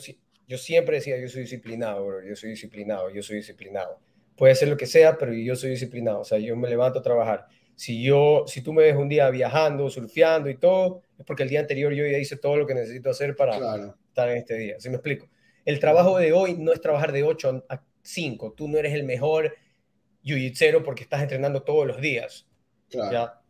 [0.46, 4.00] yo siempre decía, yo soy disciplinado, bro, yo soy disciplinado, yo soy disciplinado.
[4.36, 7.03] Puede ser lo que sea, pero yo soy disciplinado, o sea, yo me levanto a
[7.03, 7.46] trabajar
[7.82, 11.48] si yo, si tú me ves un día viajando, surfeando y todo, es porque el
[11.48, 14.76] día anterior yo ya hice todo lo que necesito hacer para estar en este día.
[14.78, 15.28] ¿Sí me explico?
[15.64, 18.55] El trabajo de hoy no es trabajar de 8 a 5.
[18.57, 19.55] Tú no eres el mejor
[20.23, 22.47] jiu porque estás entrenando todos los días.
[22.91, 23.41] ¿ya?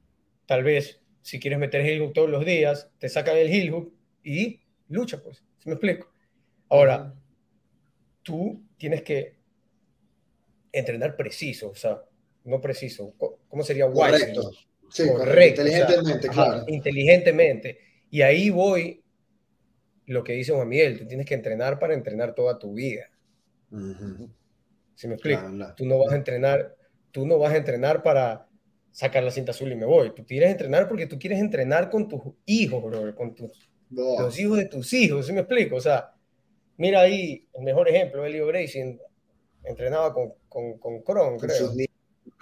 [0.47, 3.93] Tal vez, si quieres meter heel hook todos los días, te sacan el heel hook
[4.23, 5.39] y lucha, pues.
[5.59, 6.13] ¿Sí me explico?
[6.69, 7.15] Ahora,
[8.23, 9.37] tú tienes que
[10.73, 12.03] entrenar preciso, o sea,
[12.45, 13.15] no preciso,
[13.49, 13.89] ¿cómo sería?
[13.91, 14.51] Correcto.
[14.91, 15.63] Sí, correcto.
[15.63, 16.65] Inteligentemente, claro.
[16.69, 17.79] inteligentemente.
[18.11, 19.03] Y ahí voy
[20.07, 23.09] lo que dice Juan Miguel, tú tienes que entrenar para entrenar toda tu vida.
[24.95, 25.43] ¿Sí me explico?
[25.77, 26.77] tú no vas a entrenar,
[27.11, 28.49] tú no vas a entrenar para
[28.91, 30.15] sacar la cinta azul y me voy.
[30.15, 33.51] Tú quieres entrenar porque tú quieres entrenar con tus hijos, bro, con tus,
[33.91, 35.77] los hijos de tus hijos, ¿sí me explico?
[35.77, 36.13] O sea,
[36.77, 38.99] mira ahí el mejor ejemplo, Elio Gracie
[39.65, 41.71] entrenaba con, con, con Kron, creo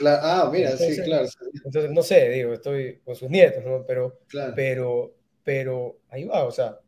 [0.07, 1.29] ah, mira, sí, claro.
[1.65, 3.85] Entonces, no sé, digo, estoy con sus nietos, ¿no?
[3.87, 4.21] Pero,
[4.55, 6.79] pero, pero ahí va, o sea,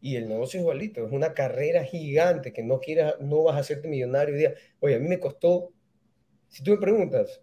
[0.00, 3.60] y el negocio es igualito, es una carrera gigante que no quieras, no vas a
[3.60, 4.54] hacerte millonario día.
[4.80, 5.72] Oye, a mí me costó,
[6.48, 7.42] si tú me preguntas,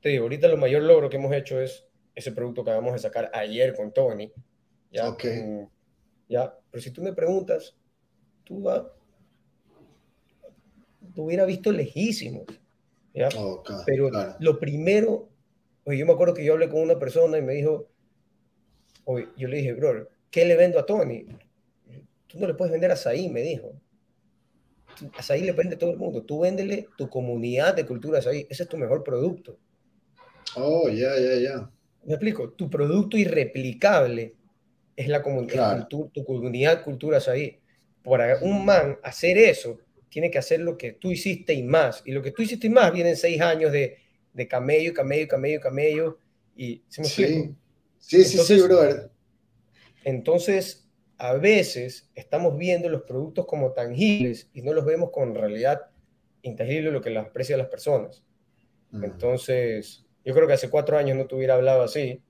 [0.00, 2.98] te digo, ahorita lo mayor logro que hemos hecho es ese producto que acabamos de
[2.98, 4.32] sacar ayer con Tony.
[4.90, 5.66] Ya, okay.
[6.28, 7.76] ya, pero si tú me preguntas,
[8.44, 8.82] tú vas,
[11.14, 12.44] tú hubiera visto lejísimos.
[13.86, 14.10] Pero
[14.40, 15.28] lo primero,
[15.84, 17.88] oye, yo me acuerdo que yo hablé con una persona y me dijo,
[19.04, 21.26] oye, yo le dije, bro, ¿qué le vendo a Tony?
[22.26, 23.72] Tú no le puedes vender a Saí, me dijo.
[25.16, 26.22] A Saí le vende todo el mundo.
[26.22, 28.46] Tú véndele tu comunidad de cultura Saí.
[28.50, 29.58] Ese es tu mejor producto.
[30.56, 31.70] Oh, ya, ya, ya.
[32.04, 32.50] Me explico.
[32.50, 34.34] Tu producto irreplicable
[34.94, 37.60] es la comunidad, tu, tu, comunidad cultura Saí.
[38.02, 42.02] Para un man hacer eso, tiene que hacer lo que tú hiciste y más.
[42.06, 43.98] Y lo que tú hiciste y más vienen seis años de,
[44.32, 46.18] de camello, camello, camello, camello.
[46.56, 47.54] Y, ¿sí, me sí.
[47.98, 49.10] sí, sí, sí, brother.
[50.04, 50.85] Entonces,
[51.18, 55.86] a veces estamos viendo los productos como tangibles y no los vemos con realidad
[56.42, 58.22] intangible lo que las aprecia las personas.
[58.92, 62.22] Entonces, yo creo que hace cuatro años no te hubiera hablado así,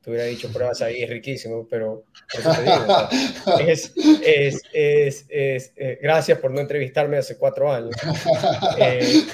[0.00, 2.04] te hubiera dicho pruebas ahí, es riquísimo, pero
[3.60, 3.92] es,
[4.24, 7.94] es, es, es eh, gracias por no entrevistarme hace cuatro años.
[8.78, 9.24] Eh,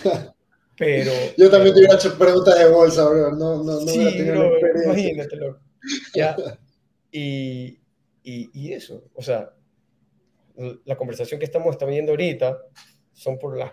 [0.77, 3.31] pero, Yo también te hubiera hecho preguntas de bolsa, bro.
[3.31, 5.61] No, no, no sí, bro, imagínate, loco.
[6.15, 6.37] ¿Ya?
[7.13, 7.79] Y,
[8.25, 9.55] y, y, eso, o sea,
[10.85, 12.59] la conversación que estamos teniendo ahorita
[13.13, 13.73] son por las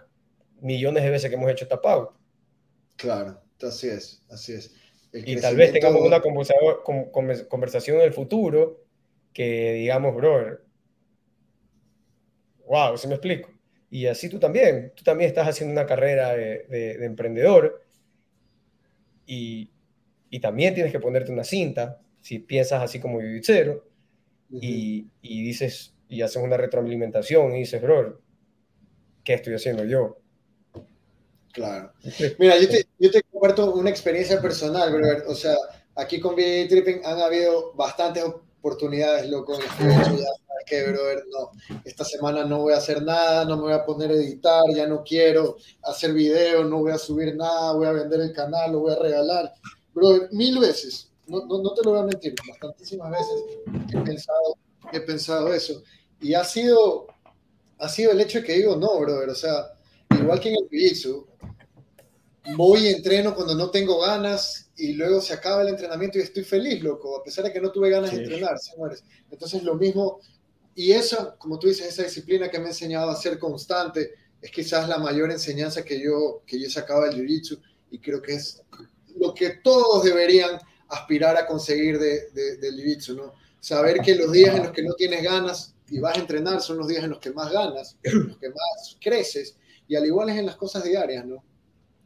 [0.59, 2.15] millones de veces que hemos hecho esta pauta.
[2.97, 4.75] Claro, así es, así es
[5.13, 6.21] y tal vez tengamos una
[7.49, 8.85] conversación en el futuro
[9.33, 10.59] que digamos, bro,
[12.67, 13.49] wow, si me explico.
[13.89, 17.83] Y así tú también, tú también estás haciendo una carrera de, emprendedor
[19.25, 19.69] y,
[20.29, 23.19] y, también tienes que ponerte una cinta, si piensas así como
[24.51, 28.19] vivicero, y, y dices, y haces una retroalimentación y dices, bro,
[29.23, 30.17] ¿qué estoy haciendo yo?
[31.53, 31.91] Claro.
[32.39, 35.23] Mira, yo te, yo te comparto una experiencia personal, brother.
[35.27, 35.55] O sea,
[35.95, 40.25] aquí con BJ Tripping han habido bastantes oportunidades, loco, en este hecho ya
[40.65, 41.51] que, brother, no,
[41.83, 44.87] esta semana no voy a hacer nada, no me voy a poner a editar, ya
[44.87, 48.79] no quiero hacer videos, no voy a subir nada, voy a vender el canal, lo
[48.79, 49.53] voy a regalar.
[49.93, 53.43] Brother, mil veces, no, no, no te lo voy a mentir, bastantísimas veces
[53.93, 54.57] he pensado,
[54.91, 55.81] he pensado eso.
[56.19, 57.07] Y ha sido,
[57.79, 59.71] ha sido el hecho de que digo, no, brother, o sea,
[60.19, 61.25] igual que en el jiu
[62.57, 66.43] voy y entreno cuando no tengo ganas y luego se acaba el entrenamiento y estoy
[66.43, 69.03] feliz, loco, a pesar de que no tuve ganas de entrenar, señores.
[69.29, 70.19] Entonces lo mismo,
[70.75, 74.51] y eso, como tú dices, esa disciplina que me ha enseñado a ser constante, es
[74.51, 78.63] quizás la mayor enseñanza que yo, que yo sacaba del Jiu-Jitsu y creo que es
[79.15, 80.59] lo que todos deberían
[80.91, 83.33] aspirar a conseguir de, de, del Jiu-Jitsu, ¿no?
[83.59, 86.77] Saber que los días en los que no tienes ganas y vas a entrenar son
[86.77, 89.57] los días en los que más ganas, los que más creces,
[89.87, 91.43] y al igual es en las cosas diarias, ¿no?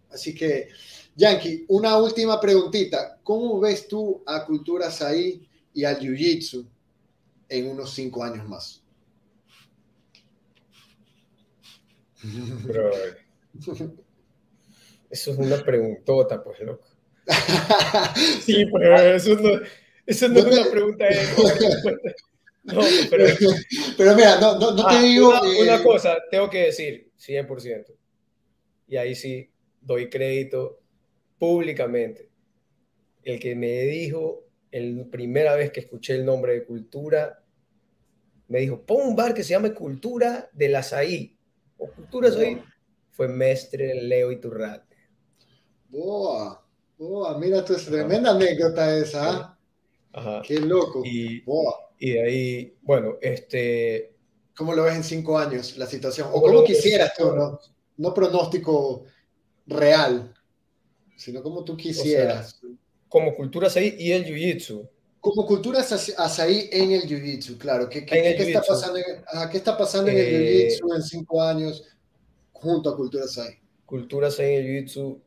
[0.09, 0.69] Así que,
[1.15, 3.19] Yankee, una última preguntita.
[3.23, 6.67] ¿Cómo ves tú a Culturas ahí y al Jiu-Jitsu
[7.49, 8.81] en unos cinco años más?
[12.63, 12.91] Bro,
[15.09, 16.84] eso es una preguntota, pues, loco.
[18.41, 19.59] Sí, pero eso no,
[20.05, 21.05] eso no, es una pregunta.
[21.05, 21.17] De...
[22.63, 23.25] No, pero,
[23.97, 25.29] pero mira, no, no, no te ah, digo.
[25.29, 25.41] Una,
[25.75, 27.93] una cosa, tengo que decir, 100%.
[28.87, 30.81] Y ahí sí, doy crédito
[31.37, 32.29] públicamente.
[33.23, 37.43] El que me dijo, la primera vez que escuché el nombre de Cultura,
[38.47, 41.37] me dijo, pon un bar que se llame Cultura del Azaí,
[41.77, 42.61] o Cultura Azaí,
[43.11, 44.95] fue Mestre Leo Iturrate.
[45.89, 46.64] Boa,
[46.97, 49.29] boa, mira, tu es tremenda anécdota esa.
[49.29, 49.59] ¿ah?
[50.13, 50.41] Ajá.
[50.45, 51.03] Qué loco.
[51.05, 51.43] Y,
[51.99, 54.13] y de ahí, bueno, este...
[54.55, 56.29] ¿Cómo lo ves en cinco años la situación?
[56.31, 57.59] O cómo quisieras tú, ¿no?
[57.97, 59.03] No pronóstico
[59.67, 60.33] real,
[61.17, 62.61] sino como tú quisieras.
[63.09, 64.87] como cultura azaí y el jiu-jitsu.
[65.19, 67.89] Como cultura azaí en el jiu-jitsu, claro.
[67.89, 71.83] ¿Qué, qué, está pasando, en, ¿qué está pasando en el eh, jiu-jitsu en cinco años
[72.53, 73.55] junto a cultura azaí?
[73.85, 75.19] Cultura azaí en el jiu-jitsu.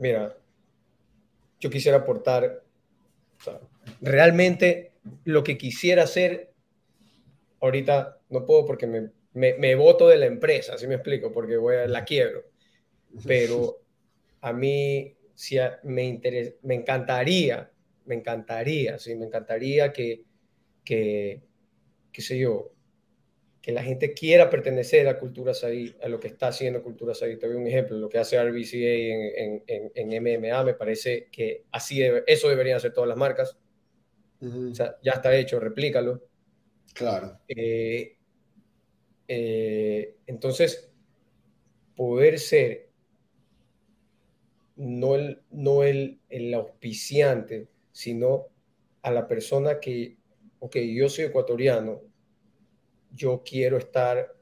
[0.00, 0.36] Mira,
[1.60, 2.64] yo quisiera aportar,
[4.00, 4.92] realmente
[5.24, 6.52] lo que quisiera hacer,
[7.60, 11.56] ahorita no puedo porque me me, me voto de la empresa, así me explico, porque
[11.56, 12.44] voy a, la quiebro.
[13.26, 13.80] Pero
[14.40, 16.20] a mí sí, me,
[16.62, 17.70] me encantaría,
[18.06, 20.24] me encantaría, sí, me encantaría que,
[20.84, 21.42] que,
[22.12, 22.72] qué sé yo,
[23.60, 27.36] que la gente quiera pertenecer a Cultura Saí, a lo que está haciendo Cultura Saí.
[27.36, 31.64] Te doy un ejemplo, lo que hace RBCA en, en, en, MMA, me parece que
[31.70, 33.58] así eso deberían hacer todas las marcas.
[34.40, 36.22] O sea, ya está hecho, replícalo.
[36.94, 37.38] Claro.
[37.46, 38.16] Eh,
[39.28, 40.90] eh, entonces,
[41.94, 42.88] poder ser
[44.76, 48.46] no el, no el, el auspiciante, sino
[49.02, 50.16] a la persona que,
[50.60, 52.00] ok, yo soy ecuatoriano,
[53.12, 54.34] yo quiero estar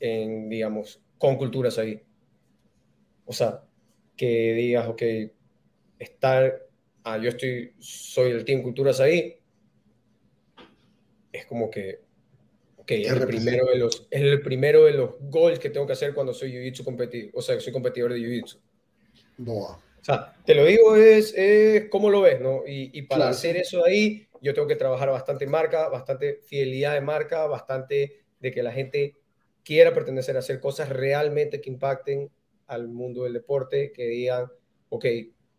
[0.00, 2.02] en, digamos, con culturas ahí.
[3.24, 3.64] O sea,
[4.16, 5.02] que digas, ok,
[5.98, 6.66] estar,
[7.04, 9.38] ah, yo estoy, soy el Team Culturas ahí,
[11.32, 12.00] es como que
[12.82, 15.92] Ok, es el, primero de los, es el primero de los goals que tengo que
[15.92, 18.58] hacer cuando soy jiu-jitsu competidor, o sea, soy competidor de jiu-jitsu.
[19.46, 22.64] O sea, te lo digo, es, es cómo lo ves, ¿no?
[22.66, 27.00] Y, y para hacer eso ahí, yo tengo que trabajar bastante marca, bastante fidelidad de
[27.00, 29.16] marca, bastante de que la gente
[29.62, 32.30] quiera pertenecer a hacer cosas realmente que impacten
[32.66, 34.50] al mundo del deporte, que digan,
[34.88, 35.06] ok,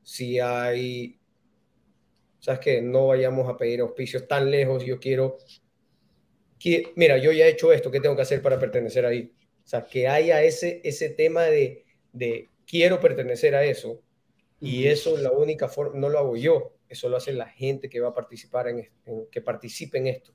[0.01, 1.17] si hay,
[2.39, 5.37] sabes que no vayamos a pedir auspicios tan lejos, yo quiero
[6.95, 9.33] mira, yo ya he hecho esto, ¿qué tengo que hacer para pertenecer ahí?
[9.63, 14.01] O sea, que haya ese, ese tema de, de quiero pertenecer a eso
[14.59, 17.99] y eso la única forma, no lo hago yo, eso lo hace la gente que
[17.99, 18.89] va a participar en,
[19.29, 20.33] que participe en esto.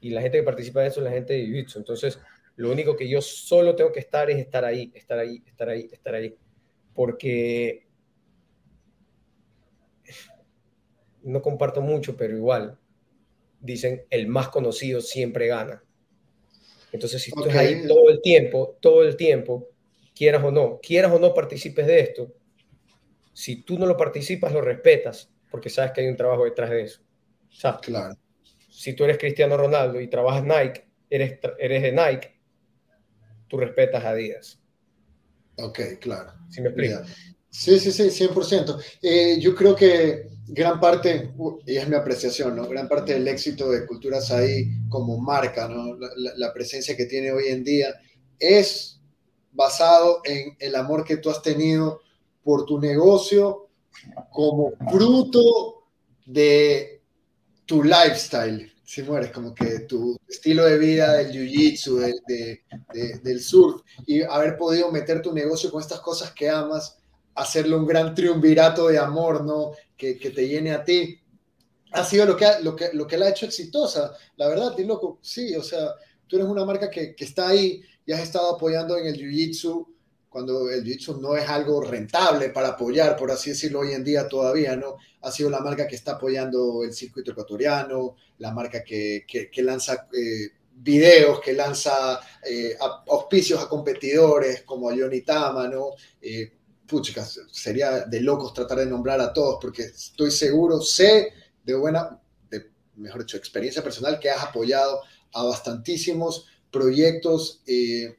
[0.00, 2.18] Y la gente que participa en eso es la gente de jiu Entonces,
[2.56, 5.88] lo único que yo solo tengo que estar es estar ahí, estar ahí, estar ahí,
[5.90, 6.36] estar ahí.
[6.94, 7.86] Porque
[11.22, 12.78] no comparto mucho, pero igual,
[13.60, 15.82] dicen el más conocido siempre gana.
[16.92, 19.68] Entonces, si tú estás ahí todo el tiempo, todo el tiempo,
[20.14, 22.34] quieras o no, quieras o no participes de esto,
[23.32, 26.82] si tú no lo participas, lo respetas, porque sabes que hay un trabajo detrás de
[26.82, 27.00] eso.
[27.48, 28.16] O sea, claro.
[28.70, 32.40] si tú eres Cristiano Ronaldo y trabajas Nike, eres, eres de Nike,
[33.46, 34.58] tú respetas a Díaz.
[35.58, 36.32] Ok, claro.
[36.48, 37.02] ¿Sí me explico?
[37.50, 38.82] Sí, sí, sí, 100%.
[39.02, 41.32] Eh, yo creo que gran parte,
[41.66, 42.66] y es mi apreciación, ¿no?
[42.66, 45.98] Gran parte del éxito de Culturas ahí como marca, ¿no?
[46.16, 47.94] La, presencia que tiene hoy en día
[48.38, 49.00] es
[49.52, 52.00] basado en el amor que tú has tenido
[52.42, 53.61] por tu negocio
[54.30, 55.84] como fruto
[56.26, 57.02] de
[57.66, 58.70] tu lifestyle.
[58.84, 62.12] Si mueres, como que tu estilo de vida del jiu-jitsu,
[63.22, 66.98] del surf, y haber podido meter tu negocio con estas cosas que amas,
[67.34, 69.72] hacerle un gran triunvirato de amor, ¿no?
[69.96, 71.18] Que, te llene a ti
[71.92, 74.12] ha sido lo que, lo, que, lo que la ha hecho exitosa.
[74.36, 75.94] La verdad, tío loco, sí, o sea,
[76.26, 79.86] tú eres una marca que, que está ahí y has estado apoyando en el Jiu-Jitsu
[80.32, 84.26] cuando el Jiu-Jitsu no es algo rentable para apoyar, por así decirlo, hoy en día
[84.26, 84.96] todavía, ¿no?
[85.20, 90.08] Ha sido la marca que está apoyando el circuito ecuatoriano, la marca que, que, lanza
[90.12, 92.18] eh, videos, que lanza
[92.48, 92.74] eh,
[93.08, 95.90] auspicios a competidores como a Johnny Tama, ¿no?
[96.22, 96.50] Eh,
[96.86, 101.32] pucha, sería de locos tratar de nombrar a todos porque estoy seguro, sé
[101.62, 102.18] de buena,
[102.50, 105.02] de, mejor dicho, experiencia personal que has apoyado
[105.34, 108.16] a bastantísimos proyectos eh,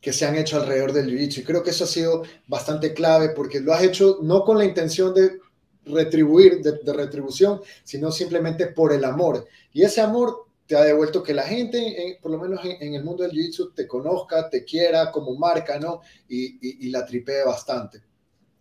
[0.00, 1.40] que se han hecho alrededor del jiu-jitsu.
[1.40, 4.64] Y creo que eso ha sido bastante clave porque lo has hecho no con la
[4.64, 5.38] intención de
[5.84, 9.46] retribuir, de, retribución, sino simplemente por el amor.
[9.72, 13.24] Y ese amor te ha devuelto que la gente, por lo menos en, el mundo
[13.24, 16.00] del jiu-jitsu, te conozca, te quiera como marca, ¿no?
[16.28, 18.02] Y, y la tripee bastante.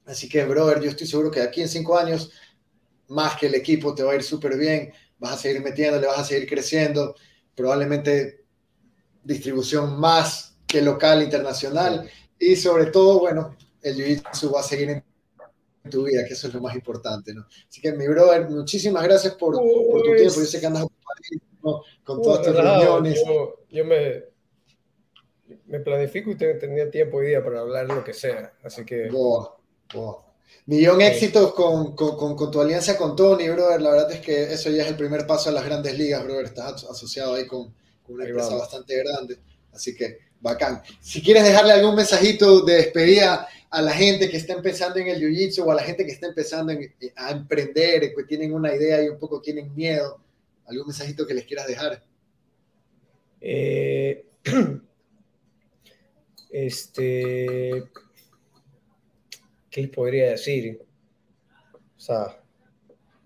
[0.05, 2.31] Así que, brother, yo estoy seguro que aquí en cinco años
[3.09, 6.19] más que el equipo, te va a ir súper bien, vas a seguir metiéndole, vas
[6.19, 7.15] a seguir creciendo,
[7.55, 8.45] probablemente
[9.23, 15.03] distribución más que local, internacional, y sobre todo, bueno, el jiu va a seguir en
[15.89, 17.47] tu vida, que eso es lo más importante, ¿no?
[17.67, 20.85] Así que, mi brother, muchísimas gracias por, por tu tiempo, yo sé que andas
[22.03, 23.19] con todas tus reuniones.
[23.69, 24.23] Yo, me,
[25.65, 29.09] me planifico y tenía tiempo hoy día para hablar lo que sea, así que...
[29.09, 29.57] Boa,
[29.93, 30.25] boa.
[30.67, 33.81] Millón éxitos con, con, con, tu alianza con Tony, brother.
[33.81, 36.45] La verdad es que eso ya es el primer paso a las grandes ligas, brother.
[36.45, 37.73] Estás asociado ahí con,
[38.07, 39.39] una empresa bastante grande.
[39.71, 40.81] Así que bacán.
[41.01, 45.21] Si quieres dejarle algún mensajito de despedida a la gente que está empezando en el
[45.21, 46.73] jiu-jitsu o a la gente que está empezando
[47.15, 50.19] a emprender, que tienen una idea y un poco tienen miedo,
[50.65, 52.03] algún mensajito que les quieras dejar.
[53.41, 54.25] Eh,
[56.51, 57.83] este
[59.69, 60.81] ¿qué podría decir?
[61.97, 62.41] O sea,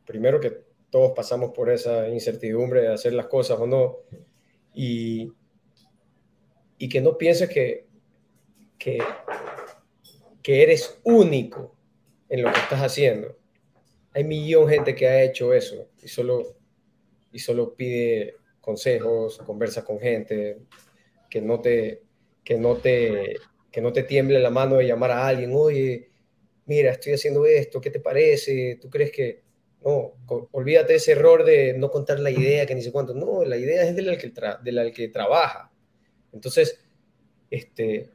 [0.06, 3.98] primero que todos pasamos por esa incertidumbre de hacer las cosas o no,
[4.76, 5.32] y,
[6.78, 7.86] y que no pienses que,
[8.78, 9.00] que,
[10.42, 11.76] que eres único
[12.30, 13.38] en lo que estás haciendo.
[14.14, 16.56] Hay millón de gente que ha hecho eso y solo,
[17.32, 20.60] y solo pide consejos, conversa con gente,
[21.30, 22.04] que no te,
[22.44, 23.38] que no te,
[23.72, 26.12] que no te tiemble la mano de llamar a alguien, oye,
[26.66, 28.78] mira, estoy haciendo esto, ¿qué te parece?
[28.82, 29.42] ¿Tú crees que...
[29.84, 30.14] No,
[30.52, 33.14] olvídate ese error de no contar la idea, que ni sé cuánto.
[33.14, 34.32] No, la idea es del que,
[34.64, 35.73] del que trabaja.
[36.34, 36.80] Entonces,
[37.50, 38.10] este,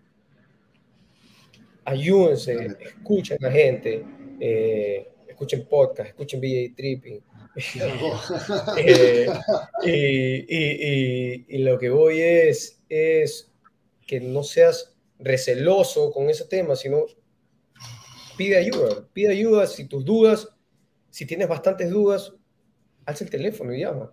[1.85, 4.05] ayúdense, escuchen a la gente,
[4.41, 7.23] eh, escuchen podcast, escuchen VJ Tripping.
[9.85, 13.51] Eh, y, y, lo que voy es, es
[14.07, 17.07] que no seas receloso con ese tema, sino
[18.37, 20.49] pide ayuda, pide ayuda si tus dudas,
[21.11, 22.33] si tienes bastantes dudas,
[23.05, 24.13] alza el teléfono y llama.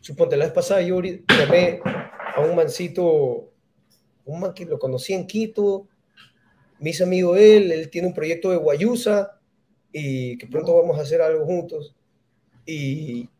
[0.00, 1.80] Suponte, la vez pasada yo llamé
[2.36, 3.50] a un mancito,
[4.26, 5.88] un man que lo conocí en Quito,
[6.78, 9.40] me hice amigo él, él tiene un proyecto de Guayusa
[9.90, 11.96] y que pronto vamos a hacer algo juntos.
[12.66, 13.30] Y,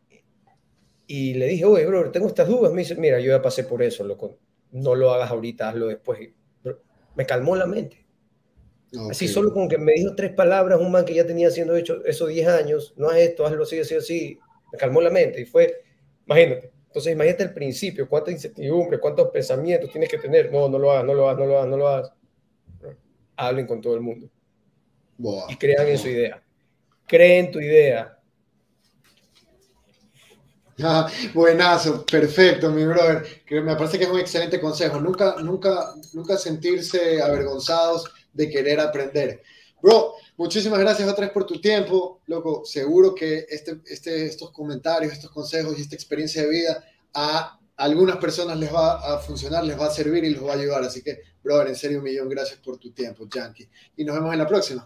[1.05, 2.73] y le dije, oye, bro, tengo estas dudas.
[2.73, 4.39] Me dice, mira, yo ya pasé por eso, loco.
[4.71, 6.31] no lo hagas ahorita, hazlo después.
[7.15, 8.03] Me calmó la mente.
[9.11, 12.03] Así solo con que me dijo tres palabras, un man que ya tenía haciendo hecho
[12.05, 14.39] esos 10 años, no es esto, hazlo así, así, así,
[14.71, 15.83] me calmó la mente y fue,
[16.25, 16.71] imagínate.
[16.87, 20.51] Entonces imagínate el principio, cuánta incertidumbre, cuántos pensamientos tienes que tener.
[20.51, 22.13] No, no lo hagas, no lo hagas, no lo hagas, no lo hagas.
[23.35, 24.29] Hablen con todo el mundo.
[25.49, 26.43] Y crean en su idea.
[27.05, 28.17] Creen tu idea.
[30.83, 33.43] Ah, buenazo, perfecto, mi brother.
[33.45, 34.99] Que me parece que es un excelente consejo.
[34.99, 39.41] Nunca, nunca, nunca sentirse avergonzados de querer aprender.
[39.81, 42.63] Bro, muchísimas gracias otra vez por tu tiempo, loco.
[42.65, 46.83] Seguro que este, este, estos comentarios, estos consejos y esta experiencia de vida
[47.13, 50.55] a algunas personas les va a funcionar, les va a servir y les va a
[50.55, 50.83] ayudar.
[50.83, 53.67] Así que, brother, en serio, un millón gracias por tu tiempo, Yankee.
[53.97, 54.85] Y nos vemos en la próxima.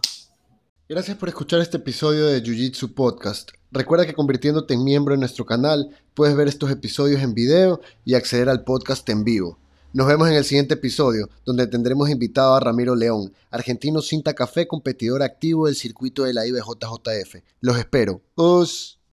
[0.88, 3.52] Gracias por escuchar este episodio de Jiu Jitsu Podcast.
[3.70, 8.14] Recuerda que convirtiéndote en miembro de nuestro canal, puedes ver estos episodios en video y
[8.14, 9.58] acceder al podcast en vivo.
[9.94, 14.66] Nos vemos en el siguiente episodio, donde tendremos invitado a Ramiro León, argentino cinta café,
[14.66, 17.42] competidor activo del circuito de la IBJJF.
[17.60, 18.22] Los espero.
[18.34, 18.98] ¡Os!